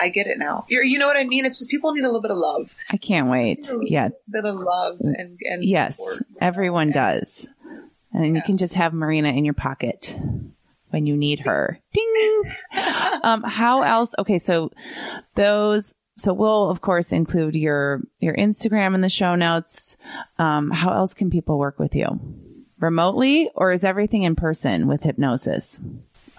I 0.00 0.08
get 0.08 0.26
it 0.26 0.38
now. 0.38 0.64
You're, 0.68 0.84
you 0.84 0.98
know 0.98 1.06
what 1.06 1.16
I 1.16 1.24
mean? 1.24 1.44
It's 1.44 1.58
just 1.58 1.70
people 1.70 1.92
need 1.92 2.04
a 2.04 2.06
little 2.06 2.20
bit 2.20 2.30
of 2.30 2.38
love. 2.38 2.74
I 2.88 2.96
can't 2.96 3.28
wait. 3.28 3.70
Yeah. 3.82 4.08
bit 4.30 4.44
of 4.44 4.56
love 4.56 4.98
and, 5.00 5.38
and 5.42 5.64
yes, 5.64 5.96
support. 5.96 6.26
everyone 6.40 6.90
does. 6.90 7.48
And 8.18 8.26
yeah. 8.26 8.34
you 8.34 8.42
can 8.42 8.56
just 8.56 8.74
have 8.74 8.92
Marina 8.92 9.28
in 9.28 9.44
your 9.44 9.54
pocket 9.54 10.18
when 10.90 11.06
you 11.06 11.16
need 11.16 11.46
her. 11.46 11.78
Ding. 11.94 12.42
um, 13.22 13.44
how 13.44 13.82
else? 13.82 14.12
Okay. 14.18 14.38
So 14.38 14.72
those, 15.36 15.94
so 16.16 16.32
we'll 16.32 16.68
of 16.68 16.80
course 16.80 17.12
include 17.12 17.54
your, 17.54 18.02
your 18.18 18.34
Instagram 18.34 18.96
in 18.96 19.02
the 19.02 19.08
show 19.08 19.36
notes. 19.36 19.96
Um, 20.36 20.70
how 20.72 20.92
else 20.92 21.14
can 21.14 21.30
people 21.30 21.58
work 21.58 21.78
with 21.78 21.94
you? 21.94 22.18
Remotely 22.80 23.50
or 23.54 23.70
is 23.70 23.84
everything 23.84 24.24
in 24.24 24.34
person 24.34 24.88
with 24.88 25.04
hypnosis? 25.04 25.78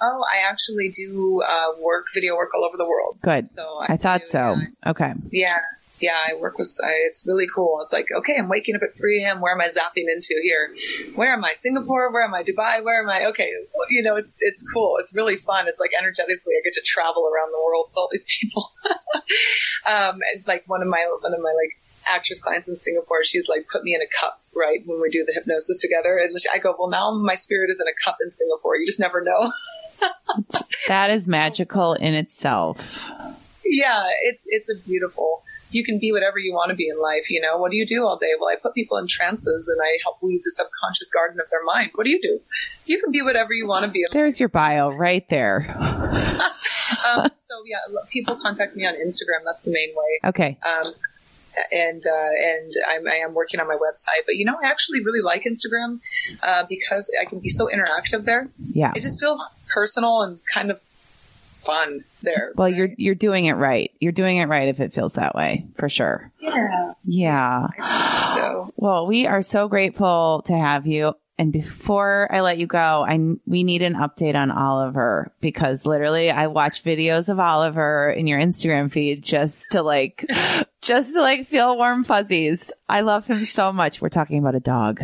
Oh, 0.01 0.23
I 0.33 0.49
actually 0.49 0.89
do 0.89 1.41
uh, 1.47 1.79
work, 1.79 2.07
video 2.13 2.35
work 2.35 2.49
all 2.53 2.65
over 2.65 2.75
the 2.75 2.87
world. 2.87 3.19
Good. 3.21 3.47
So 3.47 3.79
I, 3.79 3.93
I 3.93 3.97
thought 3.97 4.21
do, 4.21 4.27
so. 4.27 4.39
Yeah. 4.57 4.91
Okay. 4.91 5.13
Yeah. 5.31 5.59
Yeah, 5.99 6.17
I 6.29 6.35
work 6.35 6.57
with, 6.57 6.69
I, 6.83 6.91
it's 7.07 7.25
really 7.27 7.47
cool. 7.53 7.79
It's 7.81 7.93
like, 7.93 8.07
okay, 8.11 8.37
I'm 8.37 8.47
waking 8.47 8.75
up 8.75 8.83
at 8.83 8.97
3 8.97 9.23
a.m. 9.23 9.41
Where 9.41 9.53
am 9.53 9.61
I 9.61 9.67
zapping 9.67 10.07
into 10.07 10.39
here? 10.41 10.75
Where 11.15 11.33
am 11.33 11.43
I? 11.43 11.53
Singapore? 11.53 12.11
Where 12.11 12.23
am 12.23 12.33
I? 12.33 12.43
Dubai? 12.43 12.83
Where 12.83 13.01
am 13.01 13.09
I? 13.09 13.25
Okay. 13.25 13.51
You 13.89 14.03
know, 14.03 14.15
it's, 14.15 14.37
it's 14.41 14.65
cool. 14.71 14.97
It's 14.99 15.15
really 15.15 15.35
fun. 15.35 15.67
It's 15.67 15.79
like 15.79 15.91
energetically, 15.99 16.53
I 16.57 16.61
get 16.63 16.73
to 16.73 16.81
travel 16.85 17.23
around 17.23 17.51
the 17.51 17.61
world 17.65 17.87
with 17.89 17.97
all 17.97 18.09
these 18.11 18.25
people. 18.39 18.65
um, 19.87 20.19
like 20.47 20.63
one 20.67 20.81
of 20.81 20.87
my, 20.87 21.05
one 21.21 21.33
of 21.33 21.39
my 21.39 21.51
like 21.51 21.77
actress 22.09 22.41
clients 22.41 22.67
in 22.67 22.75
Singapore, 22.75 23.23
she's 23.23 23.49
like 23.49 23.67
put 23.67 23.83
me 23.83 23.93
in 23.95 24.01
a 24.01 24.07
cup, 24.19 24.41
right, 24.55 24.81
when 24.85 25.01
we 25.01 25.09
do 25.09 25.25
the 25.25 25.33
hypnosis 25.33 25.77
together. 25.77 26.17
And 26.17 26.35
I 26.53 26.59
go, 26.59 26.75
well, 26.77 26.89
now 26.89 27.11
my 27.11 27.35
spirit 27.35 27.69
is 27.69 27.81
in 27.81 27.87
a 27.87 27.95
cup 28.03 28.17
in 28.21 28.29
Singapore. 28.29 28.77
You 28.77 28.85
just 28.85 28.99
never 28.99 29.21
know. 29.21 29.51
that 30.87 31.11
is 31.11 31.27
magical 31.27 31.93
in 31.93 32.13
itself. 32.13 33.03
Yeah, 33.71 34.01
it's 34.23 34.45
it's 34.47 34.67
a 34.67 34.75
beautiful. 34.75 35.43
You 35.71 35.83
can 35.83 35.99
be 35.99 36.11
whatever 36.11 36.39
you 36.39 36.53
want 36.53 36.69
to 36.69 36.75
be 36.75 36.87
in 36.87 36.99
life. 36.99 37.29
You 37.29 37.41
know, 37.41 37.57
what 37.57 37.71
do 37.71 37.77
you 37.77 37.85
do 37.85 38.05
all 38.05 38.17
day? 38.17 38.31
Well, 38.39 38.49
I 38.49 38.55
put 38.55 38.73
people 38.73 38.97
in 38.97 39.07
trances 39.07 39.69
and 39.69 39.79
I 39.81 39.97
help 40.03 40.21
weave 40.21 40.41
the 40.43 40.51
subconscious 40.51 41.09
garden 41.11 41.39
of 41.39 41.49
their 41.49 41.63
mind. 41.63 41.91
What 41.95 42.05
do 42.05 42.09
you 42.09 42.21
do? 42.21 42.39
You 42.85 42.99
can 43.01 43.11
be 43.11 43.21
whatever 43.21 43.53
you 43.53 43.67
want 43.67 43.85
to 43.85 43.91
be. 43.91 44.05
There's 44.11 44.39
your 44.39 44.49
bio 44.49 44.89
right 44.89 45.27
there. 45.29 45.75
um, 45.79 47.27
so 47.47 47.55
yeah, 47.65 47.77
people 48.09 48.35
contact 48.35 48.75
me 48.75 48.85
on 48.85 48.95
Instagram. 48.95 49.43
That's 49.45 49.61
the 49.61 49.71
main 49.71 49.89
way. 49.95 50.29
Okay. 50.29 50.57
Um, 50.65 50.91
and 51.71 52.01
uh, 52.05 52.29
and 52.43 52.71
I'm, 52.87 53.07
I 53.07 53.15
am 53.15 53.33
working 53.33 53.59
on 53.59 53.67
my 53.67 53.75
website. 53.75 54.25
But 54.25 54.35
you 54.35 54.45
know, 54.45 54.57
I 54.63 54.69
actually 54.69 55.03
really 55.03 55.21
like 55.21 55.43
Instagram 55.43 55.99
uh, 56.43 56.65
because 56.67 57.11
I 57.19 57.25
can 57.25 57.39
be 57.39 57.49
so 57.49 57.67
interactive 57.67 58.25
there. 58.25 58.49
Yeah, 58.73 58.93
it 58.95 59.01
just 59.01 59.19
feels 59.19 59.43
personal 59.67 60.21
and 60.21 60.39
kind 60.51 60.71
of 60.71 60.79
fun 61.59 62.03
there. 62.23 62.53
Well, 62.55 62.67
right? 62.67 62.75
you're 62.75 62.89
you're 62.97 63.15
doing 63.15 63.45
it 63.45 63.53
right. 63.53 63.91
You're 63.99 64.11
doing 64.11 64.37
it 64.37 64.47
right 64.47 64.67
if 64.67 64.79
it 64.79 64.93
feels 64.93 65.13
that 65.13 65.35
way, 65.35 65.65
for 65.75 65.89
sure. 65.89 66.31
Yeah. 66.39 66.93
Yeah. 67.03 67.67
So. 68.35 68.73
Well, 68.75 69.07
we 69.07 69.27
are 69.27 69.41
so 69.41 69.67
grateful 69.67 70.43
to 70.47 70.57
have 70.57 70.87
you. 70.87 71.13
And 71.39 71.53
before 71.53 72.27
I 72.29 72.41
let 72.41 72.57
you 72.57 72.67
go, 72.67 73.05
I 73.07 73.17
we 73.47 73.63
need 73.63 73.81
an 73.81 73.93
update 73.93 74.35
on 74.35 74.51
Oliver 74.51 75.31
because 75.39 75.85
literally 75.85 76.29
I 76.29 76.47
watch 76.47 76.83
videos 76.83 77.29
of 77.29 77.39
Oliver 77.39 78.09
in 78.09 78.27
your 78.27 78.37
Instagram 78.37 78.91
feed 78.91 79.23
just 79.23 79.71
to 79.71 79.81
like 79.81 80.25
just 80.81 81.13
to 81.13 81.21
like 81.21 81.47
feel 81.47 81.77
warm 81.77 82.03
fuzzies. 82.03 82.71
I 82.89 83.01
love 83.01 83.25
him 83.25 83.45
so 83.45 83.71
much. 83.71 84.01
We're 84.01 84.09
talking 84.09 84.37
about 84.39 84.55
a 84.55 84.59
dog. 84.59 85.01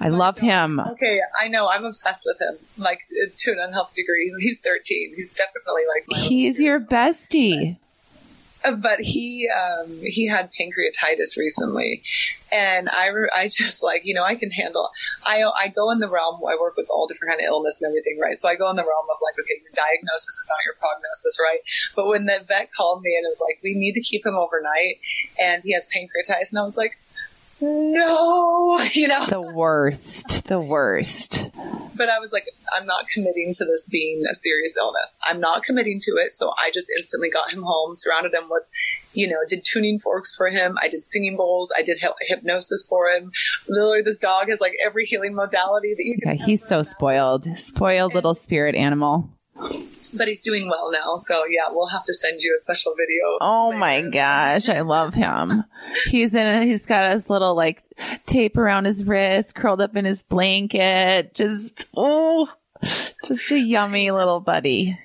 I 0.00 0.08
My 0.08 0.16
love 0.16 0.36
dog. 0.36 0.44
him. 0.44 0.80
Okay, 0.80 1.20
I 1.38 1.48
know. 1.48 1.68
I'm 1.68 1.84
obsessed 1.84 2.22
with 2.24 2.40
him, 2.40 2.56
like 2.78 3.00
to 3.36 3.50
an 3.52 3.58
unhealthy 3.60 4.00
degree. 4.00 4.32
He's 4.40 4.60
13. 4.60 5.12
He's 5.14 5.30
definitely 5.34 5.82
like 5.94 6.18
He's 6.26 6.58
your 6.58 6.80
bestie 6.80 7.76
but 8.80 9.00
he 9.00 9.48
um, 9.48 10.00
he 10.02 10.26
had 10.26 10.50
pancreatitis 10.58 11.36
recently, 11.38 12.02
and 12.52 12.88
I 12.90 13.10
I 13.34 13.48
just 13.48 13.82
like 13.82 14.02
you 14.04 14.14
know 14.14 14.24
I 14.24 14.34
can 14.34 14.50
handle. 14.50 14.90
I 15.24 15.44
I 15.58 15.68
go 15.68 15.90
in 15.90 15.98
the 15.98 16.08
realm. 16.08 16.40
I 16.46 16.56
work 16.60 16.76
with 16.76 16.86
all 16.90 17.06
different 17.06 17.32
kind 17.32 17.40
of 17.40 17.46
illness 17.46 17.80
and 17.82 17.90
everything, 17.90 18.18
right? 18.20 18.34
So 18.34 18.48
I 18.48 18.56
go 18.56 18.70
in 18.70 18.76
the 18.76 18.82
realm 18.82 19.06
of 19.10 19.18
like, 19.22 19.34
okay, 19.40 19.60
your 19.62 19.72
diagnosis 19.74 20.34
is 20.34 20.46
not 20.48 20.58
your 20.64 20.74
prognosis, 20.78 21.38
right? 21.40 21.60
But 21.94 22.06
when 22.06 22.26
the 22.26 22.44
vet 22.46 22.68
called 22.76 23.02
me 23.02 23.16
and 23.16 23.24
was 23.24 23.40
like, 23.46 23.62
we 23.62 23.74
need 23.74 23.92
to 23.92 24.00
keep 24.00 24.24
him 24.24 24.34
overnight, 24.34 24.98
and 25.40 25.62
he 25.62 25.72
has 25.72 25.86
pancreatitis, 25.86 26.52
and 26.52 26.58
I 26.58 26.62
was 26.62 26.76
like, 26.76 26.98
no, 27.60 28.78
you 28.92 29.08
know, 29.08 29.24
the 29.26 29.40
worst, 29.40 30.46
the 30.46 30.60
worst. 30.60 31.44
But 31.96 32.10
I 32.10 32.18
was 32.18 32.30
like, 32.32 32.44
I'm 32.76 32.86
not 32.86 33.08
committing 33.08 33.54
to 33.54 33.64
this 33.64 33.88
being 33.90 34.24
a 34.30 34.34
serious 34.34 34.76
illness. 34.76 35.18
I'm 35.24 35.40
not 35.40 35.62
committing 35.62 35.98
to 36.02 36.12
it. 36.16 36.32
So 36.32 36.52
I 36.62 36.70
just 36.70 36.88
instantly 36.96 37.30
got 37.30 37.52
him 37.52 37.62
home, 37.62 37.94
surrounded 37.94 38.34
him 38.34 38.48
with, 38.50 38.64
you 39.14 39.28
know, 39.28 39.38
did 39.48 39.64
tuning 39.64 39.98
forks 39.98 40.36
for 40.36 40.48
him. 40.48 40.76
I 40.82 40.88
did 40.88 41.02
singing 41.02 41.36
bowls. 41.36 41.72
I 41.76 41.82
did 41.82 41.98
hypnosis 42.28 42.86
for 42.86 43.08
him. 43.08 43.32
Literally, 43.68 44.02
this 44.02 44.18
dog 44.18 44.48
has 44.48 44.60
like 44.60 44.74
every 44.84 45.06
healing 45.06 45.34
modality 45.34 45.94
that 45.94 46.04
you 46.04 46.18
can. 46.18 46.36
Yeah, 46.36 46.44
he's 46.44 46.66
so 46.66 46.82
spoiled, 46.82 47.46
spoiled 47.58 48.12
and, 48.12 48.16
little 48.16 48.34
spirit 48.34 48.74
animal 48.74 49.30
but 50.14 50.28
he's 50.28 50.40
doing 50.40 50.68
well 50.68 50.90
now. 50.90 51.16
So 51.16 51.44
yeah, 51.48 51.68
we'll 51.70 51.88
have 51.88 52.04
to 52.04 52.14
send 52.14 52.40
you 52.40 52.52
a 52.54 52.58
special 52.58 52.94
video. 52.94 53.38
Oh 53.40 53.68
later. 53.68 53.78
my 53.78 54.00
gosh, 54.02 54.68
I 54.68 54.80
love 54.80 55.14
him. 55.14 55.64
he's 56.06 56.34
in. 56.34 56.62
He's 56.62 56.86
got 56.86 57.12
his 57.12 57.30
little 57.30 57.54
like 57.54 57.82
tape 58.26 58.56
around 58.56 58.84
his 58.84 59.04
wrist, 59.04 59.54
curled 59.54 59.80
up 59.80 59.96
in 59.96 60.04
his 60.04 60.22
blanket. 60.22 61.34
Just 61.34 61.86
oh, 61.96 62.48
just 63.24 63.50
a 63.50 63.58
yummy 63.58 64.10
little 64.10 64.40
buddy. 64.40 64.98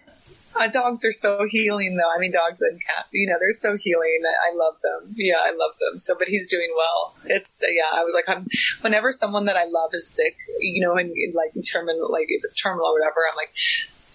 Uh, 0.54 0.68
dogs 0.68 1.06
are 1.06 1.12
so 1.12 1.46
healing, 1.48 1.96
though. 1.96 2.10
I 2.14 2.20
mean, 2.20 2.32
dogs 2.32 2.62
and 2.62 2.80
cats, 2.80 3.08
you 3.12 3.28
know, 3.28 3.38
they're 3.40 3.52
so 3.52 3.78
healing. 3.80 4.22
I, 4.26 4.52
I 4.52 4.56
love 4.56 4.76
them. 4.84 5.14
Yeah, 5.16 5.38
I 5.40 5.52
love 5.52 5.78
them. 5.80 5.98
So, 5.98 6.16
but 6.18 6.28
he's 6.28 6.48
doing 6.48 6.74
well. 6.76 7.16
It's, 7.26 7.60
uh, 7.64 7.72
yeah, 7.72 7.98
I 7.98 8.04
was 8.04 8.14
like, 8.14 8.28
I'm, 8.28 8.48
whenever 8.82 9.12
someone 9.12 9.46
that 9.46 9.56
I 9.56 9.64
love 9.66 9.92
is 9.94 10.08
sick, 10.08 10.36
you 10.60 10.86
know, 10.86 10.98
and 10.98 11.14
like 11.34 11.54
terminal, 11.66 12.12
like 12.12 12.26
if 12.28 12.42
it's 12.44 12.62
terminal 12.62 12.86
or 12.86 12.94
whatever, 12.94 13.22
I'm 13.32 13.38
like, 13.38 13.54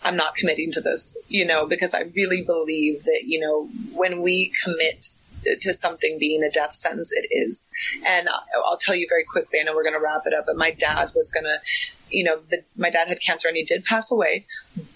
I'm 0.06 0.16
not 0.16 0.36
committing 0.36 0.70
to 0.72 0.80
this, 0.80 1.18
you 1.28 1.44
know, 1.44 1.66
because 1.66 1.92
I 1.92 2.02
really 2.14 2.42
believe 2.42 3.02
that, 3.04 3.22
you 3.24 3.40
know, 3.40 3.68
when 3.92 4.22
we 4.22 4.52
commit 4.62 5.08
to 5.60 5.74
something 5.74 6.18
being 6.18 6.42
a 6.44 6.50
death 6.50 6.72
sentence, 6.72 7.12
it 7.12 7.26
is. 7.30 7.70
And 8.06 8.28
I'll 8.64 8.78
tell 8.78 8.94
you 8.94 9.06
very 9.08 9.24
quickly, 9.24 9.58
I 9.60 9.64
know 9.64 9.74
we're 9.74 9.82
going 9.82 9.94
to 9.94 10.00
wrap 10.00 10.22
it 10.26 10.32
up, 10.32 10.46
but 10.46 10.56
my 10.56 10.70
dad 10.70 11.10
was 11.14 11.30
going 11.30 11.44
to, 11.44 11.58
you 12.08 12.24
know, 12.24 12.38
the, 12.50 12.62
my 12.76 12.90
dad 12.90 13.08
had 13.08 13.20
cancer 13.20 13.48
and 13.48 13.56
he 13.56 13.64
did 13.64 13.84
pass 13.84 14.12
away, 14.12 14.46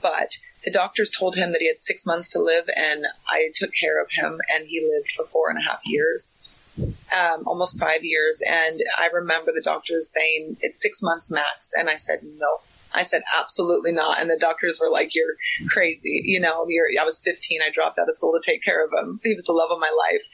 but 0.01 0.39
the 0.65 0.71
doctors 0.71 1.11
told 1.11 1.35
him 1.35 1.53
that 1.53 1.61
he 1.61 1.67
had 1.67 1.79
six 1.79 2.07
months 2.07 2.29
to 2.31 2.41
live 2.41 2.69
and 2.77 3.05
I 3.29 3.51
took 3.55 3.71
care 3.81 4.01
of 4.01 4.11
him 4.13 4.39
and 4.55 4.67
he 4.69 4.81
lived 4.95 5.11
for 5.11 5.25
four 5.25 5.51
and 5.51 5.59
a 5.59 5.63
half 5.63 5.81
years. 5.87 6.41
Um, 6.79 7.43
almost 7.47 7.79
five 7.79 8.05
years. 8.05 8.41
And 8.49 8.81
I 8.97 9.09
remember 9.13 9.53
the 9.53 9.61
doctors 9.61 10.13
saying 10.13 10.57
it's 10.61 10.81
six 10.81 11.03
months 11.03 11.31
max. 11.31 11.73
And 11.77 11.91
I 11.91 11.97
said, 11.97 12.21
no, 12.23 12.61
I 12.93 13.03
said, 13.03 13.23
absolutely 13.39 13.93
not. 13.93 14.21
And 14.21 14.31
the 14.31 14.39
doctors 14.39 14.79
were 14.81 14.91
like, 14.91 15.15
you're 15.15 15.37
crazy. 15.69 16.23
You 16.25 16.41
know, 16.41 16.67
you're, 16.69 16.87
I 17.01 17.05
was 17.05 17.19
15. 17.19 17.61
I 17.65 17.71
dropped 17.71 17.99
out 17.99 18.09
of 18.09 18.15
school 18.15 18.33
to 18.33 18.41
take 18.45 18.63
care 18.63 18.85
of 18.85 18.93
him. 18.93 19.21
He 19.23 19.35
was 19.35 19.45
the 19.45 19.53
love 19.53 19.71
of 19.71 19.79
my 19.79 19.91
life. 20.11 20.27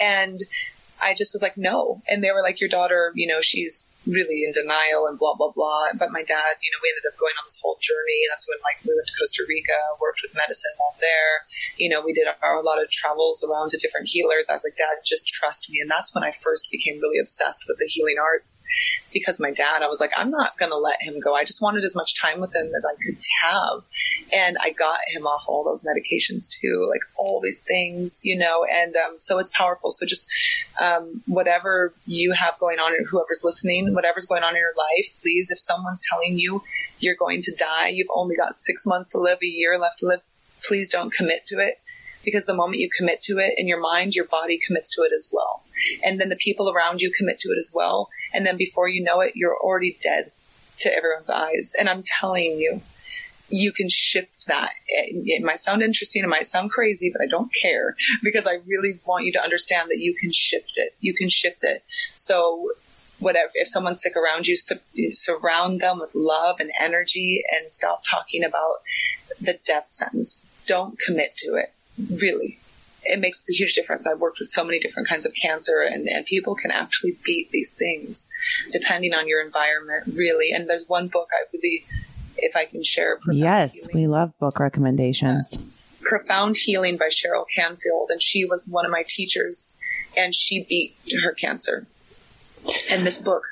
And 0.00 0.38
I 1.00 1.14
just 1.14 1.32
was 1.32 1.42
like, 1.42 1.56
no. 1.56 2.02
And 2.08 2.22
they 2.22 2.30
were 2.30 2.42
like, 2.42 2.60
your 2.60 2.68
daughter, 2.68 3.12
you 3.14 3.26
know, 3.26 3.40
she's 3.40 3.91
really 4.06 4.44
in 4.44 4.52
denial 4.52 5.06
and 5.06 5.18
blah, 5.18 5.34
blah, 5.34 5.50
blah. 5.50 5.94
But 5.94 6.10
my 6.10 6.22
dad, 6.22 6.58
you 6.60 6.70
know, 6.70 6.80
we 6.82 6.90
ended 6.90 7.06
up 7.06 7.18
going 7.18 7.34
on 7.38 7.44
this 7.46 7.58
whole 7.62 7.78
journey. 7.78 8.26
That's 8.30 8.46
when 8.48 8.58
like 8.66 8.82
we 8.82 8.94
went 8.94 9.06
to 9.06 9.16
Costa 9.18 9.44
Rica, 9.46 9.78
worked 10.00 10.20
with 10.22 10.34
medicine 10.34 10.74
while 10.78 10.96
there. 11.00 11.46
You 11.78 11.88
know, 11.88 12.02
we 12.02 12.12
did 12.12 12.26
a 12.26 12.36
lot 12.62 12.82
of 12.82 12.90
travels 12.90 13.44
around 13.46 13.70
to 13.70 13.78
different 13.78 14.08
healers. 14.08 14.50
I 14.50 14.54
was 14.58 14.64
like, 14.64 14.76
dad, 14.76 15.02
just 15.04 15.28
trust 15.28 15.70
me. 15.70 15.78
And 15.80 15.90
that's 15.90 16.14
when 16.14 16.24
I 16.24 16.32
first 16.32 16.70
became 16.70 17.00
really 17.00 17.18
obsessed 17.18 17.64
with 17.68 17.78
the 17.78 17.86
healing 17.86 18.16
arts 18.18 18.62
because 19.12 19.40
my 19.40 19.50
dad, 19.50 19.82
I 19.82 19.88
was 19.88 20.00
like, 20.00 20.12
I'm 20.16 20.30
not 20.30 20.58
going 20.58 20.72
to 20.72 20.78
let 20.78 21.02
him 21.02 21.20
go. 21.20 21.34
I 21.34 21.44
just 21.44 21.62
wanted 21.62 21.84
as 21.84 21.94
much 21.94 22.20
time 22.20 22.40
with 22.40 22.54
him 22.54 22.70
as 22.74 22.86
I 22.86 22.94
could 22.98 23.18
have. 23.44 23.84
And 24.32 24.56
I 24.60 24.70
got 24.70 24.98
him 25.08 25.26
off 25.26 25.44
all 25.48 25.64
those 25.64 25.84
medications 25.84 26.48
too, 26.48 26.86
like 26.88 27.02
all 27.16 27.40
these 27.40 27.60
things, 27.60 28.22
you 28.24 28.38
know, 28.38 28.64
and 28.64 28.94
um, 28.96 29.18
so 29.18 29.38
it's 29.38 29.50
powerful. 29.50 29.90
So 29.90 30.06
just 30.06 30.28
um, 30.80 31.22
whatever 31.26 31.94
you 32.06 32.32
have 32.32 32.58
going 32.58 32.78
on, 32.78 32.92
or 32.92 33.04
whoever's 33.04 33.42
listening, 33.44 33.91
whatever's 33.94 34.26
going 34.26 34.42
on 34.42 34.54
in 34.54 34.60
your 34.60 34.74
life, 34.76 35.08
please, 35.22 35.50
if 35.50 35.58
someone's 35.58 36.00
telling 36.10 36.38
you 36.38 36.62
you're 36.98 37.16
going 37.16 37.42
to 37.42 37.54
die, 37.56 37.88
you've 37.88 38.08
only 38.14 38.36
got 38.36 38.54
six 38.54 38.86
months 38.86 39.08
to 39.10 39.18
live, 39.18 39.38
a 39.42 39.46
year 39.46 39.78
left 39.78 39.98
to 39.98 40.06
live, 40.06 40.20
please 40.66 40.88
don't 40.88 41.12
commit 41.12 41.46
to 41.46 41.56
it 41.56 41.78
because 42.24 42.46
the 42.46 42.54
moment 42.54 42.78
you 42.78 42.88
commit 42.96 43.20
to 43.22 43.38
it 43.38 43.54
in 43.56 43.66
your 43.66 43.80
mind, 43.80 44.14
your 44.14 44.26
body 44.26 44.58
commits 44.64 44.88
to 44.90 45.02
it 45.02 45.12
as 45.14 45.28
well. 45.32 45.62
And 46.04 46.20
then 46.20 46.28
the 46.28 46.36
people 46.36 46.70
around 46.70 47.00
you 47.00 47.12
commit 47.16 47.38
to 47.40 47.50
it 47.50 47.58
as 47.58 47.72
well. 47.74 48.08
And 48.32 48.46
then 48.46 48.56
before 48.56 48.88
you 48.88 49.02
know 49.02 49.20
it, 49.20 49.32
you're 49.34 49.56
already 49.56 49.96
dead 50.02 50.26
to 50.80 50.94
everyone's 50.94 51.30
eyes. 51.30 51.72
And 51.78 51.88
I'm 51.88 52.02
telling 52.20 52.58
you, 52.58 52.80
you 53.48 53.72
can 53.72 53.88
shift 53.88 54.46
that. 54.46 54.72
It, 54.88 55.22
it, 55.26 55.42
might 55.42 55.58
sound 55.58 55.82
interesting, 55.82 56.24
it 56.24 56.28
might 56.28 56.46
sound 56.46 56.70
crazy, 56.70 57.10
but 57.12 57.22
I 57.22 57.26
don't 57.26 57.50
care 57.60 57.96
because 58.22 58.46
I 58.46 58.58
really 58.66 58.98
want 59.04 59.26
you 59.26 59.32
to 59.32 59.42
understand 59.42 59.90
that 59.90 59.98
you 59.98 60.14
can 60.14 60.32
shift 60.32 60.72
it. 60.76 60.94
You 61.00 61.14
can 61.14 61.28
shift 61.28 61.58
it. 61.62 61.84
So 62.14 62.70
whatever, 63.22 63.50
if 63.54 63.68
someone's 63.68 64.02
sick 64.02 64.16
around 64.16 64.46
you, 64.46 64.56
su- 64.56 65.12
surround 65.12 65.80
them 65.80 65.98
with 65.98 66.12
love 66.14 66.60
and 66.60 66.70
energy 66.80 67.42
and 67.52 67.70
stop 67.70 68.02
talking 68.08 68.44
about 68.44 68.82
the 69.40 69.58
death 69.64 69.88
sentence. 69.88 70.46
Don't 70.66 70.98
commit 70.98 71.36
to 71.38 71.54
it. 71.54 71.72
Really. 72.20 72.58
It 73.04 73.18
makes 73.18 73.42
a 73.50 73.52
huge 73.52 73.74
difference. 73.74 74.06
I've 74.06 74.20
worked 74.20 74.38
with 74.38 74.48
so 74.48 74.64
many 74.64 74.78
different 74.78 75.08
kinds 75.08 75.26
of 75.26 75.34
cancer 75.34 75.82
and, 75.82 76.06
and 76.06 76.24
people 76.24 76.54
can 76.54 76.70
actually 76.70 77.16
beat 77.24 77.50
these 77.50 77.74
things 77.74 78.30
depending 78.70 79.12
on 79.12 79.26
your 79.26 79.44
environment, 79.44 80.04
really. 80.14 80.52
And 80.52 80.70
there's 80.70 80.88
one 80.88 81.08
book 81.08 81.28
I 81.32 81.44
really, 81.52 81.84
if 82.36 82.54
I 82.54 82.64
can 82.64 82.82
share. 82.82 83.18
Yes, 83.30 83.86
healing. 83.86 84.02
we 84.02 84.06
love 84.06 84.38
book 84.38 84.60
recommendations. 84.60 85.58
Uh, 85.58 85.62
Profound 86.02 86.56
Healing 86.56 86.96
by 86.96 87.08
Cheryl 87.08 87.44
Canfield. 87.56 88.10
And 88.10 88.20
she 88.20 88.44
was 88.44 88.68
one 88.70 88.84
of 88.84 88.90
my 88.92 89.04
teachers 89.06 89.78
and 90.16 90.34
she 90.34 90.64
beat 90.64 90.96
her 91.22 91.32
cancer. 91.32 91.86
And 92.90 93.06
this 93.06 93.18
book, 93.18 93.44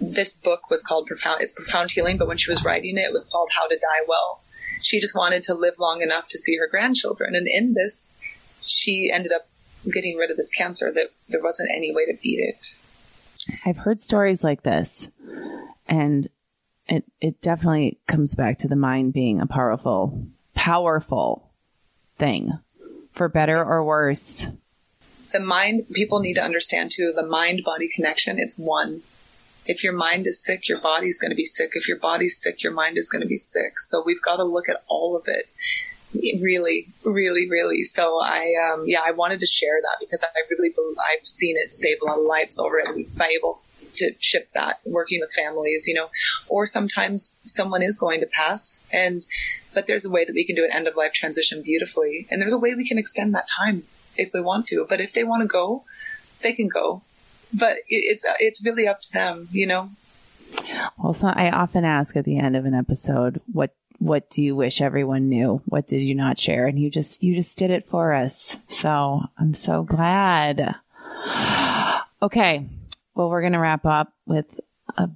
this 0.00 0.34
book 0.34 0.70
was 0.70 0.82
called 0.82 1.06
Profound, 1.06 1.40
it's 1.40 1.52
Profound 1.52 1.90
Healing, 1.90 2.18
but 2.18 2.28
when 2.28 2.36
she 2.36 2.50
was 2.50 2.64
writing 2.64 2.96
it, 2.96 3.02
it 3.02 3.12
was 3.12 3.24
called 3.30 3.50
How 3.52 3.66
to 3.66 3.74
Die 3.76 4.04
Well. 4.06 4.42
She 4.82 5.00
just 5.00 5.16
wanted 5.16 5.42
to 5.44 5.54
live 5.54 5.74
long 5.78 6.02
enough 6.02 6.28
to 6.28 6.38
see 6.38 6.56
her 6.58 6.68
grandchildren. 6.70 7.34
And 7.34 7.46
in 7.50 7.74
this, 7.74 8.20
she 8.62 9.10
ended 9.12 9.32
up 9.32 9.48
getting 9.92 10.16
rid 10.16 10.30
of 10.30 10.36
this 10.36 10.50
cancer 10.50 10.92
that 10.92 11.10
there 11.28 11.42
wasn't 11.42 11.70
any 11.74 11.94
way 11.94 12.06
to 12.06 12.18
beat 12.22 12.40
it. 12.40 12.74
I've 13.64 13.78
heard 13.78 14.00
stories 14.00 14.42
like 14.42 14.62
this 14.62 15.08
and 15.86 16.28
it, 16.88 17.04
it 17.20 17.40
definitely 17.40 17.98
comes 18.06 18.34
back 18.34 18.58
to 18.58 18.68
the 18.68 18.76
mind 18.76 19.12
being 19.12 19.40
a 19.40 19.46
powerful, 19.46 20.26
powerful 20.54 21.50
thing 22.18 22.52
for 23.12 23.28
better 23.28 23.64
or 23.64 23.84
worse 23.84 24.48
the 25.36 25.44
mind, 25.44 25.86
people 25.92 26.20
need 26.20 26.34
to 26.34 26.42
understand 26.42 26.90
too, 26.90 27.12
the 27.14 27.26
mind 27.26 27.62
body 27.64 27.88
connection, 27.94 28.38
it's 28.38 28.58
one. 28.58 29.02
If 29.66 29.82
your 29.82 29.92
mind 29.92 30.26
is 30.26 30.42
sick, 30.42 30.68
your 30.68 30.80
body's 30.80 31.18
going 31.18 31.30
to 31.30 31.36
be 31.36 31.44
sick. 31.44 31.70
If 31.74 31.88
your 31.88 31.98
body's 31.98 32.40
sick, 32.40 32.62
your 32.62 32.72
mind 32.72 32.96
is 32.96 33.10
going 33.10 33.22
to 33.22 33.28
be 33.28 33.36
sick. 33.36 33.78
So 33.78 34.02
we've 34.04 34.22
got 34.22 34.36
to 34.36 34.44
look 34.44 34.68
at 34.68 34.84
all 34.88 35.16
of 35.16 35.24
it. 35.26 35.48
Really, 36.40 36.88
really, 37.04 37.50
really. 37.50 37.82
So 37.82 38.20
I, 38.22 38.54
um, 38.64 38.84
yeah, 38.86 39.00
I 39.04 39.10
wanted 39.10 39.40
to 39.40 39.46
share 39.46 39.78
that 39.82 39.96
because 40.00 40.22
I 40.24 40.28
really, 40.50 40.70
believe, 40.70 40.96
I've 40.98 41.26
seen 41.26 41.56
it 41.56 41.74
save 41.74 41.98
a 42.00 42.06
lot 42.06 42.18
of 42.18 42.24
lives 42.24 42.58
already 42.58 43.04
by 43.16 43.26
able 43.26 43.60
to 43.96 44.14
ship 44.18 44.48
that 44.54 44.80
working 44.84 45.20
with 45.20 45.32
families, 45.32 45.86
you 45.88 45.94
know, 45.94 46.08
or 46.48 46.64
sometimes 46.66 47.36
someone 47.44 47.82
is 47.82 47.96
going 47.96 48.20
to 48.20 48.26
pass 48.26 48.84
and, 48.92 49.26
but 49.74 49.86
there's 49.86 50.04
a 50.06 50.10
way 50.10 50.24
that 50.24 50.34
we 50.34 50.44
can 50.44 50.54
do 50.54 50.64
an 50.64 50.70
end 50.72 50.86
of 50.86 50.96
life 50.96 51.12
transition 51.12 51.62
beautifully. 51.62 52.26
And 52.30 52.40
there's 52.40 52.52
a 52.52 52.58
way 52.58 52.74
we 52.74 52.86
can 52.86 52.98
extend 52.98 53.34
that 53.34 53.48
time 53.58 53.84
if 54.18 54.32
they 54.32 54.40
want 54.40 54.66
to. 54.68 54.86
But 54.88 55.00
if 55.00 55.12
they 55.12 55.24
want 55.24 55.42
to 55.42 55.48
go, 55.48 55.84
they 56.42 56.52
can 56.52 56.68
go. 56.68 57.02
But 57.52 57.78
it's 57.88 58.24
it's 58.40 58.64
really 58.64 58.88
up 58.88 59.00
to 59.00 59.12
them, 59.12 59.48
you 59.50 59.66
know. 59.66 59.90
Well, 60.98 61.12
so 61.12 61.28
I 61.28 61.50
often 61.50 61.84
ask 61.84 62.16
at 62.16 62.24
the 62.24 62.38
end 62.38 62.56
of 62.56 62.64
an 62.64 62.74
episode, 62.74 63.40
what 63.52 63.74
what 63.98 64.28
do 64.30 64.42
you 64.42 64.54
wish 64.54 64.80
everyone 64.80 65.28
knew? 65.28 65.62
What 65.66 65.86
did 65.86 66.02
you 66.02 66.14
not 66.14 66.38
share? 66.38 66.66
And 66.66 66.78
you 66.78 66.90
just 66.90 67.22
you 67.22 67.34
just 67.34 67.56
did 67.56 67.70
it 67.70 67.88
for 67.88 68.12
us. 68.12 68.58
So 68.68 69.22
I'm 69.38 69.54
so 69.54 69.82
glad. 69.82 70.76
Okay. 72.22 72.66
Well, 73.14 73.30
we're 73.30 73.42
gonna 73.42 73.60
wrap 73.60 73.86
up 73.86 74.12
with 74.26 74.60
a 74.96 75.08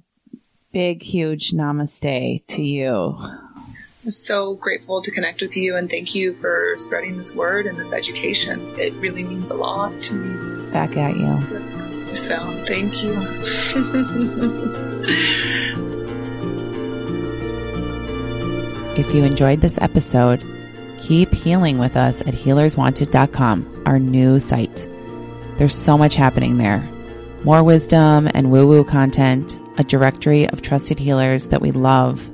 big, 0.71 1.03
huge 1.03 1.51
namaste 1.51 2.45
to 2.47 2.63
you 2.63 3.17
so 4.09 4.55
grateful 4.55 5.01
to 5.01 5.11
connect 5.11 5.41
with 5.41 5.55
you 5.55 5.75
and 5.75 5.89
thank 5.89 6.15
you 6.15 6.33
for 6.33 6.73
spreading 6.77 7.17
this 7.17 7.35
word 7.35 7.67
and 7.67 7.77
this 7.77 7.93
education. 7.93 8.59
It 8.79 8.93
really 8.95 9.23
means 9.23 9.51
a 9.51 9.55
lot 9.55 10.01
to 10.03 10.15
me. 10.15 10.71
Back 10.71 10.97
at 10.97 11.15
you. 11.15 12.13
So 12.13 12.37
thank 12.65 13.03
you. 13.03 13.13
if 18.97 19.13
you 19.13 19.23
enjoyed 19.23 19.61
this 19.61 19.77
episode, 19.81 20.43
keep 20.97 21.33
healing 21.33 21.77
with 21.77 21.95
us 21.95 22.21
at 22.21 22.33
healerswanted.com, 22.33 23.83
our 23.85 23.99
new 23.99 24.39
site. 24.39 24.87
There's 25.57 25.75
so 25.75 25.97
much 25.97 26.15
happening 26.15 26.57
there. 26.57 26.87
More 27.43 27.63
wisdom 27.63 28.29
and 28.33 28.51
woo 28.51 28.67
woo 28.67 28.83
content, 28.83 29.59
a 29.77 29.83
directory 29.83 30.49
of 30.49 30.61
trusted 30.61 30.99
healers 30.99 31.47
that 31.47 31.61
we 31.61 31.71
love 31.71 32.29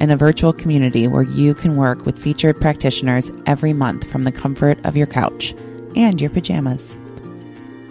and 0.00 0.12
a 0.12 0.16
virtual 0.16 0.52
community 0.52 1.08
where 1.08 1.22
you 1.22 1.54
can 1.54 1.76
work 1.76 2.04
with 2.04 2.18
featured 2.18 2.60
practitioners 2.60 3.32
every 3.46 3.72
month 3.72 4.10
from 4.10 4.24
the 4.24 4.32
comfort 4.32 4.78
of 4.84 4.96
your 4.96 5.06
couch 5.06 5.52
and 5.94 6.20
your 6.20 6.30
pajamas. 6.30 6.96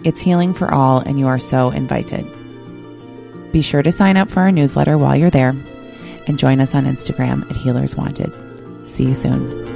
It's 0.04 0.20
healing 0.20 0.54
for 0.54 0.72
all, 0.72 1.00
and 1.00 1.18
you 1.18 1.26
are 1.26 1.38
so 1.38 1.70
invited. 1.70 2.24
Be 3.52 3.62
sure 3.62 3.82
to 3.82 3.90
sign 3.90 4.16
up 4.16 4.30
for 4.30 4.40
our 4.40 4.52
newsletter 4.52 4.98
while 4.98 5.16
you're 5.16 5.30
there 5.30 5.54
and 6.26 6.38
join 6.38 6.60
us 6.60 6.74
on 6.74 6.84
Instagram 6.84 7.48
at 7.50 7.56
Healers 7.56 7.96
Wanted. 7.96 8.32
See 8.88 9.04
you 9.04 9.14
soon. 9.14 9.75